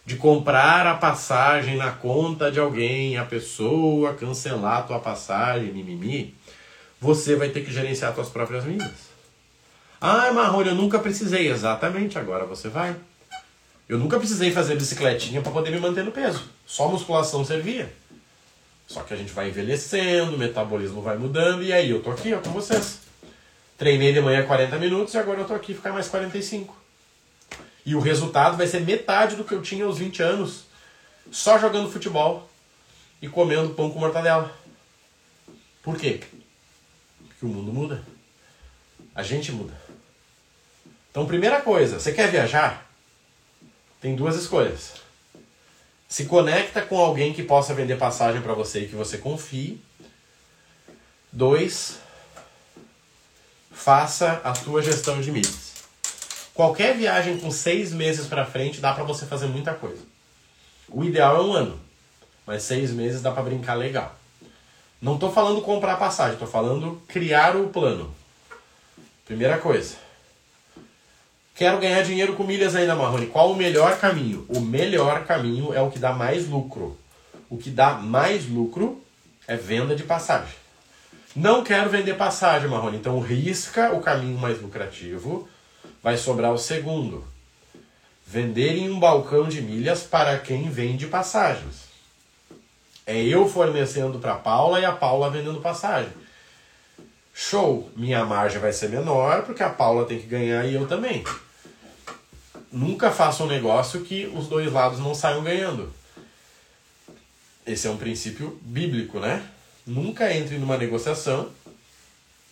de 0.04 0.16
comprar 0.16 0.84
a 0.88 0.94
passagem 0.94 1.76
na 1.76 1.92
conta 1.92 2.50
de 2.50 2.58
alguém, 2.58 3.16
a 3.16 3.24
pessoa 3.24 4.14
cancelar 4.14 4.78
a 4.78 4.82
tua 4.82 4.98
passagem, 4.98 5.72
mimimi, 5.72 6.34
você 7.00 7.36
vai 7.36 7.48
ter 7.50 7.64
que 7.64 7.72
gerenciar 7.72 8.12
suas 8.16 8.28
próprias 8.28 8.64
milhas. 8.64 9.12
Ah, 10.00 10.32
Marrone, 10.32 10.70
eu 10.70 10.74
nunca 10.74 10.98
precisei. 10.98 11.48
Exatamente, 11.48 12.18
agora 12.18 12.44
você 12.44 12.68
vai. 12.68 12.96
Eu 13.88 13.96
nunca 13.96 14.18
precisei 14.18 14.50
fazer 14.50 14.74
bicicletinha 14.74 15.40
para 15.40 15.52
poder 15.52 15.70
me 15.70 15.78
manter 15.78 16.02
no 16.02 16.10
peso. 16.10 16.50
Só 16.66 16.88
musculação 16.88 17.44
servia. 17.44 17.92
Só 18.92 19.02
que 19.02 19.14
a 19.14 19.16
gente 19.16 19.32
vai 19.32 19.48
envelhecendo, 19.48 20.34
o 20.34 20.38
metabolismo 20.38 21.00
vai 21.00 21.16
mudando 21.16 21.62
e 21.62 21.72
aí 21.72 21.88
eu 21.88 22.02
tô 22.02 22.10
aqui 22.10 22.34
ó, 22.34 22.40
com 22.40 22.50
vocês. 22.50 22.98
Treinei 23.78 24.12
de 24.12 24.20
manhã 24.20 24.46
40 24.46 24.76
minutos 24.76 25.14
e 25.14 25.18
agora 25.18 25.40
eu 25.40 25.46
tô 25.46 25.54
aqui 25.54 25.72
ficar 25.72 25.92
mais 25.92 26.08
45. 26.08 26.76
E 27.86 27.94
o 27.94 28.00
resultado 28.00 28.58
vai 28.58 28.66
ser 28.66 28.82
metade 28.82 29.34
do 29.34 29.44
que 29.44 29.54
eu 29.54 29.62
tinha 29.62 29.86
aos 29.86 29.96
20 29.96 30.22
anos, 30.22 30.64
só 31.30 31.58
jogando 31.58 31.90
futebol 31.90 32.46
e 33.22 33.28
comendo 33.28 33.70
pão 33.70 33.90
com 33.90 33.98
mortadela. 33.98 34.54
Por 35.82 35.96
quê? 35.96 36.20
Porque 37.28 37.46
o 37.46 37.48
mundo 37.48 37.72
muda. 37.72 38.02
A 39.14 39.22
gente 39.22 39.50
muda. 39.52 39.72
Então, 41.10 41.24
primeira 41.24 41.62
coisa, 41.62 41.98
você 41.98 42.12
quer 42.12 42.30
viajar? 42.30 42.86
Tem 44.02 44.14
duas 44.14 44.36
escolhas. 44.36 45.01
Se 46.12 46.26
conecta 46.26 46.82
com 46.82 46.98
alguém 46.98 47.32
que 47.32 47.42
possa 47.42 47.72
vender 47.72 47.96
passagem 47.96 48.42
para 48.42 48.52
você 48.52 48.80
e 48.80 48.86
que 48.86 48.94
você 48.94 49.16
confie. 49.16 49.80
Dois, 51.32 52.00
faça 53.70 54.42
a 54.44 54.54
sua 54.54 54.82
gestão 54.82 55.22
de 55.22 55.32
milhas. 55.32 55.72
Qualquer 56.52 56.94
viagem 56.98 57.38
com 57.38 57.50
seis 57.50 57.94
meses 57.94 58.26
para 58.26 58.44
frente 58.44 58.78
dá 58.78 58.92
para 58.92 59.04
você 59.04 59.24
fazer 59.24 59.46
muita 59.46 59.72
coisa. 59.72 60.02
O 60.86 61.02
ideal 61.02 61.38
é 61.38 61.40
um 61.40 61.52
ano, 61.54 61.80
mas 62.46 62.62
seis 62.62 62.90
meses 62.90 63.22
dá 63.22 63.30
para 63.32 63.44
brincar 63.44 63.72
legal. 63.72 64.14
Não 65.00 65.14
estou 65.14 65.32
falando 65.32 65.62
comprar 65.62 65.96
passagem, 65.96 66.34
estou 66.34 66.46
falando 66.46 67.00
criar 67.08 67.56
o 67.56 67.70
plano. 67.70 68.14
Primeira 69.24 69.56
coisa. 69.56 69.96
Quero 71.54 71.78
ganhar 71.78 72.02
dinheiro 72.02 72.34
com 72.34 72.44
milhas 72.44 72.74
ainda, 72.74 72.94
Marrone. 72.94 73.26
Qual 73.26 73.52
o 73.52 73.56
melhor 73.56 73.98
caminho? 73.98 74.46
O 74.48 74.60
melhor 74.60 75.24
caminho 75.24 75.72
é 75.74 75.82
o 75.82 75.90
que 75.90 75.98
dá 75.98 76.12
mais 76.12 76.48
lucro. 76.48 76.98
O 77.50 77.58
que 77.58 77.70
dá 77.70 77.92
mais 77.94 78.48
lucro 78.48 79.02
é 79.46 79.54
venda 79.54 79.94
de 79.94 80.02
passagem. 80.02 80.54
Não 81.36 81.62
quero 81.62 81.90
vender 81.90 82.14
passagem, 82.14 82.68
Marrone. 82.68 82.96
Então 82.96 83.20
risca 83.20 83.92
o 83.92 84.00
caminho 84.00 84.38
mais 84.38 84.60
lucrativo. 84.60 85.48
Vai 86.02 86.16
sobrar 86.16 86.52
o 86.52 86.58
segundo. 86.58 87.24
Vender 88.26 88.76
em 88.76 88.90
um 88.90 88.98
balcão 88.98 89.46
de 89.46 89.60
milhas 89.60 90.02
para 90.02 90.38
quem 90.38 90.70
vende 90.70 91.06
passagens. 91.06 91.82
É 93.06 93.20
eu 93.20 93.48
fornecendo 93.48 94.18
para 94.18 94.36
Paula 94.36 94.80
e 94.80 94.84
a 94.84 94.92
Paula 94.92 95.28
vendendo 95.28 95.60
passagem. 95.60 96.10
Show! 97.32 97.90
Minha 97.96 98.24
margem 98.24 98.60
vai 98.60 98.72
ser 98.72 98.88
menor 98.88 99.42
porque 99.42 99.62
a 99.62 99.70
Paula 99.70 100.04
tem 100.04 100.20
que 100.20 100.26
ganhar 100.26 100.64
e 100.66 100.74
eu 100.74 100.86
também. 100.86 101.24
Nunca 102.70 103.10
faça 103.10 103.42
um 103.42 103.46
negócio 103.46 104.02
que 104.02 104.26
os 104.34 104.48
dois 104.48 104.72
lados 104.72 104.98
não 104.98 105.14
saiam 105.14 105.42
ganhando. 105.42 105.92
Esse 107.66 107.86
é 107.86 107.90
um 107.90 107.96
princípio 107.96 108.58
bíblico, 108.62 109.20
né? 109.20 109.46
Nunca 109.86 110.32
entre 110.32 110.58
numa 110.58 110.76
negociação 110.76 111.50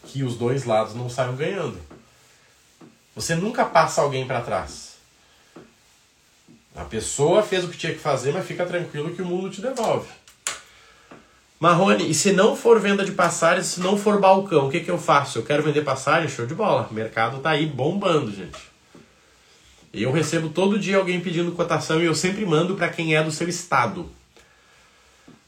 que 0.05 0.23
os 0.23 0.37
dois 0.37 0.65
lados 0.65 0.95
não 0.95 1.09
saiam 1.09 1.37
ganhando. 1.37 1.79
Você 3.15 3.35
nunca 3.35 3.65
passa 3.65 4.01
alguém 4.01 4.27
para 4.27 4.41
trás. 4.41 4.91
A 6.75 6.85
pessoa 6.85 7.43
fez 7.43 7.65
o 7.65 7.69
que 7.69 7.77
tinha 7.77 7.93
que 7.93 7.99
fazer, 7.99 8.33
mas 8.33 8.47
fica 8.47 8.65
tranquilo 8.65 9.15
que 9.15 9.23
o 9.23 9.27
mundo 9.27 9.51
te 9.51 9.61
devolve. 9.61 10.09
Marrone, 11.61 12.11
e 12.11 12.15
se 12.15 12.33
não 12.33 12.57
for 12.57 12.81
venda 12.81 13.05
de 13.05 13.13
passagens, 13.13 13.67
se 13.67 13.81
não 13.81 13.95
for 13.95 14.19
balcão, 14.19 14.67
o 14.67 14.71
que, 14.71 14.81
que 14.81 14.91
eu 14.91 14.97
faço? 14.97 15.39
Eu 15.39 15.43
quero 15.43 15.63
vender 15.63 15.83
passagem? 15.83 16.27
Show 16.27 16.47
de 16.47 16.55
bola. 16.55 16.89
O 16.91 16.95
mercado 16.95 17.39
tá 17.39 17.51
aí 17.51 17.67
bombando, 17.67 18.33
gente. 18.33 18.57
Eu 19.93 20.11
recebo 20.11 20.49
todo 20.49 20.79
dia 20.79 20.97
alguém 20.97 21.21
pedindo 21.21 21.53
cotação 21.53 22.01
e 22.01 22.07
eu 22.07 22.15
sempre 22.15 22.47
mando 22.47 22.77
para 22.77 22.89
quem 22.89 23.15
é 23.15 23.23
do 23.23 23.31
seu 23.31 23.47
estado. 23.47 24.09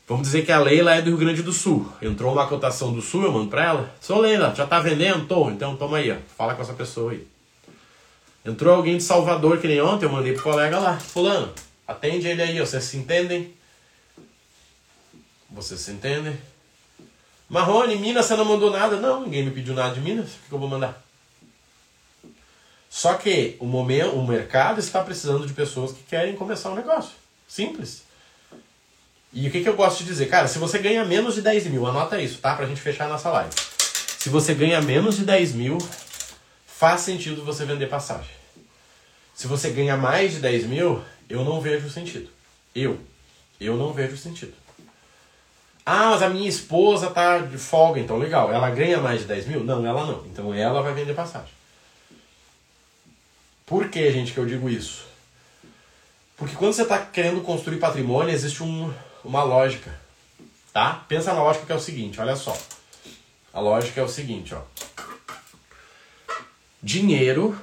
Vamos 0.06 0.26
dizer 0.26 0.44
que 0.44 0.52
a 0.52 0.58
Leila 0.58 0.94
é 0.94 1.00
do 1.00 1.08
Rio 1.08 1.16
Grande 1.16 1.42
do 1.42 1.52
Sul. 1.52 1.90
Entrou 2.02 2.30
uma 2.30 2.46
cotação 2.46 2.92
do 2.92 3.00
Sul, 3.00 3.22
eu 3.22 3.32
mando 3.32 3.48
para 3.48 3.64
ela. 3.64 3.94
Sou 3.98 4.20
Leila, 4.20 4.54
já 4.54 4.66
tá 4.66 4.80
vendendo? 4.80 5.24
Tô. 5.26 5.48
Então 5.50 5.76
toma 5.76 5.96
aí, 5.96 6.10
ó. 6.10 6.16
Fala 6.36 6.54
com 6.54 6.60
essa 6.60 6.74
pessoa 6.74 7.12
aí. 7.12 7.26
Entrou 8.44 8.74
alguém 8.74 8.98
de 8.98 9.02
Salvador, 9.02 9.56
que 9.56 9.66
nem 9.66 9.80
ontem, 9.80 10.04
eu 10.04 10.12
mandei 10.12 10.34
pro 10.34 10.42
colega 10.42 10.78
lá. 10.78 10.98
Fulano, 10.98 11.50
atende 11.88 12.28
ele 12.28 12.42
aí. 12.42 12.58
Vocês 12.58 12.84
se 12.84 12.98
entendem? 12.98 13.54
Vocês 15.52 15.80
se 15.80 15.90
entendem? 15.90 16.38
Marrone, 17.48 17.96
Minas, 17.96 18.26
você 18.26 18.34
não 18.34 18.44
mandou 18.44 18.70
nada? 18.70 18.96
Não, 18.96 19.22
ninguém 19.22 19.44
me 19.44 19.50
pediu 19.50 19.74
nada 19.74 19.94
de 19.94 20.00
Minas. 20.00 20.30
O 20.30 20.48
que 20.48 20.52
eu 20.52 20.58
vou 20.58 20.68
mandar? 20.68 21.02
Só 22.88 23.14
que 23.14 23.56
o, 23.60 23.66
momento, 23.66 24.14
o 24.16 24.26
mercado 24.26 24.80
está 24.80 25.02
precisando 25.02 25.46
de 25.46 25.52
pessoas 25.52 25.92
que 25.92 26.02
querem 26.02 26.36
começar 26.36 26.70
um 26.70 26.74
negócio. 26.74 27.12
Simples. 27.46 28.02
E 29.32 29.48
o 29.48 29.50
que, 29.50 29.62
que 29.62 29.68
eu 29.68 29.76
gosto 29.76 29.98
de 29.98 30.04
dizer? 30.04 30.26
Cara, 30.26 30.48
se 30.48 30.58
você 30.58 30.78
ganha 30.78 31.04
menos 31.04 31.34
de 31.34 31.42
10 31.42 31.66
mil, 31.66 31.86
anota 31.86 32.20
isso, 32.20 32.38
tá? 32.38 32.54
Pra 32.54 32.66
gente 32.66 32.80
fechar 32.80 33.06
a 33.06 33.08
nossa 33.08 33.30
live. 33.30 33.50
Se 34.18 34.28
você 34.28 34.54
ganha 34.54 34.80
menos 34.80 35.16
de 35.16 35.24
10 35.24 35.52
mil, 35.52 35.78
faz 36.66 37.00
sentido 37.02 37.44
você 37.44 37.64
vender 37.64 37.88
passagem. 37.88 38.30
Se 39.34 39.46
você 39.46 39.70
ganha 39.70 39.96
mais 39.96 40.32
de 40.32 40.40
10 40.40 40.66
mil, 40.66 41.02
eu 41.28 41.44
não 41.44 41.60
vejo 41.60 41.90
sentido. 41.90 42.30
Eu. 42.74 42.98
Eu 43.60 43.76
não 43.76 43.92
vejo 43.92 44.16
sentido. 44.16 44.54
Ah, 45.84 46.10
mas 46.10 46.22
a 46.22 46.28
minha 46.28 46.48
esposa 46.48 47.10
tá 47.10 47.38
de 47.38 47.58
folga, 47.58 48.00
então 48.00 48.16
legal. 48.16 48.52
Ela 48.52 48.70
ganha 48.70 48.98
mais 48.98 49.22
de 49.22 49.26
10 49.26 49.46
mil? 49.48 49.64
Não, 49.64 49.84
ela 49.84 50.06
não. 50.06 50.24
Então 50.26 50.54
ela 50.54 50.80
vai 50.80 50.94
vender 50.94 51.14
passagem. 51.14 51.52
Por 53.66 53.88
que, 53.88 54.12
gente, 54.12 54.32
que 54.32 54.38
eu 54.38 54.46
digo 54.46 54.68
isso? 54.68 55.04
Porque 56.36 56.54
quando 56.54 56.72
você 56.72 56.82
está 56.82 56.98
querendo 56.98 57.40
construir 57.40 57.78
patrimônio, 57.78 58.32
existe 58.32 58.62
um, 58.62 58.92
uma 59.24 59.42
lógica. 59.42 59.98
Tá? 60.72 61.04
Pensa 61.08 61.32
na 61.34 61.42
lógica 61.42 61.66
que 61.66 61.72
é 61.72 61.76
o 61.76 61.80
seguinte, 61.80 62.20
olha 62.20 62.36
só. 62.36 62.56
A 63.52 63.60
lógica 63.60 64.00
é 64.00 64.04
o 64.04 64.08
seguinte, 64.08 64.54
ó. 64.54 64.62
Dinheiro 66.82 67.58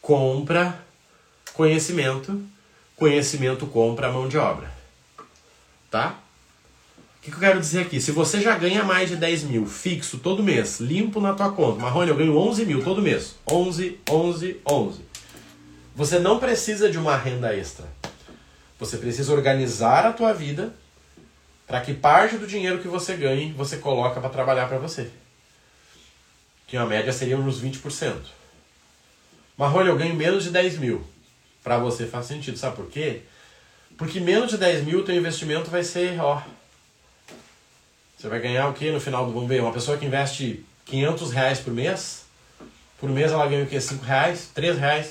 compra 0.00 0.80
conhecimento, 1.52 2.44
conhecimento 2.96 3.66
compra 3.66 4.10
mão 4.10 4.28
de 4.28 4.38
obra. 4.38 4.72
Tá? 5.90 6.18
Que, 7.26 7.30
que 7.32 7.36
eu 7.36 7.40
quero 7.40 7.60
dizer 7.60 7.80
aqui? 7.80 8.00
Se 8.00 8.12
você 8.12 8.40
já 8.40 8.56
ganha 8.56 8.84
mais 8.84 9.08
de 9.08 9.16
10 9.16 9.44
mil 9.44 9.66
fixo 9.66 10.18
todo 10.18 10.44
mês, 10.44 10.78
limpo 10.78 11.20
na 11.20 11.34
tua 11.34 11.50
conta, 11.50 11.80
Marrone, 11.80 12.10
eu 12.10 12.16
ganho 12.16 12.38
11 12.38 12.64
mil 12.64 12.84
todo 12.84 13.02
mês. 13.02 13.34
11, 13.50 13.98
11, 14.08 14.60
11. 14.64 15.00
Você 15.96 16.18
não 16.20 16.38
precisa 16.38 16.88
de 16.88 16.98
uma 16.98 17.16
renda 17.16 17.52
extra. 17.54 17.86
Você 18.78 18.96
precisa 18.96 19.32
organizar 19.32 20.06
a 20.06 20.12
tua 20.12 20.32
vida 20.32 20.72
para 21.66 21.80
que 21.80 21.92
parte 21.92 22.36
do 22.36 22.46
dinheiro 22.46 22.78
que 22.78 22.86
você 22.86 23.16
ganhe 23.16 23.52
você 23.52 23.78
coloca 23.78 24.20
para 24.20 24.30
trabalhar 24.30 24.68
para 24.68 24.78
você. 24.78 25.10
Que 26.68 26.76
a 26.76 26.86
média 26.86 27.12
seria 27.12 27.36
uns 27.36 27.60
20%. 27.60 28.14
Marrone, 29.58 29.88
eu 29.88 29.96
ganho 29.96 30.14
menos 30.14 30.44
de 30.44 30.50
10 30.50 30.78
mil. 30.78 31.04
Para 31.64 31.76
você 31.78 32.06
faz 32.06 32.26
sentido. 32.26 32.56
Sabe 32.56 32.76
por 32.76 32.86
quê? 32.86 33.22
Porque 33.96 34.20
menos 34.20 34.50
de 34.50 34.58
10 34.58 34.84
mil, 34.84 35.04
teu 35.04 35.16
investimento 35.16 35.70
vai 35.70 35.82
ser, 35.82 36.20
ó, 36.20 36.40
você 38.16 38.28
vai 38.28 38.40
ganhar 38.40 38.68
o 38.68 38.72
que 38.72 38.90
no 38.90 39.00
final 39.00 39.26
do. 39.26 39.32
Vamos 39.32 39.48
ver, 39.48 39.60
uma 39.60 39.72
pessoa 39.72 39.98
que 39.98 40.06
investe 40.06 40.64
500 40.86 41.32
reais 41.32 41.58
por 41.58 41.72
mês, 41.72 42.24
por 42.98 43.10
mês 43.10 43.30
ela 43.30 43.46
ganha 43.46 43.64
o 43.64 43.66
quê? 43.66 43.80
5 43.80 44.04
reais? 44.04 44.50
3 44.54 44.78
reais? 44.78 45.10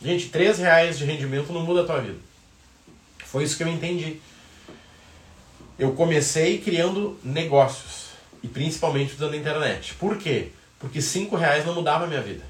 Gente, 0.00 0.28
3 0.30 0.58
reais 0.58 0.98
de 0.98 1.04
rendimento 1.04 1.52
não 1.52 1.62
muda 1.62 1.82
a 1.82 1.84
tua 1.84 2.00
vida. 2.00 2.18
Foi 3.24 3.44
isso 3.44 3.56
que 3.56 3.62
eu 3.62 3.68
entendi. 3.68 4.20
Eu 5.78 5.92
comecei 5.92 6.58
criando 6.58 7.18
negócios, 7.22 8.10
e 8.42 8.48
principalmente 8.48 9.14
usando 9.14 9.34
a 9.34 9.36
internet. 9.36 9.94
Por 9.94 10.16
quê? 10.16 10.50
Porque 10.78 11.00
5 11.00 11.36
reais 11.36 11.64
não 11.64 11.74
mudava 11.74 12.04
a 12.04 12.08
minha 12.08 12.20
vida. 12.20 12.44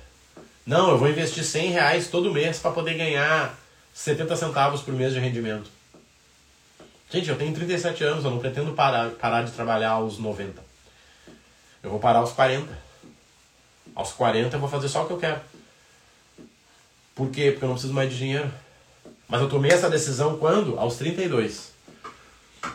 Não, 0.65 0.91
eu 0.91 0.99
vou 0.99 1.09
investir 1.09 1.45
100 1.45 1.71
reais 1.71 2.07
todo 2.07 2.33
mês 2.33 2.59
para 2.59 2.71
poder 2.71 2.95
ganhar 2.95 3.59
70 3.93 4.37
centavos 4.37 4.81
por 4.81 4.95
mês 4.95 5.13
de 5.13 5.19
rendimento. 5.19 5.69
Gente, 7.13 7.29
eu 7.29 7.37
tenho 7.37 7.53
37 7.53 8.05
anos, 8.05 8.25
eu 8.25 8.31
não 8.31 8.39
pretendo 8.39 8.73
parar, 8.73 9.11
parar 9.11 9.43
de 9.43 9.51
trabalhar 9.53 9.91
aos 9.91 10.17
90. 10.17 10.63
Eu 11.83 11.91
vou 11.91 12.01
parar 12.01 12.21
aos 12.21 12.33
40. 12.33 12.67
Aos 13.95 14.13
40 14.13 14.57
eu 14.57 14.61
vou 14.61 14.69
fazer 14.69 14.89
só 14.89 15.03
o 15.03 15.07
que 15.07 15.13
eu 15.13 15.19
quero. 15.19 15.39
Por 17.15 17.29
quê? 17.29 17.51
Porque 17.51 17.67
eu 17.67 17.69
não 17.69 17.75
preciso 17.75 17.93
mais 17.93 18.11
de 18.11 18.17
dinheiro. 18.17 18.51
Mas 19.29 19.43
eu 19.43 19.49
tomei 19.51 19.71
essa 19.71 19.91
decisão 19.91 20.39
quando? 20.39 20.79
Aos 20.79 20.97
32. 20.97 21.73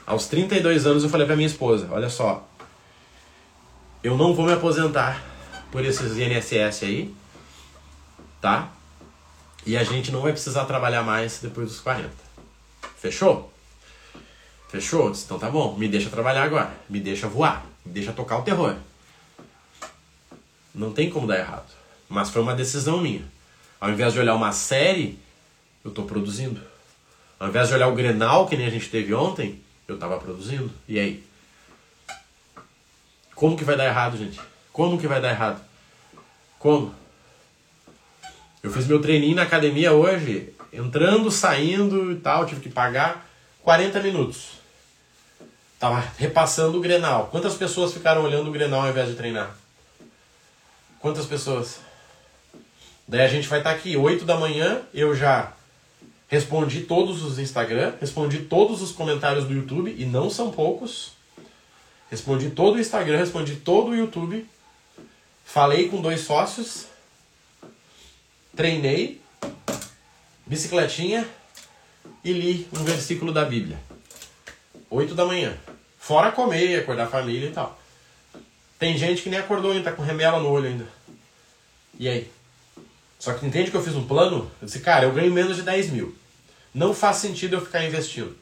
Aos 0.06 0.28
32 0.28 0.86
anos 0.86 1.04
eu 1.04 1.10
falei 1.10 1.26
pra 1.26 1.36
minha 1.36 1.48
esposa, 1.48 1.88
olha 1.92 2.10
só, 2.10 2.48
eu 4.04 4.16
não 4.16 4.36
vou 4.36 4.46
me 4.46 4.54
aposentar 4.54 5.24
por 5.72 5.84
esses 5.84 6.16
INSS 6.16 6.84
aí, 6.84 7.16
tá? 8.40 8.70
E 9.66 9.76
a 9.76 9.84
gente 9.84 10.12
não 10.12 10.22
vai 10.22 10.32
precisar 10.32 10.66
trabalhar 10.66 11.02
mais 11.02 11.40
depois 11.42 11.70
dos 11.70 11.80
40. 11.80 12.12
Fechou? 12.98 13.57
Fechou? 14.70 15.12
Então 15.12 15.40
tá 15.40 15.50
bom, 15.50 15.76
me 15.76 15.88
deixa 15.88 16.10
trabalhar 16.10 16.44
agora, 16.44 16.72
me 16.90 17.00
deixa 17.00 17.28
voar, 17.28 17.66
me 17.86 17.92
deixa 17.94 18.12
tocar 18.12 18.38
o 18.38 18.44
terror. 18.44 18.76
Não 20.76 20.92
tem 20.92 21.10
como 21.10 21.26
dar 21.26 21.40
errado. 21.40 21.72
Mas 22.10 22.30
foi 22.30 22.42
uma 22.42 22.54
decisão 22.54 23.02
minha. 23.02 23.24
Ao 23.80 23.90
invés 23.90 24.14
de 24.14 24.20
olhar 24.20 24.36
uma 24.36 24.52
série, 24.52 25.20
eu 25.84 25.90
estou 25.90 26.06
produzindo. 26.06 26.62
Ao 27.40 27.48
invés 27.48 27.68
de 27.68 27.74
olhar 27.74 27.88
o 27.88 27.96
Grenal, 27.96 28.48
que 28.48 28.58
nem 28.58 28.66
a 28.66 28.70
gente 28.70 28.90
teve 28.90 29.14
ontem, 29.14 29.62
eu 29.88 29.96
estava 29.96 30.18
produzindo. 30.18 30.72
E 30.88 31.00
aí? 31.00 31.24
Como 33.36 33.56
que 33.56 33.64
vai 33.64 33.78
dar 33.78 33.86
errado, 33.86 34.18
gente? 34.18 34.40
Como 34.74 35.00
que 35.00 35.08
vai 35.08 35.22
dar 35.22 35.30
errado? 35.30 35.62
Como? 36.60 36.94
Eu 38.64 38.72
fiz 38.72 38.88
meu 38.88 39.00
treininho 39.00 39.36
na 39.36 39.44
academia 39.44 39.94
hoje, 39.94 40.54
entrando, 40.74 41.30
saindo 41.30 42.12
e 42.12 42.16
tal, 42.16 42.46
tive 42.46 42.62
que 42.62 42.70
pagar 42.70 43.28
40 43.62 44.02
minutos. 44.02 44.57
Tava 45.80 46.04
repassando 46.18 46.78
o 46.78 46.82
Grenal. 46.82 47.28
Quantas 47.28 47.54
pessoas 47.56 47.94
ficaram 47.94 48.24
olhando 48.24 48.50
o 48.50 48.52
Grenal 48.52 48.82
ao 48.82 48.90
invés 48.90 49.10
de 49.10 49.16
treinar? 49.16 49.56
Quantas 51.00 51.26
pessoas? 51.26 51.80
Daí 53.08 53.22
a 53.22 53.28
gente 53.28 53.48
vai 53.48 53.60
estar 53.60 53.72
tá 53.72 53.76
aqui, 53.76 53.96
8 53.96 54.26
da 54.26 54.36
manhã, 54.36 54.82
eu 54.94 55.16
já 55.16 55.54
respondi 56.28 56.82
todos 56.82 57.24
os 57.24 57.40
Instagram, 57.40 57.94
respondi 58.02 58.40
todos 58.40 58.82
os 58.82 58.92
comentários 58.92 59.46
do 59.46 59.54
YouTube, 59.54 59.96
e 59.98 60.06
não 60.06 60.30
são 60.30 60.52
poucos. 60.52 61.12
Respondi 62.10 62.50
todo 62.50 62.76
o 62.76 62.80
Instagram, 62.80 63.18
respondi 63.18 63.56
todo 63.56 63.92
o 63.92 63.96
YouTube. 63.96 64.46
Falei 65.46 65.88
com 65.88 66.02
dois 66.02 66.22
sócios. 66.22 66.88
Treinei. 68.56 69.22
Bicicletinha. 70.46 71.28
E 72.24 72.34
li 72.34 72.68
um 72.74 72.84
versículo 72.84 73.32
da 73.32 73.46
Bíblia. 73.46 73.87
8 74.90 75.14
da 75.16 75.26
manhã. 75.26 75.56
Fora 75.98 76.32
comer, 76.32 76.80
acordar 76.80 77.04
a 77.04 77.10
família 77.10 77.50
e 77.50 77.52
tal. 77.52 77.78
Tem 78.80 78.98
gente 78.98 79.24
que 79.24 79.30
nem 79.30 79.40
acordou 79.40 79.72
ainda, 79.72 79.90
tá 79.90 79.96
com 79.96 80.04
remela 80.04 80.40
no 80.40 80.50
olho 80.50 80.68
ainda. 80.68 80.88
E 82.00 82.08
aí? 82.08 82.32
Só 83.20 83.34
que 83.34 83.46
entende 83.46 83.72
que 83.72 83.78
eu 83.78 83.84
fiz 83.84 83.96
um 83.96 84.06
plano? 84.06 84.50
Eu 84.62 84.66
disse, 84.66 84.80
cara, 84.80 85.06
eu 85.06 85.12
ganho 85.12 85.34
menos 85.34 85.56
de 85.56 85.64
10 85.64 85.90
mil. 85.90 86.16
Não 86.74 86.94
faz 86.94 87.18
sentido 87.18 87.56
eu 87.56 87.62
ficar 87.62 87.84
investindo 87.84 88.38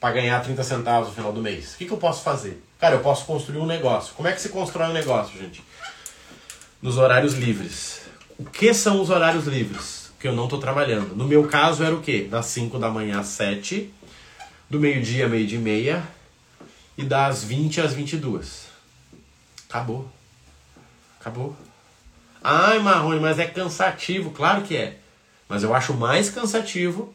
para 0.00 0.14
ganhar 0.14 0.40
30 0.40 0.64
centavos 0.64 1.08
no 1.08 1.14
final 1.14 1.32
do 1.32 1.42
mês. 1.42 1.74
O 1.74 1.76
que, 1.76 1.84
que 1.84 1.92
eu 1.92 1.98
posso 1.98 2.22
fazer? 2.22 2.62
Cara, 2.78 2.96
eu 2.96 3.00
posso 3.00 3.26
construir 3.26 3.58
um 3.58 3.66
negócio. 3.66 4.14
Como 4.14 4.26
é 4.26 4.32
que 4.32 4.40
se 4.40 4.48
constrói 4.48 4.88
um 4.88 4.94
negócio, 4.94 5.38
gente? 5.38 5.62
Nos 6.80 6.96
horários 6.96 7.34
livres. 7.34 8.00
O 8.38 8.44
que 8.46 8.72
são 8.72 9.02
os 9.02 9.10
horários 9.10 9.46
livres? 9.46 10.10
Que 10.18 10.26
eu 10.26 10.32
não 10.32 10.44
estou 10.44 10.58
trabalhando. 10.58 11.14
No 11.14 11.26
meu 11.26 11.46
caso 11.46 11.84
era 11.84 11.94
o 11.94 12.00
quê? 12.00 12.26
Das 12.30 12.46
5 12.46 12.78
da 12.78 12.88
manhã 12.88 13.20
às 13.20 13.26
7, 13.26 13.92
do 14.70 14.78
meio-dia, 14.78 15.28
meio-dia 15.28 15.58
e 15.58 15.62
meia, 15.62 16.02
e 16.96 17.02
das 17.02 17.42
20 17.42 17.80
às 17.80 17.92
22. 17.92 18.68
Acabou. 19.68 20.08
Acabou. 21.20 21.56
Ai, 22.42 22.78
Marrone, 22.78 23.20
mas 23.20 23.38
é 23.38 23.46
cansativo. 23.46 24.30
Claro 24.30 24.62
que 24.62 24.76
é. 24.76 24.98
Mas 25.48 25.64
eu 25.64 25.74
acho 25.74 25.92
mais 25.92 26.30
cansativo 26.30 27.12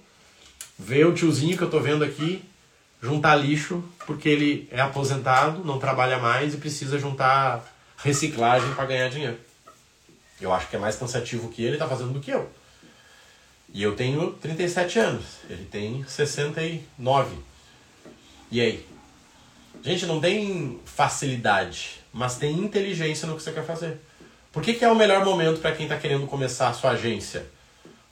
ver 0.78 1.08
o 1.08 1.14
tiozinho 1.14 1.58
que 1.58 1.64
eu 1.64 1.70
tô 1.70 1.80
vendo 1.80 2.04
aqui 2.04 2.44
juntar 3.02 3.36
lixo 3.36 3.84
porque 4.06 4.28
ele 4.28 4.68
é 4.72 4.82
aposentado, 4.82 5.64
não 5.64 5.80
trabalha 5.80 6.20
mais 6.20 6.54
e 6.54 6.58
precisa 6.58 7.00
juntar 7.00 7.64
reciclagem 7.98 8.74
para 8.74 8.86
ganhar 8.86 9.10
dinheiro. 9.10 9.38
Eu 10.40 10.54
acho 10.54 10.68
que 10.68 10.76
é 10.76 10.80
mais 10.80 10.96
cansativo 10.96 11.50
que 11.50 11.64
ele 11.64 11.78
tá 11.78 11.88
fazendo 11.88 12.12
do 12.12 12.20
que 12.20 12.32
eu. 12.32 12.50
E 13.76 13.84
eu 13.84 13.94
tenho 13.94 14.32
37 14.32 15.00
anos, 15.00 15.26
ele 15.50 15.66
tem 15.66 16.02
69. 16.08 17.36
E 18.50 18.62
aí? 18.62 18.88
Gente, 19.84 20.06
não 20.06 20.22
tem 20.22 20.80
facilidade, 20.86 22.00
mas 22.14 22.38
tem 22.38 22.58
inteligência 22.58 23.28
no 23.28 23.36
que 23.36 23.44
você 23.44 23.52
quer 23.52 23.66
fazer. 23.66 24.00
Por 24.54 24.64
que, 24.64 24.76
que 24.76 24.86
é 24.86 24.90
o 24.90 24.96
melhor 24.96 25.26
momento 25.26 25.60
para 25.60 25.74
quem 25.74 25.88
está 25.88 25.98
querendo 25.98 26.26
começar 26.26 26.70
a 26.70 26.74
sua 26.74 26.92
agência? 26.92 27.48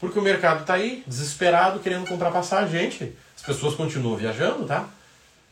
Porque 0.02 0.20
o 0.20 0.22
mercado 0.22 0.64
está 0.64 0.74
aí, 0.74 1.02
desesperado, 1.08 1.80
querendo 1.80 2.06
contrapassar 2.10 2.66
a 2.66 2.68
gente. 2.68 3.14
As 3.34 3.42
pessoas 3.42 3.74
continuam 3.74 4.18
viajando, 4.18 4.66
tá? 4.66 4.90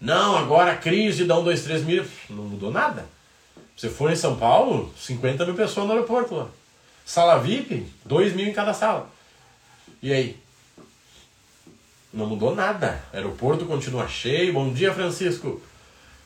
Não, 0.01 0.35
agora 0.35 0.73
a 0.73 0.77
crise 0.77 1.23
dá 1.23 1.39
um, 1.39 1.43
dois, 1.45 1.63
três 1.63 1.85
mil. 1.85 2.03
Não 2.29 2.43
mudou 2.43 2.69
nada. 2.69 3.05
Você 3.77 3.87
for 3.87 4.11
em 4.11 4.17
São 4.17 4.35
Paulo, 4.35 4.93
50 4.97 5.45
mil 5.45 5.55
pessoas 5.55 5.87
no 5.87 5.93
aeroporto 5.93 6.35
lá. 6.35 6.49
Sala 7.05 7.39
VIP, 7.39 7.87
2 8.03 8.33
mil 8.33 8.47
em 8.49 8.53
cada 8.53 8.73
sala. 8.73 9.09
E 10.01 10.11
aí? 10.11 10.37
Não 12.11 12.25
mudou 12.25 12.55
nada. 12.55 13.01
O 13.13 13.15
aeroporto 13.15 13.65
continua 13.65 14.07
cheio. 14.07 14.53
Bom 14.53 14.73
dia, 14.73 14.93
Francisco. 14.93 15.61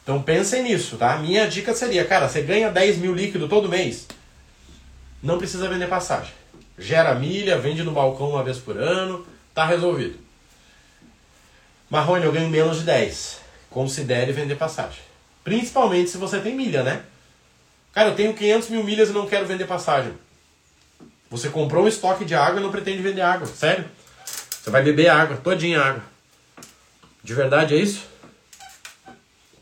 Então 0.01 0.21
pensem 0.21 0.63
nisso, 0.63 0.97
tá? 0.97 1.17
Minha 1.17 1.47
dica 1.47 1.73
seria, 1.73 2.05
cara, 2.05 2.29
você 2.29 2.41
ganha 2.41 2.71
10 2.71 2.99
mil 2.99 3.13
líquido 3.13 3.49
todo 3.49 3.67
mês. 3.67 4.07
Não 5.21 5.37
precisa 5.37 5.67
vender 5.67 5.87
passagem. 5.87 6.31
Gera 6.77 7.15
milha, 7.15 7.57
vende 7.57 7.83
no 7.83 7.91
balcão 7.91 8.29
uma 8.29 8.43
vez 8.43 8.57
por 8.57 8.77
ano, 8.77 9.25
tá 9.53 9.65
resolvido. 9.65 10.19
Marrone, 11.89 12.25
eu 12.25 12.31
ganho 12.31 12.49
menos 12.49 12.79
de 12.79 12.83
10. 12.83 13.41
Considere 13.69 14.31
vender 14.31 14.55
passagem. 14.55 14.99
Principalmente 15.43 16.09
se 16.09 16.17
você 16.17 16.39
tem 16.39 16.55
milha, 16.55 16.83
né? 16.83 17.03
Cara, 17.91 18.09
eu 18.09 18.15
tenho 18.15 18.33
500 18.33 18.69
mil 18.69 18.83
milhas 18.83 19.09
e 19.09 19.13
não 19.13 19.27
quero 19.27 19.45
vender 19.45 19.65
passagem. 19.65 20.13
Você 21.29 21.49
comprou 21.49 21.85
um 21.85 21.87
estoque 21.87 22.25
de 22.25 22.35
água 22.35 22.59
e 22.59 22.63
não 22.63 22.71
pretende 22.71 23.01
vender 23.01 23.21
água. 23.21 23.47
Sério? 23.47 23.85
Você 24.25 24.69
vai 24.69 24.83
beber 24.83 25.09
água, 25.09 25.37
todinha 25.37 25.81
água. 25.81 26.03
De 27.23 27.33
verdade 27.33 27.75
é 27.75 27.77
isso? 27.77 28.05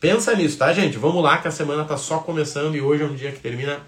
Pensa 0.00 0.34
nisso, 0.34 0.58
tá, 0.58 0.72
gente? 0.72 0.98
Vamos 0.98 1.22
lá 1.22 1.38
que 1.38 1.48
a 1.48 1.50
semana 1.50 1.84
tá 1.84 1.96
só 1.96 2.18
começando 2.18 2.76
e 2.76 2.80
hoje 2.80 3.02
é 3.02 3.06
um 3.06 3.14
dia 3.14 3.32
que 3.32 3.40
termina 3.40 3.80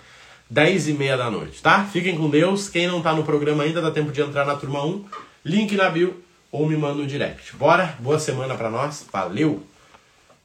10 0.48 0.88
e 0.88 0.92
meia 0.94 1.16
da 1.16 1.30
noite, 1.30 1.60
tá? 1.60 1.84
Fiquem 1.84 2.16
com 2.16 2.30
Deus. 2.30 2.68
Quem 2.68 2.86
não 2.86 3.02
tá 3.02 3.12
no 3.12 3.24
programa 3.24 3.64
ainda, 3.64 3.82
dá 3.82 3.90
tempo 3.90 4.12
de 4.12 4.20
entrar 4.22 4.46
na 4.46 4.56
turma 4.56 4.84
1. 4.84 5.04
Link 5.44 5.76
na 5.76 5.90
bio 5.90 6.22
ou 6.50 6.66
me 6.66 6.76
manda 6.76 7.02
um 7.02 7.06
direct. 7.06 7.54
Bora? 7.56 7.94
Boa 7.98 8.18
semana 8.18 8.54
para 8.54 8.70
nós. 8.70 9.04
Valeu! 9.12 9.62